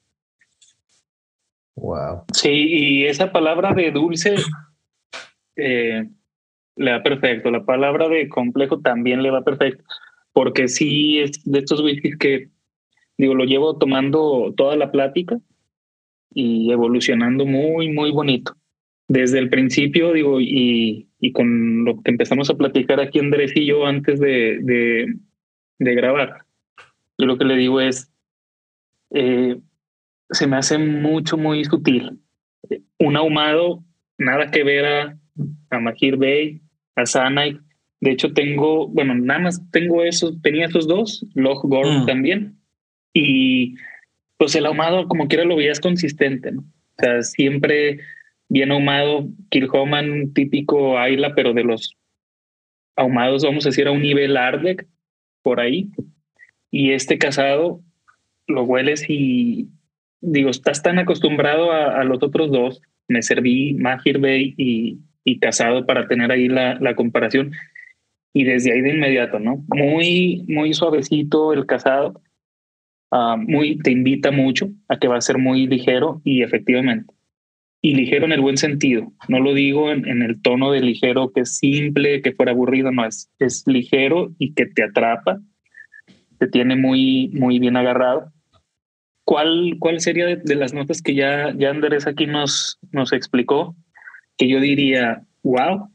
Wow. 1.77 2.25
Sí, 2.33 2.51
y 2.51 3.05
esa 3.05 3.31
palabra 3.31 3.73
de 3.75 3.92
dulce 3.92 4.35
eh, 5.55 6.11
le 6.81 6.93
va 6.93 7.03
perfecto. 7.03 7.51
La 7.51 7.64
palabra 7.64 8.09
de 8.09 8.29
complejo 8.29 8.81
también 8.81 9.23
le 9.23 9.31
va 9.31 9.45
perfecto, 9.45 9.85
porque 10.33 10.66
sí 10.66 11.21
es 11.21 11.45
de 11.45 11.59
estos 11.59 11.83
whiskies 11.83 12.16
que, 12.16 12.49
digo, 13.19 13.35
lo 13.35 13.45
llevo 13.45 13.77
tomando 13.77 14.55
toda 14.57 14.77
la 14.77 14.90
plática 14.90 15.38
y 16.33 16.73
evolucionando 16.73 17.45
muy, 17.45 17.93
muy 17.93 18.11
bonito. 18.11 18.57
Desde 19.09 19.38
el 19.38 19.51
principio, 19.51 20.12
digo, 20.12 20.40
y, 20.40 21.09
y 21.19 21.33
con 21.33 21.85
lo 21.85 22.01
que 22.01 22.12
empezamos 22.12 22.49
a 22.49 22.57
platicar 22.57 22.99
aquí 22.99 23.19
Andrés 23.19 23.53
y 23.55 23.66
yo 23.66 23.85
antes 23.87 24.19
de, 24.19 24.59
de, 25.79 25.95
grabar, 25.95 26.47
yo 27.19 27.27
lo 27.27 27.37
que 27.37 27.45
le 27.45 27.57
digo 27.57 27.81
es, 27.81 28.11
eh, 29.11 29.59
se 30.31 30.47
me 30.47 30.57
hace 30.57 30.79
mucho, 30.79 31.37
muy 31.37 31.62
sutil. 31.64 32.21
Un 32.99 33.16
ahumado, 33.16 33.85
nada 34.16 34.51
que 34.51 34.64
ver 34.64 34.87
a, 34.87 35.19
a 35.71 35.81
Mahir 35.81 36.16
Bay, 36.16 36.62
de 36.96 38.11
hecho, 38.11 38.33
tengo, 38.33 38.88
bueno, 38.88 39.14
nada 39.14 39.40
más 39.40 39.62
tengo 39.70 40.03
esos, 40.03 40.40
tenía 40.42 40.66
esos 40.66 40.88
dos, 40.88 41.26
Log 41.35 41.62
Gorm 41.68 42.03
mm. 42.03 42.07
también. 42.07 42.57
Y 43.12 43.76
pues 44.38 44.55
el 44.55 44.66
ahumado, 44.66 45.07
como 45.07 45.29
quiera, 45.29 45.44
lo 45.44 45.57
veías 45.57 45.81
consistente, 45.81 46.53
¿no? 46.53 46.61
O 46.62 47.03
sea, 47.03 47.22
siempre 47.22 48.00
bien 48.48 48.72
ahumado, 48.72 49.29
Kilhoman, 49.50 50.33
típico 50.33 50.98
Ayla, 50.98 51.35
pero 51.35 51.53
de 51.53 51.64
los 51.64 51.96
ahumados, 52.97 53.45
vamos 53.45 53.66
a 53.66 53.68
decir, 53.68 53.86
a 53.86 53.93
un 53.93 54.03
nivel 54.03 54.36
Ardec, 54.36 54.86
por 55.43 55.61
ahí. 55.61 55.91
Y 56.70 56.93
este 56.93 57.18
casado 57.18 57.80
lo 58.47 58.64
hueles 58.64 59.05
y 59.09 59.68
digo, 60.20 60.51
estás 60.51 60.82
tan 60.82 60.99
acostumbrado 60.99 61.72
a, 61.72 62.01
a 62.01 62.05
los 62.05 62.22
otros 62.22 62.51
dos. 62.51 62.80
Me 63.09 63.22
serví 63.22 63.74
Mahir 63.74 64.18
Bay 64.18 64.55
y, 64.57 64.99
y 65.25 65.39
casado 65.39 65.87
para 65.87 66.07
tener 66.07 66.31
ahí 66.31 66.49
la, 66.49 66.95
comparación. 66.95 67.53
Y 68.33 68.45
desde 68.45 68.73
ahí 68.73 68.81
de 68.81 68.95
inmediato, 68.95 69.39
¿no? 69.39 69.64
Muy, 69.68 70.45
muy 70.49 70.73
suavecito 70.73 71.53
el 71.53 71.66
casado. 71.66 72.23
Ah, 73.11 73.37
muy, 73.37 73.79
te 73.79 73.91
invita 73.91 74.31
mucho 74.31 74.71
a 74.89 74.99
que 74.99 75.09
va 75.09 75.16
a 75.16 75.21
ser 75.21 75.39
muy 75.39 75.66
ligero 75.66 76.21
y 76.25 76.43
efectivamente. 76.43 77.12
Y 77.83 77.95
ligero 77.95 78.27
en 78.27 78.33
el 78.33 78.41
buen 78.41 78.57
sentido. 78.57 79.12
No 79.29 79.41
lo 79.41 79.55
digo 79.55 79.91
en, 79.91 80.23
el 80.23 80.41
tono 80.43 80.71
de 80.71 80.81
ligero 80.81 81.33
que 81.33 81.41
es 81.41 81.57
simple, 81.57 82.23
que 82.23 82.33
fuera 82.33 82.53
aburrido, 82.53 82.93
no, 82.93 83.05
es, 83.05 83.31
es 83.39 83.64
ligero 83.66 84.33
y 84.39 84.55
que 84.55 84.66
te 84.66 84.85
atrapa, 84.85 85.41
te 86.39 86.47
tiene 86.47 86.77
muy, 86.77 87.31
muy 87.33 87.59
bien 87.59 87.77
agarrado 87.77 88.33
¿cuál, 89.31 89.77
cuál 89.79 90.01
sería 90.01 90.27
de, 90.27 90.55
las 90.57 90.75
notas 90.75 91.01
que 91.03 91.14
ya, 91.14 91.55
ya 91.57 91.71
Andrés 91.71 92.09
aquí 92.09 92.27
nos, 92.27 92.81
nos 92.91 93.12
explicó? 93.12 93.77
Que 94.41 94.49
yo 94.49 94.59
diría, 94.59 95.22
wow, 95.43 95.91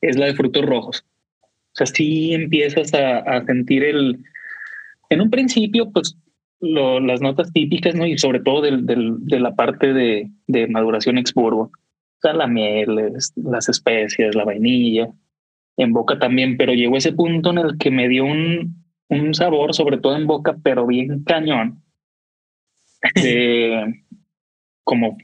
es 0.00 0.16
la 0.16 0.24
de 0.26 0.34
frutos 0.34 0.64
rojos. 0.64 1.04
O 1.42 1.74
sea, 1.74 1.86
sí 1.86 2.32
empiezas 2.32 2.94
a, 2.94 3.44
sentir 3.44 3.84
el... 3.84 4.24
En 5.10 5.20
un 5.20 5.28
principio, 5.28 5.90
pues 5.92 6.16
las 6.60 7.20
notas 7.20 7.52
típicas, 7.52 7.94
¿no? 7.94 8.06
Y 8.06 8.16
sobre 8.16 8.40
todo 8.40 8.62
del, 8.62 8.86
de 8.86 9.40
la 9.40 9.54
parte 9.54 9.92
de, 9.92 10.30
de 10.46 10.68
maduración 10.68 11.18
ex 11.18 11.32
O 11.36 11.70
sea, 12.22 12.32
la 12.32 12.46
miel, 12.46 13.12
las 13.36 13.68
especias, 13.68 14.34
la 14.34 14.44
vainilla, 14.44 15.12
en 15.76 15.92
boca 15.92 16.18
también, 16.18 16.56
pero 16.56 16.72
llegó 16.72 16.96
ese 16.96 17.12
punto 17.12 17.50
en 17.50 17.58
el 17.58 17.78
que 17.78 17.90
me 17.90 18.08
dio 18.08 18.24
un, 18.24 18.84
un 19.08 19.34
sabor, 19.34 19.74
sobre 19.74 19.98
todo 19.98 20.16
en 20.16 20.26
boca, 20.26 20.56
pero 20.62 20.86
bien 20.86 21.24
cañón, 21.24 21.82
de 23.14 24.04
como 24.84 25.18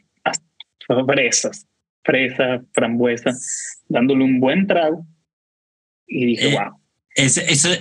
fresas, 1.07 1.68
fresa, 2.09 2.65
frambuesa, 2.73 3.33
dándole 3.87 4.25
un 4.25 4.41
buen 4.41 4.67
trago. 4.67 5.07
Y 6.07 6.25
dije, 6.25 6.53
wow. 6.53 6.79
Eh, 7.15 7.27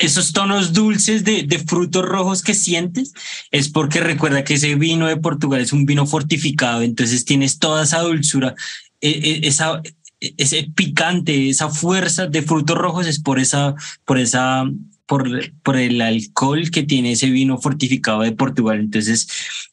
esos 0.01 0.33
tonos 0.33 0.73
dulces 0.73 1.23
de, 1.23 1.43
de, 1.43 1.59
frutos 1.59 2.03
rojos 2.03 2.41
que 2.41 2.53
sientes 2.53 3.13
es 3.51 3.69
porque 3.69 3.99
recuerda 3.99 4.43
que 4.43 4.55
ese 4.55 4.75
vino 4.75 5.07
de 5.07 5.15
Portugal 5.15 5.61
es 5.61 5.71
un 5.73 5.85
vino 5.85 6.07
fortificado, 6.07 6.81
entonces 6.81 7.23
tienes 7.23 7.59
toda 7.59 7.83
esa 7.83 8.01
dulzura, 8.01 8.55
e, 8.99 9.09
e, 9.09 9.47
esa, 9.47 9.81
e, 10.19 10.33
ese 10.37 10.71
picante, 10.75 11.49
esa 11.49 11.69
fuerza 11.69 12.25
de 12.25 12.41
frutos 12.41 12.77
rojos 12.77 13.05
es 13.05 13.21
por 13.21 13.39
esa, 13.39 13.75
por 14.05 14.17
esa 14.17 14.65
por, 15.07 15.27
por 15.63 15.77
el 15.77 16.01
alcohol 16.01 16.69
que 16.69 16.83
tiene 16.83 17.13
ese 17.13 17.29
vino 17.29 17.57
fortificado 17.57 18.21
de 18.21 18.33
Portugal. 18.33 18.79
Entonces, 18.79 19.27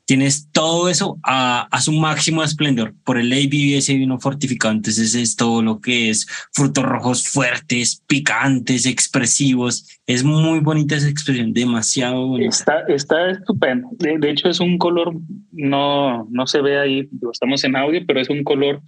tienes 0.07 0.51
todo 0.53 0.89
eso 0.89 1.19
a, 1.25 1.63
a 1.71 1.81
su 1.81 1.93
máximo 1.93 2.45
esplendor 2.45 2.95
por 3.05 3.19
el 3.19 3.33
ABV, 3.33 3.77
ese 3.77 3.95
vino 3.95 4.19
fortificado. 4.21 4.73
Entonces, 4.73 5.15
es 5.15 5.35
todo 5.35 5.61
lo 5.61 5.81
que 5.81 6.09
es 6.09 6.27
frutos 6.53 6.85
rojos 6.85 7.29
fuertes, 7.29 8.03
picantes, 8.07 8.87
expresivos. 8.87 10.01
Es 10.07 10.23
muy 10.23 10.61
bonita 10.61 10.95
esa 10.95 11.09
expresión, 11.09 11.53
demasiado 11.53 12.29
bonita. 12.29 12.51
Está, 12.51 12.81
está 12.89 13.31
estupendo. 13.31 13.89
De, 13.99 14.31
hecho, 14.31 14.49
es 14.49 14.61
un 14.61 14.79
color, 14.79 15.15
no, 15.51 16.29
no 16.31 16.47
se 16.47 16.63
ve 16.63 16.79
ahí, 16.79 17.09
estamos 17.33 17.65
en 17.65 17.77
audio, 17.77 18.03
pero 18.07 18.21
es 18.21 18.31
un 18.31 18.45
color 18.45 18.81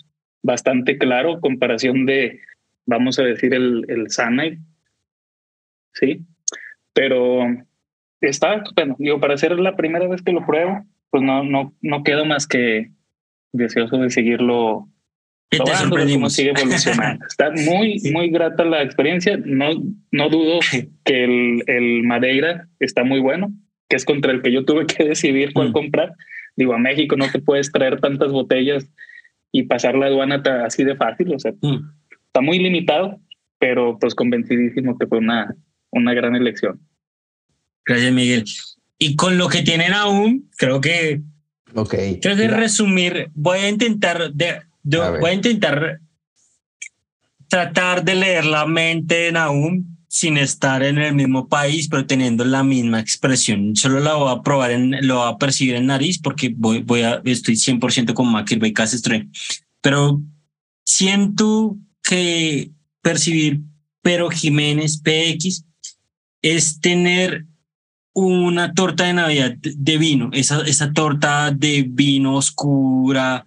bastante 0.45 0.97
claro, 0.97 1.41
comparación 1.41 2.07
de, 2.07 2.41
vamos 2.87 3.19
a 3.19 3.23
decir, 3.23 3.53
el, 3.53 3.85
el. 3.89 4.07
Sí, 5.93 6.27
pero 6.97 7.43
está 8.23 8.55
estupendo. 8.55 8.97
Digo, 8.99 9.21
para 9.21 9.37
ser 9.37 9.53
la 9.61 9.77
primera 9.77 10.09
vez 10.09 10.23
que 10.23 10.33
lo 10.33 10.47
pruebo, 10.47 10.83
pues 11.11 11.23
no, 11.23 11.45
no, 11.45 11.75
no 11.83 12.03
quedo 12.03 12.25
más 12.25 12.47
que 12.47 12.91
deseoso 13.53 13.99
de 13.99 14.09
seguirlo 14.09 14.89
probando, 15.51 15.97
de 15.97 16.15
cómo 16.15 16.31
sigue 16.31 16.53
evolucionando. 16.57 17.23
está 17.29 17.51
muy, 17.51 18.01
muy 18.13 18.31
grata 18.31 18.65
la 18.65 18.83
experiencia. 18.83 19.39
No, 19.45 19.73
no 20.11 20.31
dudo 20.31 20.61
que 21.05 21.25
el, 21.25 21.65
el 21.67 22.03
Madeira 22.03 22.67
está 22.81 23.05
muy 23.05 23.21
bueno, 23.21 23.53
que 23.91 23.97
es 23.97 24.07
contra 24.07 24.33
el 24.33 24.41
que 24.41 24.51
yo 24.51 24.65
tuve 24.65 24.87
que 24.87 25.05
decidir 25.05 25.53
cuál 25.53 25.69
mm. 25.69 25.73
comprar. 25.73 26.13
Digo, 26.57 26.73
a 26.73 26.79
México 26.79 27.17
no 27.17 27.31
te 27.31 27.41
puedes 27.41 27.71
traer 27.71 28.01
tantas 28.01 28.33
botellas 28.33 28.91
y 29.53 29.65
pasar 29.65 29.97
la 29.97 30.07
aduana 30.07 30.43
así 30.65 30.83
de 30.83 30.97
fácil. 30.97 31.35
O 31.35 31.39
sea, 31.39 31.53
mm. 31.61 31.91
está 32.27 32.41
muy 32.41 32.59
limitado, 32.59 33.21
pero 33.59 33.99
pues 33.99 34.15
convencidísimo 34.15 34.97
que 34.97 35.07
fue 35.07 35.19
una, 35.19 35.55
una 35.97 36.15
gran 36.15 36.37
elección. 36.37 36.81
Gracias, 37.85 38.13
Miguel. 38.13 38.45
Y 38.99 39.17
con 39.17 39.39
lo 39.39 39.49
que 39.49 39.63
tienen 39.63 39.93
aún, 39.93 40.51
creo 40.57 40.81
que. 40.81 41.23
Ok. 41.75 41.95
Creo 42.21 42.37
que 42.37 42.49
resumir, 42.49 43.31
voy 43.35 43.59
a 43.59 43.69
intentar. 43.69 44.33
De, 44.33 44.63
voy 44.83 45.31
a 45.31 45.35
intentar 45.35 46.01
tratar 47.49 48.05
de 48.05 48.15
leer 48.15 48.45
la 48.45 48.67
mente 48.67 49.15
de 49.15 49.33
Nahum 49.33 49.97
sin 50.09 50.39
estar 50.39 50.83
en 50.83 50.99
el 50.99 51.15
mismo 51.15 51.49
país, 51.49 51.89
pero 51.89 52.07
teniendo 52.07 52.45
la 52.45 52.63
misma 52.63 53.01
expresión. 53.01 53.77
Solo 53.77 54.01
la 54.01 54.15
voy 54.15 54.33
a 54.33 54.43
probar, 54.43 54.71
en, 54.71 55.07
lo 55.07 55.17
voy 55.17 55.33
a 55.33 55.37
percibir 55.37 55.75
en 55.75 55.87
nariz 55.87 56.19
porque 56.19 56.55
voy, 56.57 56.83
voy 56.83 57.03
a, 57.03 57.21
estoy 57.25 57.55
100% 57.55 58.15
con 58.15 58.33
McIlvey 58.33 58.73
Castro. 58.73 59.21
Pero 59.83 60.23
siento 60.85 61.77
que 62.03 62.71
percibir 63.03 63.61
Pero 64.01 64.31
Jiménez 64.31 65.03
PX 65.03 65.65
es 66.43 66.81
tener 66.81 67.47
una 68.17 68.73
torta 68.73 69.05
de 69.05 69.13
Navidad 69.13 69.57
de 69.61 69.99
vino, 69.99 70.31
esa, 70.33 70.63
esa 70.63 70.93
torta 70.93 71.51
de 71.51 71.85
vino 71.87 72.37
oscura 72.37 73.47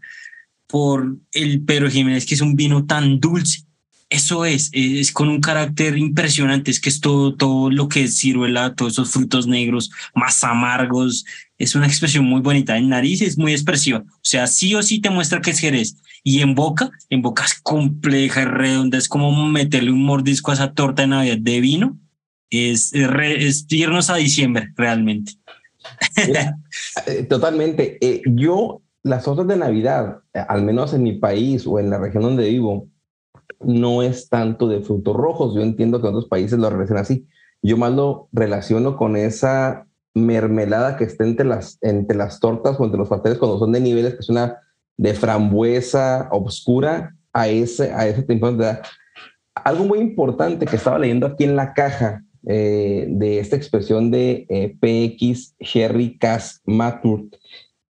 por 0.67 1.17
el 1.31 1.63
Pedro 1.63 1.89
Jiménez, 1.89 2.27
que 2.27 2.35
es 2.35 2.41
un 2.41 2.55
vino 2.55 2.85
tan 2.85 3.19
dulce. 3.19 3.63
Eso 4.11 4.45
es, 4.45 4.69
es 4.71 5.11
con 5.11 5.29
un 5.29 5.41
carácter 5.41 5.97
impresionante, 5.97 6.69
es 6.69 6.79
que 6.79 6.89
es 6.89 6.99
todo, 6.99 7.35
todo 7.35 7.71
lo 7.71 7.89
que 7.89 8.03
es 8.03 8.19
ciruela, 8.19 8.75
todos 8.75 8.93
esos 8.93 9.09
frutos 9.09 9.47
negros 9.47 9.89
más 10.13 10.43
amargos, 10.43 11.25
es 11.57 11.73
una 11.73 11.87
expresión 11.87 12.25
muy 12.25 12.41
bonita. 12.41 12.77
En 12.77 12.89
nariz 12.89 13.21
es 13.21 13.39
muy 13.39 13.53
expresiva, 13.53 14.03
o 14.07 14.19
sea, 14.21 14.45
sí 14.45 14.75
o 14.75 14.83
sí 14.83 14.99
te 14.99 15.09
muestra 15.09 15.41
que 15.41 15.51
es 15.51 15.59
Jerez. 15.59 15.95
Y 16.23 16.41
en 16.41 16.53
boca, 16.53 16.91
en 17.09 17.23
boca 17.23 17.45
es 17.45 17.55
compleja, 17.55 18.41
es 18.41 18.47
redonda, 18.47 18.99
es 18.99 19.07
como 19.07 19.47
meterle 19.47 19.91
un 19.91 20.03
mordisco 20.03 20.51
a 20.51 20.53
esa 20.53 20.73
torta 20.73 21.01
de 21.01 21.07
Navidad 21.07 21.37
de 21.39 21.59
vino 21.59 21.97
es, 22.49 22.91
es 22.93 23.65
irnos 23.69 24.09
a 24.09 24.15
diciembre 24.15 24.69
realmente. 24.75 25.33
Eh, 27.07 27.23
totalmente. 27.23 27.97
Eh, 28.01 28.21
yo, 28.25 28.81
las 29.03 29.23
tortas 29.23 29.47
de 29.47 29.57
Navidad, 29.57 30.19
eh, 30.33 30.43
al 30.47 30.63
menos 30.63 30.93
en 30.93 31.03
mi 31.03 31.13
país 31.13 31.65
o 31.65 31.79
en 31.79 31.89
la 31.89 31.97
región 31.97 32.23
donde 32.23 32.49
vivo, 32.49 32.87
no 33.59 34.03
es 34.03 34.29
tanto 34.29 34.67
de 34.67 34.81
frutos 34.81 35.15
rojos. 35.15 35.55
Yo 35.55 35.61
entiendo 35.61 35.99
que 35.99 36.07
en 36.07 36.15
otros 36.15 36.29
países 36.29 36.59
lo 36.59 36.69
relacionan 36.69 37.03
así. 37.03 37.27
Yo 37.61 37.77
más 37.77 37.91
lo 37.93 38.29
relaciono 38.31 38.97
con 38.97 39.15
esa 39.15 39.87
mermelada 40.13 40.97
que 40.97 41.05
está 41.05 41.23
entre 41.23 41.45
las, 41.45 41.77
entre 41.81 42.17
las 42.17 42.39
tortas 42.39 42.79
o 42.79 42.85
entre 42.85 42.99
los 42.99 43.09
pasteles 43.09 43.37
cuando 43.37 43.59
son 43.59 43.71
de 43.71 43.79
niveles, 43.79 44.13
que 44.13 44.19
es 44.19 44.29
una 44.29 44.59
de 44.97 45.13
frambuesa 45.13 46.27
obscura 46.31 47.15
a 47.33 47.47
ese, 47.47 47.93
a 47.93 48.07
ese 48.07 48.23
tiempo 48.23 48.51
de 48.51 48.63
edad. 48.63 48.81
Algo 49.55 49.85
muy 49.85 49.99
importante 49.99 50.65
que 50.65 50.75
estaba 50.75 50.99
leyendo 50.99 51.27
aquí 51.27 51.43
en 51.43 51.55
la 51.55 51.73
caja 51.73 52.23
eh, 52.47 53.05
de 53.09 53.39
esta 53.39 53.55
expresión 53.55 54.11
de 54.11 54.45
eh, 54.49 54.75
PX 54.79 55.55
Sherry 55.59 56.17
Cask 56.17 56.61
Matur 56.65 57.25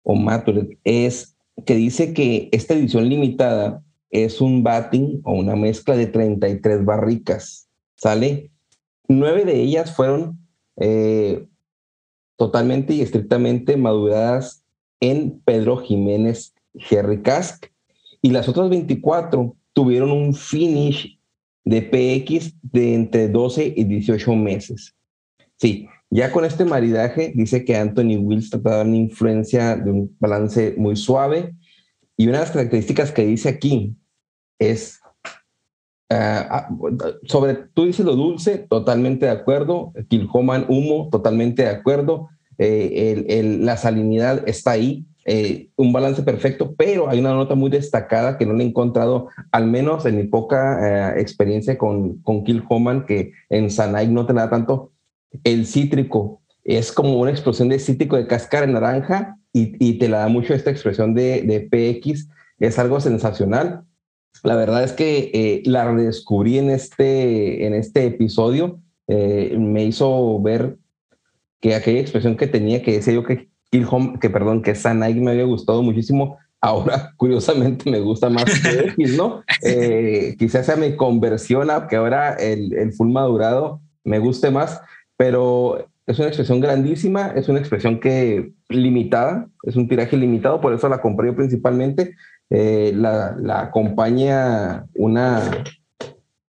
o 0.04 0.16
Matur 0.16 0.70
es 0.84 1.36
que 1.66 1.76
dice 1.76 2.14
que 2.14 2.50
esta 2.52 2.74
edición 2.74 3.10
limitada 3.10 3.84
es 4.12 4.42
un 4.42 4.64
batting 4.64 5.22
o 5.24 5.34
una 5.34 5.56
mezcla 5.56 5.96
de 5.96 6.08
33 6.08 6.86
barricas, 6.86 7.68
¿sale? 7.96 8.50
Nueve 9.08 9.44
de 9.44 9.62
ellas 9.62 9.96
fueron 9.96 10.40
eh, 10.78 11.46
totalmente 12.38 12.94
y 12.94 13.02
estrictamente 13.02 13.76
maduradas 13.76 14.64
en 15.02 15.42
Pedro 15.42 15.78
Jiménez 15.78 16.54
Sherry 16.76 17.22
Cask 17.22 17.66
y 18.22 18.32
las 18.32 18.48
otras 18.48 18.70
24 18.70 19.56
tuvieron 19.74 20.12
un 20.12 20.34
finish 20.34 21.19
de 21.64 21.82
PX 21.82 22.56
de 22.62 22.96
entre 22.96 23.30
12 23.30 23.74
y 23.76 23.84
18 23.84 24.36
meses. 24.36 24.96
Sí, 25.58 25.88
ya 26.10 26.32
con 26.32 26.46
este 26.46 26.66
maridaje 26.66 27.34
dice 27.36 27.64
que 27.66 27.76
Anthony 27.76 28.18
Wills 28.18 28.50
trata 28.50 28.70
de 28.70 28.76
dar 28.78 28.88
una 28.88 28.96
influencia 28.96 29.76
de 29.76 29.92
un 29.92 30.16
balance 30.20 30.74
muy 30.78 30.96
suave. 30.96 31.56
Y 32.18 32.28
una 32.28 32.40
de 32.40 32.44
las 32.46 32.52
características 32.52 33.12
que 33.12 33.26
dice 33.26 33.50
aquí 33.50 33.96
es 34.58 35.00
ah, 36.10 36.70
sobre, 37.24 37.56
tú 37.74 37.86
dices 37.86 38.06
lo 38.06 38.16
dulce, 38.16 38.58
totalmente 38.58 39.28
de 39.28 39.32
acuerdo, 39.32 39.94
Kilhoman 40.10 40.66
humo, 40.68 41.10
totalmente 41.12 41.64
de 41.64 41.70
acuerdo, 41.70 42.30
eh, 42.58 43.58
la 43.62 43.78
salinidad 43.78 44.48
está 44.48 44.72
ahí, 44.72 45.06
eh, 45.26 45.70
un 45.76 45.92
balance 45.92 46.24
perfecto, 46.24 46.74
pero 46.76 47.10
hay 47.10 47.20
una 47.20 47.34
nota 47.34 47.54
muy 47.54 47.70
destacada 47.70 48.38
que 48.38 48.46
no 48.46 48.54
le 48.54 48.64
he 48.64 48.68
encontrado, 48.68 49.28
al 49.52 49.68
menos 49.68 50.06
en 50.06 50.18
mi 50.18 50.24
poca 50.24 51.18
eh, 51.18 51.22
experiencia 51.22 51.78
con, 51.78 52.20
con 52.22 52.44
Kill 52.44 52.64
Homan, 52.68 53.06
que 53.06 53.34
en 53.50 53.70
Sanai 53.70 54.08
no 54.08 54.26
te 54.26 54.34
da 54.34 54.50
tanto. 54.50 54.92
El 55.44 55.68
cítrico 55.68 56.42
es 56.64 56.92
como 56.92 57.20
una 57.20 57.32
explosión 57.32 57.70
de 57.70 57.80
cítrico 57.80 58.16
de 58.16 58.28
cáscara 58.28 58.66
naranja 58.66 59.38
y, 59.52 59.76
y, 59.86 60.00
te 60.00 60.08
la 60.08 60.20
da 60.20 60.30
mucho 60.30 60.54
esta 60.54 60.72
expresión 60.72 61.14
de, 61.14 61.42
de 61.42 61.62
PX. 61.62 62.30
Es 62.60 62.80
algo 62.80 63.00
sensacional. 63.02 63.84
La 64.44 64.56
verdad 64.56 64.84
es 64.84 64.94
que 64.94 65.32
eh, 65.34 65.62
la 65.66 65.92
redescubrí 65.92 66.58
en 66.58 66.70
este, 66.70 67.68
en 67.68 67.74
este 67.74 68.06
episodio. 68.06 68.80
me 69.08 69.84
hizo 69.84 70.42
ver 70.42 70.78
que 71.60 71.76
aquella 71.76 72.00
expresión 72.00 72.38
que 72.38 72.48
tenía, 72.48 72.82
que 72.82 72.94
decía 72.94 73.14
yo 73.14 73.24
que 73.24 73.50
Home, 73.90 74.20
que 74.20 74.30
perdón, 74.30 74.62
que 74.62 74.76
Sanai 74.76 75.14
me 75.16 75.32
había 75.32 75.46
gustado 75.46 75.84
muchísimo. 75.84 76.38
Ahora, 76.62 77.14
curiosamente, 77.18 77.90
me 77.90 78.00
gusta 78.00 78.30
más 78.30 78.46
que 78.46 78.80
X, 78.90 79.18
¿no? 79.18 79.44
Eh, 79.64 80.36
quizás 80.38 80.66
sea 80.66 80.76
mi 80.76 80.96
conversión 80.96 81.70
a 81.70 81.88
que 81.88 81.96
ahora 81.96 82.34
el, 82.34 82.74
el 82.74 82.94
full 82.94 83.10
madurado 83.12 83.82
me 84.04 84.20
guste 84.20 84.52
más, 84.52 84.82
pero 85.18 85.88
es 86.08 86.18
una 86.18 86.30
expresión 86.30 86.60
grandísima, 86.60 87.34
es 87.36 87.50
una 87.50 87.60
expresión 87.60 88.00
que 88.00 88.54
limitada, 88.68 89.48
es 89.64 89.76
un 89.76 89.88
tiraje 89.88 90.18
limitado, 90.18 90.60
por 90.60 90.74
eso 90.74 90.90
la 90.90 91.02
compré 91.02 91.28
yo 91.28 91.36
principalmente. 91.36 92.16
Eh, 92.50 92.94
la, 92.96 93.36
la, 93.40 93.62
acompaña 93.62 94.88
una, 94.96 95.40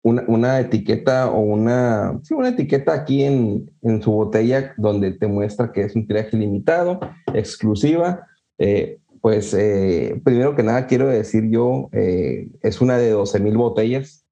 una, 0.03 0.23
una, 0.27 0.59
etiqueta 0.59 1.29
o 1.31 1.39
una, 1.39 2.19
sí, 2.23 2.33
una 2.33 2.49
etiqueta 2.49 2.93
aquí 2.93 3.23
en, 3.23 3.71
en, 3.81 4.01
su 4.01 4.11
botella 4.11 4.73
donde 4.77 5.11
te 5.11 5.27
muestra 5.27 5.71
que 5.71 5.81
es 5.81 5.95
un 5.95 6.07
tiraje 6.07 6.37
limitado, 6.37 6.99
exclusiva. 7.33 8.27
Eh, 8.57 8.99
pues 9.21 9.53
eh, 9.53 10.21
primero 10.23 10.55
que 10.55 10.63
nada 10.63 10.87
quiero 10.87 11.07
decir 11.07 11.49
yo, 11.49 11.89
es 11.91 12.81
una 12.81 12.97
de 12.97 13.09
12 13.09 13.39
mil 13.39 13.57
botellas. 13.57 14.25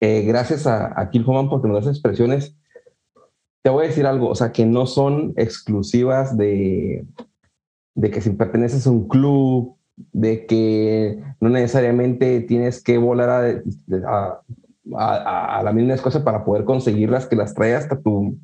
gracias 0.00 0.66
a, 0.66 0.98
a 0.98 1.10
Kilhoman 1.10 1.50
porque 1.50 1.68
nos 1.68 1.84
da 1.84 1.90
expresiones 1.90 2.56
te 3.62 3.70
voy 3.70 3.84
a 3.84 3.88
decir 3.88 4.06
algo, 4.06 4.28
o 4.28 4.34
sea, 4.34 4.52
que 4.52 4.64
no 4.64 4.86
son 4.86 5.34
exclusivas 5.36 6.36
de, 6.36 7.04
de 7.94 8.10
que 8.10 8.20
si 8.20 8.30
perteneces 8.30 8.86
a 8.86 8.90
un 8.90 9.08
club, 9.08 9.76
de 10.12 10.46
que 10.46 11.22
no 11.40 11.48
necesariamente 11.48 12.40
tienes 12.40 12.82
que 12.82 12.98
volar 12.98 13.30
a, 13.30 14.42
a, 14.96 15.58
a, 15.58 15.62
la 15.62 15.72
misma 15.72 15.96
cosa 15.98 16.24
para 16.24 16.44
poder 16.44 16.64
conseguirlas, 16.64 17.26
que 17.26 17.36
las 17.36 17.54
trae 17.54 17.74
hasta 17.74 18.00
tu 18.00 18.38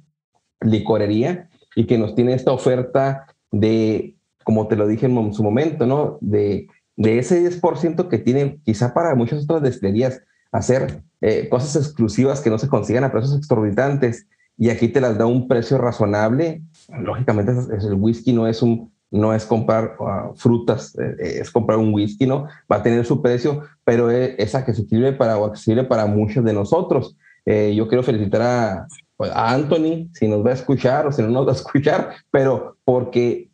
licorería 0.61 1.49
y 1.75 1.87
que 1.87 1.99
nos 1.99 2.15
tiene 2.15 2.35
esta 2.35 2.53
oferta 2.53 3.27
de, 3.51 4.17
como 4.45 4.67
te 4.69 4.77
lo 4.77 4.87
dije 4.87 5.07
en 5.07 5.35
su 5.35 5.43
momento, 5.43 5.87
¿no? 5.87 6.19
De, 6.21 6.69
de 6.97 7.19
ese 7.19 7.43
10% 7.43 8.09
que 8.09 8.19
tiene 8.19 8.59
quizá 8.65 8.95
para 8.95 9.15
muchas 9.15 9.45
otras 9.45 9.63
destilerías 9.63 10.23
hacer 10.53 11.03
eh, 11.21 11.49
cosas 11.49 11.77
exclusivas 11.77 12.41
que 12.41 12.51
no 12.51 12.59
se 12.59 12.69
consigan 12.69 13.05
a 13.05 13.13
precios 13.13 13.37
exorbitantes 13.37 14.27
y 14.57 14.71
aquí 14.71 14.89
te 14.89 15.01
las 15.01 15.19
da 15.19 15.27
un 15.27 15.49
precio 15.49 15.79
razonable. 15.79 16.63
Lógicamente 16.99 17.53
el 17.53 17.95
whisky 17.95 18.33
no 18.33 18.47
es 18.47 18.63
un 18.63 18.91
no 19.11 19.35
es 19.35 19.45
comprar 19.45 19.97
ah, 20.01 20.31
frutas, 20.35 20.97
eh, 20.99 21.17
eh, 21.19 21.39
es 21.41 21.51
comprar 21.51 21.79
un 21.79 21.93
whisky, 21.93 22.27
¿no? 22.27 22.47
Va 22.71 22.77
a 22.77 22.83
tener 22.83 23.05
su 23.05 23.23
precio, 23.23 23.63
pero 23.85 24.11
es, 24.11 24.35
es 24.39 24.55
accesible 24.55 25.13
para, 25.13 25.35
accesible 25.35 25.85
para 25.85 26.07
muchos 26.07 26.45
de 26.45 26.53
nosotros. 26.53 27.17
Eh, 27.45 27.75
yo 27.77 27.89
quiero 27.89 28.03
felicitar 28.03 28.43
a, 28.43 28.87
pues, 29.17 29.31
a 29.31 29.53
Anthony, 29.53 30.09
si 30.13 30.29
nos 30.29 30.45
va 30.45 30.51
a 30.51 30.55
escuchar 30.55 31.07
o 31.07 31.13
si 31.13 31.23
no 31.23 31.29
nos 31.29 31.47
va 31.47 31.53
a 31.53 31.57
escuchar, 31.57 32.11
pero 32.31 32.77
porque 32.85 33.51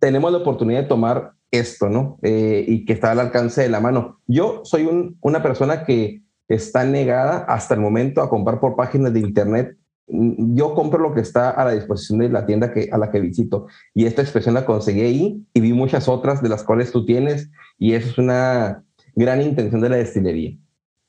tenemos 0.00 0.32
la 0.32 0.38
oportunidad 0.38 0.82
de 0.82 0.88
tomar 0.88 1.32
esto, 1.50 1.88
¿no? 1.88 2.18
y 2.24 2.84
que 2.84 2.94
está 2.94 3.12
al 3.12 3.20
alcance 3.20 3.62
de 3.62 3.68
la 3.68 3.78
mano. 3.78 4.18
Yo 4.26 4.62
soy 4.64 4.86
un, 4.86 5.16
una 5.20 5.40
persona 5.40 5.84
que 5.84 6.22
está 6.48 6.82
negada 6.82 7.44
hasta 7.48 7.74
el 7.74 7.80
momento 7.80 8.20
a 8.20 8.28
comprar 8.28 8.58
por 8.58 8.74
páginas 8.74 9.12
de 9.12 9.20
internet 9.20 9.76
yo 10.06 10.74
compro 10.74 11.00
lo 11.00 11.14
que 11.14 11.20
está 11.20 11.50
a 11.50 11.64
la 11.64 11.72
disposición 11.72 12.18
de 12.18 12.28
la 12.28 12.46
tienda 12.46 12.72
que, 12.72 12.88
a 12.92 12.98
la 12.98 13.10
que 13.10 13.20
visito. 13.20 13.66
Y 13.94 14.04
esta 14.06 14.22
expresión 14.22 14.54
la 14.54 14.66
conseguí 14.66 15.00
ahí 15.00 15.42
y 15.54 15.60
vi 15.60 15.72
muchas 15.72 16.08
otras 16.08 16.42
de 16.42 16.48
las 16.48 16.62
cuales 16.62 16.92
tú 16.92 17.04
tienes 17.04 17.50
y 17.78 17.92
eso 17.92 18.10
es 18.10 18.18
una 18.18 18.84
gran 19.14 19.40
intención 19.40 19.80
de 19.80 19.88
la 19.88 19.96
destilería. 19.96 20.56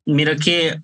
Mira 0.05 0.35
que 0.35 0.81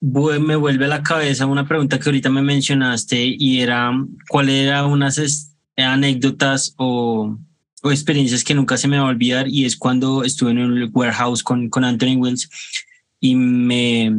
me 0.00 0.56
vuelve 0.56 0.84
a 0.84 0.88
la 0.88 1.02
cabeza 1.02 1.46
una 1.46 1.66
pregunta 1.66 1.98
que 1.98 2.08
ahorita 2.08 2.30
me 2.30 2.42
mencionaste 2.42 3.34
y 3.36 3.60
era 3.60 3.90
cuál 4.28 4.48
era 4.48 4.86
unas 4.86 5.56
anécdotas 5.76 6.74
o, 6.76 7.36
o, 7.82 7.90
experiencias 7.90 8.44
que 8.44 8.54
nunca 8.54 8.76
se 8.76 8.86
me 8.86 8.98
va 8.98 9.06
a 9.06 9.10
olvidar 9.10 9.48
y 9.48 9.64
es 9.64 9.76
cuando 9.76 10.22
estuve 10.22 10.52
en 10.52 10.58
el 10.58 10.90
warehouse 10.92 11.42
con, 11.42 11.68
con 11.68 11.84
Anthony 11.84 12.16
Wells 12.16 12.48
y 13.18 13.34
me 13.34 14.14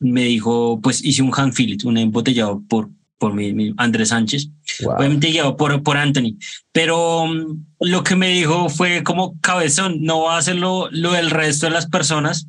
me 0.00 0.24
dijo, 0.24 0.80
pues 0.82 1.04
hice 1.04 1.22
un 1.22 1.32
hand 1.34 1.52
fillet, 1.52 1.84
un 1.84 1.98
embotellado 1.98 2.62
por, 2.68 2.90
por 3.18 3.34
mi, 3.34 3.74
Andrés 3.76 4.08
Sánchez, 4.08 4.48
obviamente 4.84 5.30
guiado 5.30 5.56
por, 5.56 5.82
por 5.82 5.96
Anthony, 5.96 6.36
pero 6.72 7.22
um, 7.22 7.64
lo 7.78 8.02
que 8.02 8.16
me 8.16 8.30
dijo 8.30 8.68
fue 8.70 9.02
como 9.02 9.38
cabezón, 9.40 10.02
no 10.02 10.22
va 10.22 10.36
a 10.36 10.38
hacerlo 10.38 10.88
lo 10.90 11.12
del 11.12 11.30
resto 11.30 11.66
de 11.66 11.72
las 11.72 11.86
personas, 11.86 12.48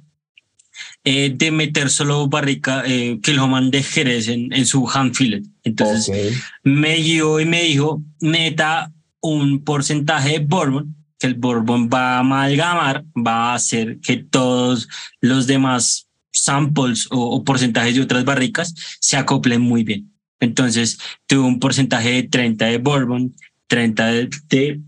eh, 1.03 1.33
de 1.35 1.51
meter 1.51 1.89
solo 1.89 2.27
barrica, 2.27 2.83
eh, 2.85 3.19
Kilhoman 3.21 3.69
de 3.69 3.83
Jerez 3.83 4.27
en, 4.29 4.53
en 4.53 4.65
su 4.65 4.89
hand 4.89 5.13
fillet. 5.13 5.43
Entonces 5.63 6.41
me 6.63 6.95
guió 6.95 7.39
y 7.39 7.45
me 7.45 7.63
dijo, 7.63 8.01
meta 8.19 8.91
un 9.19 9.63
porcentaje 9.63 10.31
de 10.31 10.39
bourbon, 10.39 10.95
que 11.19 11.27
el 11.27 11.35
bourbon 11.35 11.89
va 11.93 12.15
a 12.15 12.19
amalgamar, 12.19 13.03
va 13.15 13.51
a 13.51 13.55
hacer 13.55 13.99
que 13.99 14.17
todos 14.17 14.87
los 15.19 15.47
demás 15.47 16.07
samples 16.41 17.07
o, 17.11 17.43
porcentajes 17.43 17.95
de 17.95 18.01
otras 18.01 18.25
barricas 18.25 18.73
se 18.99 19.17
acoplen 19.17 19.61
muy 19.61 19.83
bien. 19.83 20.11
Entonces, 20.39 20.97
tuve 21.27 21.45
un 21.45 21.59
porcentaje 21.59 22.09
de 22.13 22.23
30 22.23 22.65
de 22.65 22.77
bourbon, 22.79 23.35
30 23.67 24.05
de, 24.07 24.81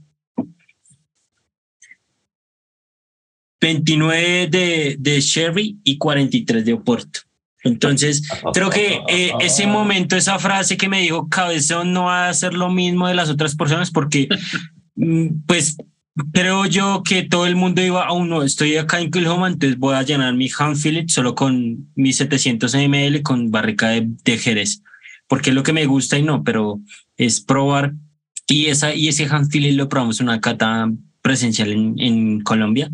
29 3.61 4.47
de, 4.47 4.95
de 4.99 5.21
sherry 5.21 5.77
y 5.83 5.97
43 5.97 6.65
de 6.65 6.73
oporto. 6.73 7.19
Entonces, 7.63 8.27
creo 8.53 8.69
que 8.69 9.01
eh, 9.07 9.31
ese 9.39 9.67
momento, 9.67 10.17
esa 10.17 10.37
frase 10.39 10.75
que 10.75 10.89
me 10.89 11.01
dijo, 11.01 11.29
cabezón 11.29 11.93
no 11.93 12.05
va 12.05 12.25
a 12.25 12.29
hacer 12.29 12.53
lo 12.55 12.69
mismo 12.69 13.07
de 13.07 13.13
las 13.13 13.29
otras 13.29 13.55
personas 13.55 13.91
porque, 13.91 14.27
mm, 14.95 15.43
pues, 15.45 15.77
creo 16.31 16.65
yo 16.65 17.03
que 17.03 17.23
todo 17.23 17.45
el 17.45 17.55
mundo 17.55 17.81
iba 17.81 18.05
a 18.05 18.13
uno, 18.13 18.43
estoy 18.43 18.77
acá 18.77 18.99
en 18.99 19.11
Kilhoma, 19.11 19.47
entonces 19.47 19.77
voy 19.77 19.95
a 19.95 20.03
llenar 20.03 20.33
mi 20.35 20.49
hand 20.57 20.77
fillet 20.77 21.09
solo 21.09 21.35
con 21.35 21.91
mis 21.95 22.17
700 22.17 22.75
ml 22.75 23.21
con 23.23 23.51
barrica 23.51 23.89
de, 23.89 24.37
Jerez, 24.37 24.81
porque 25.27 25.49
es 25.49 25.55
lo 25.55 25.63
que 25.63 25.73
me 25.73 25.85
gusta 25.85 26.17
y 26.17 26.23
no, 26.23 26.43
pero 26.43 26.79
es 27.17 27.41
probar. 27.41 27.93
Y, 28.47 28.65
esa, 28.65 28.93
y 28.93 29.07
ese 29.07 29.25
hand 29.25 29.49
fillet 29.49 29.73
lo 29.73 29.89
probamos 29.89 30.19
en 30.19 30.27
una 30.27 30.41
cata 30.41 30.91
presencial 31.21 31.71
en, 31.71 31.95
en 31.97 32.41
Colombia 32.41 32.91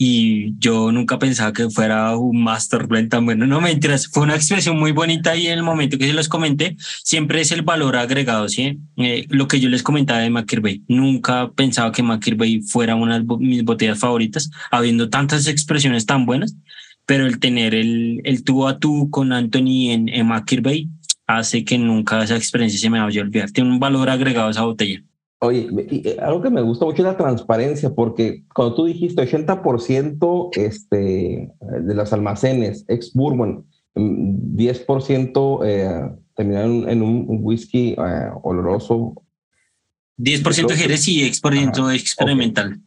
y 0.00 0.56
yo 0.58 0.92
nunca 0.92 1.18
pensaba 1.18 1.52
que 1.52 1.68
fuera 1.68 2.16
un 2.16 2.40
master 2.44 2.86
blend 2.86 3.10
tan 3.10 3.24
bueno. 3.24 3.46
No 3.46 3.60
me 3.60 3.70
mentiras, 3.70 4.06
fue 4.06 4.22
una 4.22 4.36
expresión 4.36 4.78
muy 4.78 4.92
bonita 4.92 5.34
y 5.36 5.48
en 5.48 5.58
el 5.58 5.64
momento 5.64 5.98
que 5.98 6.06
se 6.06 6.12
los 6.12 6.28
comenté, 6.28 6.76
siempre 7.02 7.40
es 7.40 7.50
el 7.50 7.62
valor 7.62 7.96
agregado, 7.96 8.48
¿sí? 8.48 8.78
Eh, 8.96 9.26
lo 9.28 9.48
que 9.48 9.58
yo 9.58 9.68
les 9.68 9.82
comentaba 9.82 10.20
de 10.20 10.30
Bay 10.30 10.84
nunca 10.86 11.50
pensaba 11.50 11.90
que 11.90 12.34
Bay 12.34 12.62
fuera 12.62 12.94
una 12.94 13.18
de 13.18 13.26
mis 13.40 13.64
botellas 13.64 13.98
favoritas, 13.98 14.50
habiendo 14.70 15.10
tantas 15.10 15.48
expresiones 15.48 16.06
tan 16.06 16.26
buenas, 16.26 16.56
pero 17.04 17.26
el 17.26 17.40
tener 17.40 17.74
el, 17.74 18.20
el 18.22 18.44
tú 18.44 18.68
a 18.68 18.78
tú 18.78 19.10
con 19.10 19.32
Anthony 19.32 19.90
en, 19.90 20.08
en 20.08 20.28
Bay 20.28 20.88
hace 21.26 21.64
que 21.64 21.76
nunca 21.76 22.22
esa 22.22 22.36
experiencia 22.36 22.78
se 22.78 22.88
me 22.88 23.00
vaya 23.00 23.20
a 23.20 23.24
olvidar. 23.24 23.50
Tiene 23.50 23.70
un 23.70 23.80
valor 23.80 24.10
agregado 24.10 24.50
esa 24.50 24.62
botella. 24.62 25.02
Oye, 25.40 25.68
eh, 25.90 26.16
algo 26.20 26.42
que 26.42 26.50
me 26.50 26.62
gusta 26.62 26.84
mucho 26.84 27.02
es 27.02 27.08
la 27.08 27.16
transparencia, 27.16 27.94
porque 27.94 28.44
cuando 28.52 28.74
tú 28.74 28.86
dijiste 28.86 29.22
80% 29.22 30.50
este, 30.56 31.52
de 31.60 31.94
los 31.94 32.12
almacenes 32.12 32.84
ex 32.88 33.12
bourbon, 33.12 33.64
10% 33.98 35.58
mm, 35.58 35.64
eh, 35.64 36.16
terminaron 36.34 36.88
en 36.88 37.02
un, 37.02 37.38
whisky 37.42 37.92
eh, 37.92 38.30
oloroso. 38.42 39.14
10% 40.18 40.66
de 40.66 40.76
Jerez 40.76 41.08
y 41.08 41.30
10% 41.30 41.94
experimental. 41.94 42.80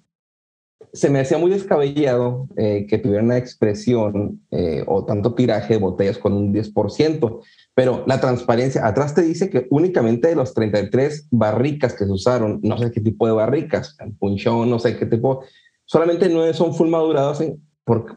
Se 0.93 1.09
me 1.09 1.21
hacía 1.21 1.37
muy 1.37 1.51
descabellado 1.51 2.49
eh, 2.57 2.85
que 2.89 2.97
tuviera 2.97 3.23
una 3.23 3.37
expresión 3.37 4.41
o 4.87 5.05
tanto 5.05 5.33
tiraje 5.35 5.75
de 5.75 5.79
botellas 5.79 6.17
con 6.17 6.33
un 6.33 6.53
10%. 6.53 7.41
Pero 7.73 8.03
la 8.05 8.19
transparencia, 8.19 8.85
atrás 8.85 9.15
te 9.15 9.21
dice 9.21 9.49
que 9.49 9.67
únicamente 9.69 10.27
de 10.27 10.35
los 10.35 10.53
33 10.53 11.27
barricas 11.31 11.93
que 11.93 12.05
se 12.05 12.11
usaron, 12.11 12.59
no 12.63 12.77
sé 12.77 12.91
qué 12.91 12.99
tipo 12.99 13.25
de 13.25 13.33
barricas, 13.33 13.97
punchón, 14.19 14.69
no 14.69 14.77
sé 14.77 14.97
qué 14.97 15.05
tipo, 15.05 15.43
solamente 15.85 16.29
nueve 16.29 16.53
son 16.53 16.73
full 16.73 16.89
maduradas 16.89 17.41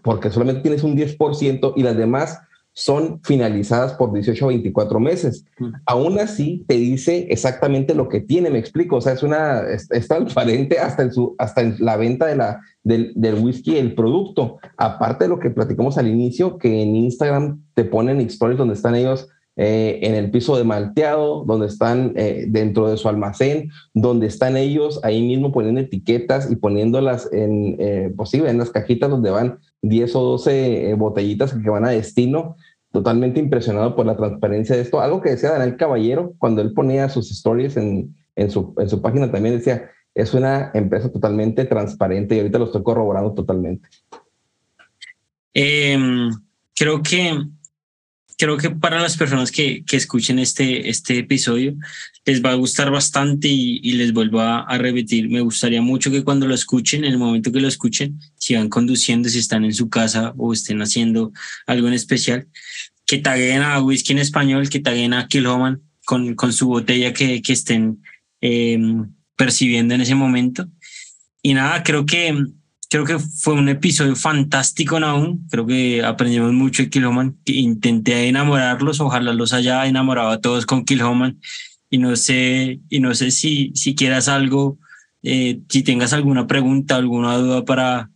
porque, 0.03 0.31
solamente 0.31 0.63
tienes 0.63 0.83
un 0.83 0.97
10% 0.97 1.73
y 1.77 1.83
las 1.83 1.97
demás 1.97 2.41
son 2.77 3.21
finalizadas 3.23 3.95
por 3.95 4.13
18 4.13 4.45
o 4.45 4.49
24 4.49 5.01
meses. 5.01 5.45
Aún 5.87 6.19
así, 6.19 6.65
te 6.67 6.75
dice 6.75 7.29
exactamente 7.31 7.95
lo 7.95 8.09
que 8.09 8.21
tiene, 8.21 8.51
me 8.51 8.59
explico. 8.59 8.97
O 8.97 9.01
sea, 9.01 9.13
es, 9.13 9.23
una, 9.23 9.63
es, 9.63 9.89
transparente 10.09 10.81
hasta 10.81 11.05
en, 11.05 11.13
su, 11.13 11.37
hasta 11.39 11.63
en 11.63 11.77
la 11.79 11.97
venta 11.97 12.27
de 12.27 12.37
la, 12.37 12.61
del, 12.83 13.13
del 13.15 13.37
whisky, 13.37 13.79
el 13.79 13.95
producto. 13.95 14.59
Aparte 14.77 15.25
de 15.25 15.31
lo 15.31 15.39
que 15.39 15.51
platicamos 15.51 15.99
al 15.99 16.09
inicio, 16.09 16.59
que 16.59 16.83
en 16.83 16.97
Instagram 16.97 17.63
te 17.75 17.85
ponen 17.85 18.21
stories 18.21 18.59
donde 18.59 18.75
están 18.75 18.97
ellos 18.97 19.29
eh, 19.57 20.01
en 20.03 20.15
el 20.17 20.33
piso 20.33 20.57
de 20.57 20.65
malteado, 20.65 21.45
donde 21.45 21.67
están 21.67 22.13
eh, 22.17 22.47
dentro 22.49 22.89
de 22.91 22.97
su 22.97 23.09
almacén, 23.09 23.71
donde 23.93 24.27
están 24.27 24.57
ellos 24.57 24.99
ahí 25.05 25.23
mismo 25.23 25.53
poniendo 25.53 25.81
etiquetas 25.81 26.51
y 26.51 26.57
poniéndolas 26.57 27.33
en, 27.33 27.77
eh, 27.79 28.13
en 28.33 28.59
las 28.59 28.71
cajitas 28.71 29.11
donde 29.11 29.31
van 29.31 29.59
10 29.83 30.17
o 30.17 30.23
12 30.23 30.95
botellitas 30.95 31.55
que 31.55 31.71
van 31.71 31.85
a 31.85 31.91
destino. 31.91 32.57
Totalmente 32.91 33.39
impresionado 33.41 33.95
por 33.95 34.07
la 34.07 34.17
transparencia 34.17 34.75
de 34.75 34.83
esto. 34.83 35.01
Algo 35.01 35.21
que 35.21 35.31
decía 35.31 35.51
Daniel 35.51 35.77
Caballero 35.77 36.35
cuando 36.39 36.61
él 36.61 36.73
ponía 36.73 37.09
sus 37.09 37.31
stories 37.31 37.77
en, 37.77 38.15
en, 38.37 38.51
su, 38.51 38.75
en 38.79 38.89
su 38.89 39.01
página 39.03 39.31
también 39.31 39.57
decía, 39.57 39.91
es 40.15 40.35
una 40.35 40.71
empresa 40.75 41.11
totalmente 41.11 41.65
transparente 41.65 42.35
y 42.35 42.39
ahorita 42.39 42.59
lo 42.59 42.67
estoy 42.67 42.83
corroborando 42.83 43.35
totalmente. 43.35 43.89
Em, 45.53 46.31
creo 46.75 47.03
que 47.03 47.39
creo 48.39 48.57
que 48.57 48.71
para 48.71 49.01
las 49.01 49.17
personas 49.17 49.51
que, 49.51 49.85
que 49.85 49.97
escuchen 49.97 50.39
este, 50.39 50.89
este 50.89 51.19
episodio 51.19 51.75
les 52.25 52.43
va 52.43 52.53
a 52.53 52.55
gustar 52.55 52.91
bastante 52.91 53.49
y, 53.49 53.93
les 53.93 54.13
vuelvo 54.13 54.41
a, 54.41 54.63
a, 54.63 54.79
repetir, 54.79 55.29
me 55.29 55.41
gustaría 55.41 55.83
mucho 55.83 56.11
que 56.11 56.25
cuando 56.25 56.47
lo 56.47 56.55
escuchen, 56.55 57.05
en 57.05 57.13
el 57.13 57.19
momento 57.19 57.53
que 57.53 57.61
lo 57.61 57.69
escuchen, 57.69 58.19
si 58.37 58.55
van 58.55 58.69
conduciendo, 58.69 59.29
si 59.29 59.39
están 59.39 59.65
en 59.65 59.75
su 59.75 59.89
casa 59.89 60.33
o 60.37 60.53
estén 60.53 60.81
haciendo 60.81 61.33
algo 61.67 61.89
en 61.89 61.95
especial, 61.95 62.49
que 63.07 63.19
taguen 63.19 63.63
a 63.63 63.81
Whisky 63.83 64.13
en 64.13 64.19
español, 64.19 64.71
que 64.71 64.81
taguen 64.81 65.13
a 65.13 65.29
Kilhoman 65.29 65.83
con, 66.05 66.35
con 66.35 66.53
su 66.53 66.67
botella 66.67 67.13
que, 67.13 67.43
que 67.43 67.53
estén 67.53 68.03
eh, 68.41 68.79
percibiendo 69.37 69.95
en 69.95 70.01
ese 70.01 70.15
momento. 70.15 70.67
Y 71.43 71.55
nada, 71.55 71.83
creo 71.83 72.07
que 72.07 72.35
creo 72.95 73.05
que 73.05 73.19
fue 73.19 73.55
un 73.55 73.69
episodio 73.69 74.15
fantástico 74.15 74.99
aún. 74.99 75.49
Creo 75.51 75.67
que 75.67 76.05
aprendimos 76.05 76.53
mucho 76.53 76.85
de 76.85 76.91
Kilhoman. 76.91 77.37
Intenté 77.45 78.29
enamorarlos, 78.29 79.01
ojalá 79.01 79.33
los 79.33 79.53
haya 79.53 79.85
enamorado 79.87 80.31
a 80.31 80.41
todos 80.41 80.65
con 80.65 80.85
Kilhoman. 80.85 81.41
Y 81.91 81.99
no 81.99 82.15
sé, 82.15 82.79
y 82.89 83.01
no 83.01 83.13
sé 83.17 83.33
si, 83.33 83.73
si 83.75 83.97
quieras 83.97 84.29
algo, 84.29 84.79
eh, 85.25 85.61
si 85.69 85.83
tengas 85.83 86.13
alguna 86.13 86.47
pregunta, 86.47 86.95
alguna 86.95 87.37
duda 87.37 87.65
para, 87.65 88.13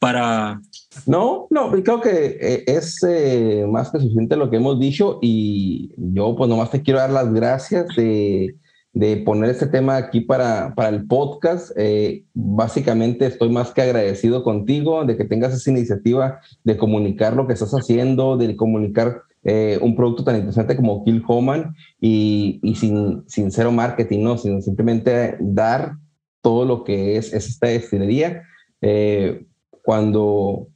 para. 0.00 0.60
No, 1.06 1.46
no, 1.50 1.70
creo 1.70 2.00
que 2.00 2.36
eh, 2.40 2.64
es 2.66 3.04
eh, 3.08 3.64
más 3.68 3.92
que 3.92 4.00
suficiente 4.00 4.34
lo 4.34 4.50
que 4.50 4.56
hemos 4.56 4.80
dicho 4.80 5.20
y 5.22 5.92
yo 5.96 6.34
pues 6.34 6.50
nomás 6.50 6.72
te 6.72 6.82
quiero 6.82 6.98
dar 6.98 7.10
las 7.10 7.32
gracias 7.32 7.86
de 7.96 8.56
de 8.92 9.18
poner 9.18 9.50
este 9.50 9.66
tema 9.66 9.96
aquí 9.96 10.20
para, 10.20 10.74
para 10.74 10.88
el 10.88 11.06
podcast. 11.06 11.70
Eh, 11.76 12.24
básicamente 12.34 13.26
estoy 13.26 13.50
más 13.50 13.72
que 13.72 13.82
agradecido 13.82 14.42
contigo 14.42 15.04
de 15.04 15.16
que 15.16 15.24
tengas 15.24 15.54
esa 15.54 15.70
iniciativa 15.70 16.40
de 16.64 16.76
comunicar 16.76 17.34
lo 17.34 17.46
que 17.46 17.52
estás 17.52 17.72
haciendo, 17.72 18.36
de 18.36 18.56
comunicar 18.56 19.22
eh, 19.42 19.78
un 19.80 19.96
producto 19.96 20.24
tan 20.24 20.36
interesante 20.36 20.76
como 20.76 21.04
Kill 21.04 21.22
Homan 21.26 21.74
y, 22.00 22.60
sin, 22.76 23.22
sin 23.26 23.50
cero 23.50 23.72
marketing, 23.72 24.22
¿no? 24.22 24.38
Sino 24.38 24.60
simplemente 24.60 25.36
dar 25.40 25.94
todo 26.42 26.64
lo 26.64 26.84
que 26.84 27.16
es, 27.16 27.32
es 27.32 27.48
esta 27.48 27.68
destilería. 27.68 28.42
Eh, 28.80 29.46
cuando 29.82 30.68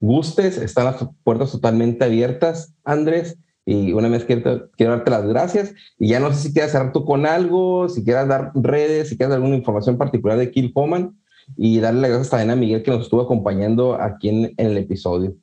gustes, 0.00 0.58
están 0.58 0.84
las 0.86 1.04
puertas 1.24 1.52
totalmente 1.52 2.04
abiertas, 2.04 2.74
Andrés. 2.84 3.38
Y 3.64 3.92
una 3.92 4.08
vez 4.08 4.24
quiero, 4.24 4.70
quiero 4.76 4.92
darte 4.92 5.10
las 5.10 5.26
gracias. 5.26 5.74
Y 5.98 6.08
ya 6.08 6.20
no 6.20 6.32
sé 6.32 6.48
si 6.48 6.52
quieras 6.52 6.72
cerrar 6.72 6.92
tú 6.92 7.04
con 7.04 7.26
algo, 7.26 7.88
si 7.88 8.04
quieras 8.04 8.28
dar 8.28 8.52
redes, 8.54 9.08
si 9.08 9.16
quieres 9.16 9.30
dar 9.30 9.38
alguna 9.38 9.56
información 9.56 9.98
particular 9.98 10.38
de 10.38 10.50
Kill 10.50 10.72
Homan. 10.74 11.16
Y 11.56 11.80
darle 11.80 12.02
las 12.02 12.10
gracias 12.10 12.30
también 12.30 12.50
a 12.50 12.56
Miguel 12.56 12.82
que 12.82 12.90
nos 12.90 13.02
estuvo 13.02 13.20
acompañando 13.20 14.00
aquí 14.00 14.28
en, 14.28 14.54
el 14.56 14.76
episodio. 14.76 15.36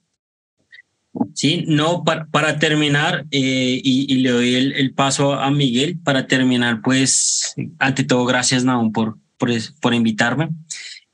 Sí, 1.33 1.65
no, 1.67 2.03
para, 2.03 2.27
para 2.27 2.59
terminar, 2.59 3.25
eh, 3.31 3.81
y, 3.83 4.13
y, 4.13 4.17
le 4.19 4.29
doy 4.29 4.55
el, 4.55 4.73
el, 4.73 4.93
paso 4.93 5.33
a 5.33 5.51
Miguel, 5.51 5.99
para 5.99 6.27
terminar, 6.27 6.81
pues, 6.81 7.53
ante 7.79 8.03
todo, 8.03 8.25
gracias, 8.25 8.63
Naum, 8.63 8.91
por, 8.93 9.17
por, 9.37 9.49
por 9.81 9.93
invitarme. 9.93 10.49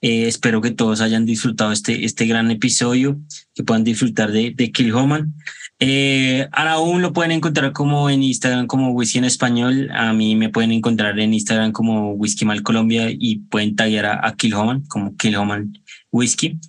Eh, 0.05 0.27
espero 0.27 0.61
que 0.61 0.69
todos 0.69 1.01
hayan 1.01 1.25
disfrutado 1.25 1.71
este, 1.71 2.05
este 2.05 2.27
gran 2.27 2.51
episodio, 2.51 3.19
que 3.55 3.63
puedan 3.63 3.83
disfrutar 3.83 4.31
de, 4.31 4.51
de 4.51 4.71
Kill 4.71 4.93
Homan. 4.93 5.33
Eh, 5.79 6.47
aún 6.51 7.01
lo 7.01 7.11
pueden 7.11 7.31
encontrar 7.31 7.71
como 7.71 8.07
en 8.11 8.21
Instagram 8.21 8.67
como 8.67 8.91
Whisky 8.91 9.17
en 9.17 9.25
Español. 9.25 9.89
A 9.95 10.13
mí 10.13 10.35
me 10.35 10.49
pueden 10.49 10.71
encontrar 10.71 11.19
en 11.19 11.33
Instagram 11.33 11.71
como 11.71 12.11
Whisky 12.11 12.45
Mal 12.45 12.61
Colombia 12.61 13.07
y 13.09 13.37
pueden 13.49 13.75
taggear 13.75 14.05
a, 14.05 14.27
a 14.27 14.35
Kilhoman 14.35 14.85
como 14.85 15.17
Kilhoman 15.17 15.73
Whisky. 16.11 16.59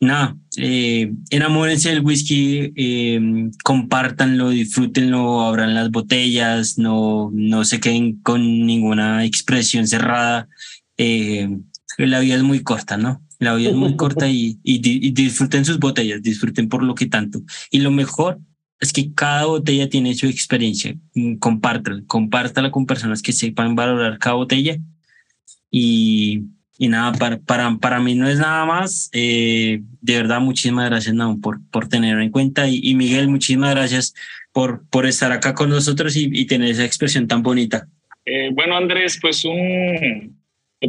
Nada, 0.00 0.36
eh, 0.58 1.10
enamórense 1.30 1.88
del 1.88 2.04
whisky, 2.04 2.70
eh, 2.76 3.48
compártanlo, 3.64 4.50
disfrútenlo, 4.50 5.40
abran 5.40 5.72
las 5.72 5.90
botellas, 5.90 6.76
no, 6.76 7.30
no 7.32 7.64
se 7.64 7.80
queden 7.80 8.20
con 8.20 8.66
ninguna 8.66 9.24
expresión 9.24 9.88
cerrada. 9.88 10.48
Eh, 10.98 11.48
la 11.98 12.20
vida 12.20 12.36
es 12.36 12.42
muy 12.42 12.62
corta, 12.62 12.96
¿no? 12.96 13.22
La 13.38 13.54
vida 13.54 13.70
es 13.70 13.76
muy 13.76 13.96
corta 13.96 14.28
y, 14.28 14.58
y, 14.62 14.80
y, 14.84 15.10
disfruten 15.12 15.64
sus 15.64 15.78
botellas, 15.78 16.22
disfruten 16.22 16.68
por 16.68 16.82
lo 16.82 16.94
que 16.94 17.06
tanto. 17.06 17.40
Y 17.70 17.80
lo 17.80 17.90
mejor 17.90 18.38
es 18.80 18.92
que 18.92 19.12
cada 19.14 19.46
botella 19.46 19.88
tiene 19.88 20.14
su 20.14 20.26
experiencia. 20.26 20.94
Mm, 21.14 21.36
compártala, 21.36 22.02
compártala 22.06 22.70
con 22.70 22.86
personas 22.86 23.22
que 23.22 23.32
sepan 23.32 23.74
valorar 23.74 24.18
cada 24.18 24.36
botella. 24.36 24.76
Y, 25.70 26.42
y 26.78 26.88
nada, 26.88 27.12
para, 27.12 27.38
para, 27.38 27.76
para 27.78 28.00
mí 28.00 28.14
no 28.14 28.28
es 28.28 28.38
nada 28.38 28.64
más. 28.64 29.10
Eh, 29.12 29.82
de 30.00 30.16
verdad, 30.16 30.40
muchísimas 30.40 30.88
gracias, 30.90 31.14
Naum, 31.14 31.40
por, 31.40 31.60
por 31.70 31.88
tenerlo 31.88 32.22
en 32.22 32.30
cuenta. 32.30 32.68
Y, 32.68 32.80
y, 32.82 32.94
Miguel, 32.94 33.28
muchísimas 33.28 33.74
gracias 33.74 34.14
por, 34.52 34.86
por 34.88 35.06
estar 35.06 35.32
acá 35.32 35.54
con 35.54 35.70
nosotros 35.70 36.16
y, 36.16 36.28
y 36.32 36.46
tener 36.46 36.70
esa 36.70 36.84
expresión 36.84 37.26
tan 37.26 37.42
bonita. 37.42 37.88
Eh, 38.26 38.50
bueno, 38.52 38.76
Andrés, 38.76 39.18
pues 39.20 39.44
un, 39.44 40.36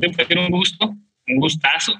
yo 0.02 0.12
te 0.12 0.40
un 0.40 0.50
gusto, 0.50 0.96
un 1.28 1.36
gustazo 1.38 1.94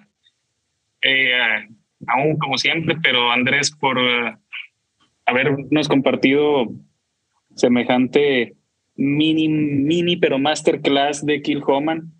eh, 1.02 1.68
aún 2.08 2.38
como 2.38 2.58
siempre, 2.58 2.96
pero 3.02 3.32
Andrés 3.32 3.72
por 3.72 3.98
uh, 3.98 4.38
habernos 5.26 5.88
compartido 5.88 6.68
semejante 7.56 8.56
mini, 8.96 9.48
mini, 9.48 10.18
pero 10.18 10.40
masterclass 10.40 11.26
de 11.26 11.42
Kill 11.42 11.62
Homan 11.66 12.12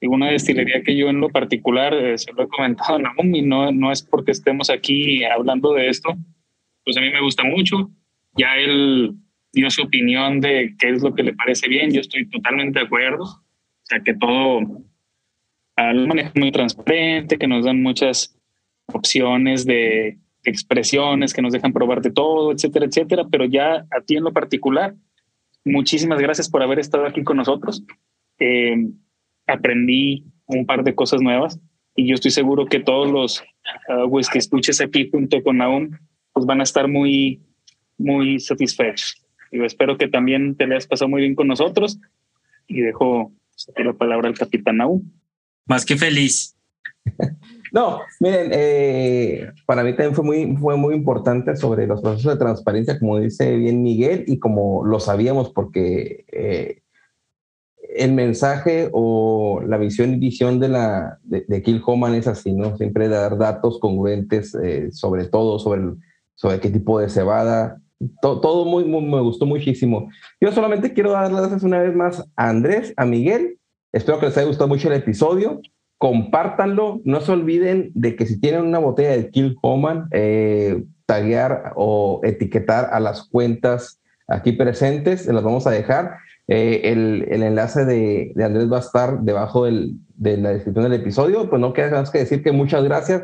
y 0.00 0.06
una 0.06 0.30
destilería 0.30 0.82
que 0.82 0.96
yo 0.96 1.08
en 1.08 1.20
lo 1.20 1.30
particular 1.30 1.94
eh, 1.94 2.18
se 2.18 2.32
lo 2.32 2.42
he 2.42 2.48
comentado 2.48 2.96
a 2.96 2.98
Naomi, 2.98 3.42
no, 3.42 3.72
no 3.72 3.90
es 3.90 4.02
porque 4.02 4.32
estemos 4.32 4.68
aquí 4.68 5.24
hablando 5.24 5.72
de 5.72 5.88
esto, 5.88 6.14
pues 6.84 6.96
a 6.96 7.00
mí 7.00 7.10
me 7.10 7.22
gusta 7.22 7.44
mucho, 7.44 7.90
ya 8.36 8.56
él 8.56 9.14
dio 9.52 9.70
su 9.70 9.82
opinión 9.82 10.40
de 10.40 10.74
qué 10.78 10.90
es 10.90 11.02
lo 11.02 11.14
que 11.14 11.22
le 11.22 11.34
parece 11.34 11.68
bien, 11.68 11.92
yo 11.92 12.00
estoy 12.00 12.28
totalmente 12.28 12.80
de 12.80 12.86
acuerdo, 12.86 13.24
o 13.24 13.84
sea 13.84 14.00
que 14.00 14.14
todo 14.14 14.60
al 15.76 16.06
manejo 16.06 16.32
muy 16.36 16.52
transparente, 16.52 17.38
que 17.38 17.46
nos 17.46 17.64
dan 17.64 17.82
muchas 17.82 18.36
opciones 18.86 19.64
de 19.64 20.18
expresiones, 20.44 21.32
que 21.32 21.42
nos 21.42 21.52
dejan 21.52 21.72
probar 21.72 22.02
de 22.02 22.10
todo, 22.10 22.52
etcétera, 22.52 22.86
etcétera. 22.86 23.24
Pero 23.30 23.44
ya 23.46 23.86
a 23.90 24.00
ti 24.04 24.16
en 24.16 24.24
lo 24.24 24.32
particular, 24.32 24.94
muchísimas 25.64 26.20
gracias 26.20 26.48
por 26.48 26.62
haber 26.62 26.78
estado 26.78 27.06
aquí 27.06 27.24
con 27.24 27.36
nosotros. 27.36 27.84
Eh, 28.38 28.76
aprendí 29.46 30.24
un 30.46 30.66
par 30.66 30.84
de 30.84 30.94
cosas 30.94 31.20
nuevas 31.20 31.58
y 31.96 32.06
yo 32.06 32.14
estoy 32.14 32.30
seguro 32.30 32.66
que 32.66 32.80
todos 32.80 33.10
los 33.10 33.42
uh, 33.88 34.20
que 34.32 34.38
escuches 34.38 34.80
aquí 34.80 35.08
junto 35.10 35.42
con 35.42 35.62
aún 35.62 35.98
pues 36.32 36.46
van 36.46 36.60
a 36.60 36.64
estar 36.64 36.88
muy, 36.88 37.40
muy 37.96 38.40
satisfechos. 38.40 39.22
Yo 39.52 39.64
espero 39.64 39.96
que 39.96 40.08
también 40.08 40.56
te 40.56 40.66
le 40.66 40.74
hayas 40.74 40.86
pasado 40.86 41.08
muy 41.08 41.20
bien 41.20 41.36
con 41.36 41.46
nosotros 41.46 42.00
y 42.66 42.80
dejo 42.80 43.32
la 43.76 43.92
palabra 43.92 44.28
al 44.28 44.34
capitán 44.34 44.80
aún. 44.80 45.12
Más 45.66 45.84
que 45.84 45.96
feliz. 45.96 46.56
No, 47.74 47.98
miren, 48.20 48.50
eh, 48.52 49.50
para 49.66 49.82
mí 49.82 49.90
también 49.96 50.14
fue 50.14 50.24
muy, 50.24 50.56
fue 50.58 50.76
muy 50.76 50.94
importante 50.94 51.56
sobre 51.56 51.88
los 51.88 52.02
procesos 52.02 52.34
de 52.34 52.38
transparencia, 52.38 53.00
como 53.00 53.18
dice 53.18 53.56
bien 53.56 53.82
Miguel, 53.82 54.22
y 54.28 54.38
como 54.38 54.86
lo 54.86 55.00
sabíamos, 55.00 55.50
porque 55.50 56.24
eh, 56.30 56.82
el 57.96 58.12
mensaje 58.12 58.90
o 58.92 59.60
la 59.66 59.76
visión 59.76 60.14
y 60.14 60.18
visión 60.18 60.60
de, 60.60 60.68
la, 60.68 61.18
de, 61.24 61.44
de 61.48 61.62
Kill 61.64 61.82
Homan 61.84 62.14
es 62.14 62.28
así, 62.28 62.52
¿no? 62.52 62.76
Siempre 62.76 63.08
dar 63.08 63.36
datos 63.38 63.80
congruentes 63.80 64.54
eh, 64.54 64.92
sobre 64.92 65.24
todo, 65.24 65.58
sobre, 65.58 65.96
sobre 66.36 66.60
qué 66.60 66.70
tipo 66.70 67.00
de 67.00 67.08
cebada, 67.08 67.80
todo, 68.22 68.64
muy, 68.66 68.84
me 68.84 69.20
gustó 69.20 69.46
muchísimo. 69.46 70.10
Yo 70.40 70.52
solamente 70.52 70.92
quiero 70.92 71.10
dar 71.10 71.32
las 71.32 71.40
gracias 71.40 71.64
una 71.64 71.80
vez 71.80 71.92
más 71.92 72.24
a 72.36 72.50
Andrés, 72.50 72.94
a 72.96 73.04
Miguel 73.04 73.58
Espero 73.94 74.18
que 74.18 74.26
les 74.26 74.36
haya 74.36 74.48
gustado 74.48 74.66
mucho 74.66 74.88
el 74.88 74.94
episodio. 74.94 75.62
Compártanlo. 75.98 77.00
No 77.04 77.20
se 77.20 77.30
olviden 77.30 77.92
de 77.94 78.16
que 78.16 78.26
si 78.26 78.40
tienen 78.40 78.62
una 78.62 78.80
botella 78.80 79.10
de 79.10 79.30
Kill 79.30 79.56
Homan, 79.62 80.08
eh, 80.10 80.82
taguear 81.06 81.72
o 81.76 82.20
etiquetar 82.24 82.90
a 82.92 82.98
las 82.98 83.28
cuentas 83.28 84.00
aquí 84.26 84.50
presentes. 84.50 85.22
Se 85.22 85.32
las 85.32 85.44
vamos 85.44 85.68
a 85.68 85.70
dejar. 85.70 86.16
Eh, 86.48 86.80
el, 86.92 87.24
el, 87.30 87.44
enlace 87.44 87.84
de, 87.84 88.32
de, 88.34 88.44
Andrés 88.44 88.70
va 88.70 88.78
a 88.78 88.80
estar 88.80 89.20
debajo 89.20 89.64
del, 89.64 89.94
de 90.16 90.38
la 90.38 90.50
descripción 90.50 90.90
del 90.90 91.00
episodio. 91.00 91.48
Pues 91.48 91.60
no 91.60 91.72
queda 91.72 91.92
más 91.92 92.10
que 92.10 92.18
decir 92.18 92.42
que 92.42 92.50
muchas 92.50 92.82
gracias. 92.82 93.22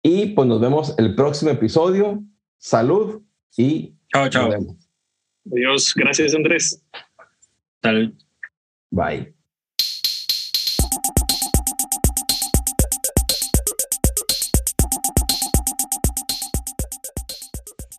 Y 0.00 0.28
pues 0.28 0.46
nos 0.46 0.60
vemos 0.60 0.94
el 0.98 1.16
próximo 1.16 1.50
episodio. 1.50 2.22
Salud 2.58 3.20
y 3.56 3.96
chao, 4.12 4.28
chao. 4.28 4.48
Adiós. 5.52 5.92
Gracias, 5.96 6.36
Andrés. 6.36 6.80
Salud. 7.82 8.12
Bye. 8.90 9.37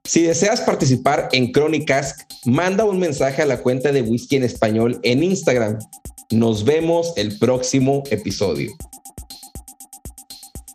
Si 0.09 0.23
deseas 0.23 0.61
participar 0.61 1.29
en 1.33 1.51
Crónicas, 1.51 2.15
manda 2.43 2.83
un 2.83 2.97
mensaje 2.97 3.43
a 3.43 3.45
la 3.45 3.61
cuenta 3.61 3.91
de 3.91 4.01
Whisky 4.01 4.37
en 4.37 4.43
Español 4.43 4.99
en 5.03 5.21
Instagram. 5.21 5.77
Nos 6.31 6.65
vemos 6.65 7.13
el 7.15 7.37
próximo 7.37 8.01
episodio. 8.09 8.71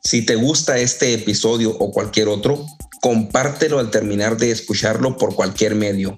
Si 0.04 0.24
te 0.24 0.36
gusta 0.36 0.78
este 0.78 1.14
episodio 1.14 1.76
o 1.76 1.90
cualquier 1.90 2.28
otro, 2.28 2.64
compártelo 3.00 3.80
al 3.80 3.90
terminar 3.90 4.36
de 4.36 4.52
escucharlo 4.52 5.16
por 5.16 5.34
cualquier 5.34 5.74
medio. 5.74 6.14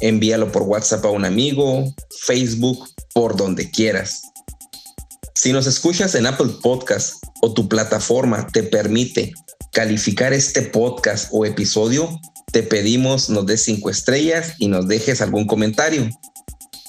Envíalo 0.00 0.52
por 0.52 0.64
WhatsApp 0.64 1.06
a 1.06 1.10
un 1.10 1.24
amigo, 1.24 1.86
Facebook, 2.20 2.86
por 3.14 3.34
donde 3.34 3.70
quieras. 3.70 4.24
Si 5.34 5.54
nos 5.54 5.66
escuchas 5.66 6.14
en 6.16 6.26
Apple 6.26 6.52
Podcast 6.62 7.14
o 7.40 7.54
tu 7.54 7.66
plataforma 7.66 8.46
te 8.48 8.62
permite 8.62 9.32
calificar 9.72 10.34
este 10.34 10.60
podcast 10.60 11.28
o 11.32 11.46
episodio, 11.46 12.20
te 12.52 12.62
pedimos 12.62 13.30
nos 13.30 13.46
des 13.46 13.62
cinco 13.62 13.90
estrellas 13.90 14.54
y 14.58 14.68
nos 14.68 14.86
dejes 14.86 15.20
algún 15.22 15.46
comentario. 15.46 16.08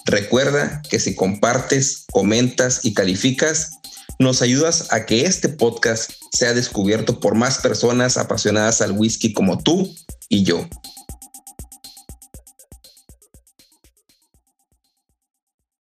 Recuerda 0.05 0.82
que 0.89 0.99
si 0.99 1.16
compartes, 1.16 2.05
comentas 2.11 2.82
y 2.84 2.93
calificas, 2.93 3.72
nos 4.20 4.41
ayudas 4.41 4.91
a 4.91 5.05
que 5.05 5.26
este 5.26 5.49
podcast 5.49 6.11
sea 6.34 6.53
descubierto 6.53 7.20
por 7.20 7.36
más 7.36 7.59
personas 7.59 8.18
apasionadas 8.18 8.82
al 8.82 8.91
whisky 8.91 9.34
como 9.34 9.57
tú 9.57 9.95
y 10.28 10.43
yo. 10.43 10.68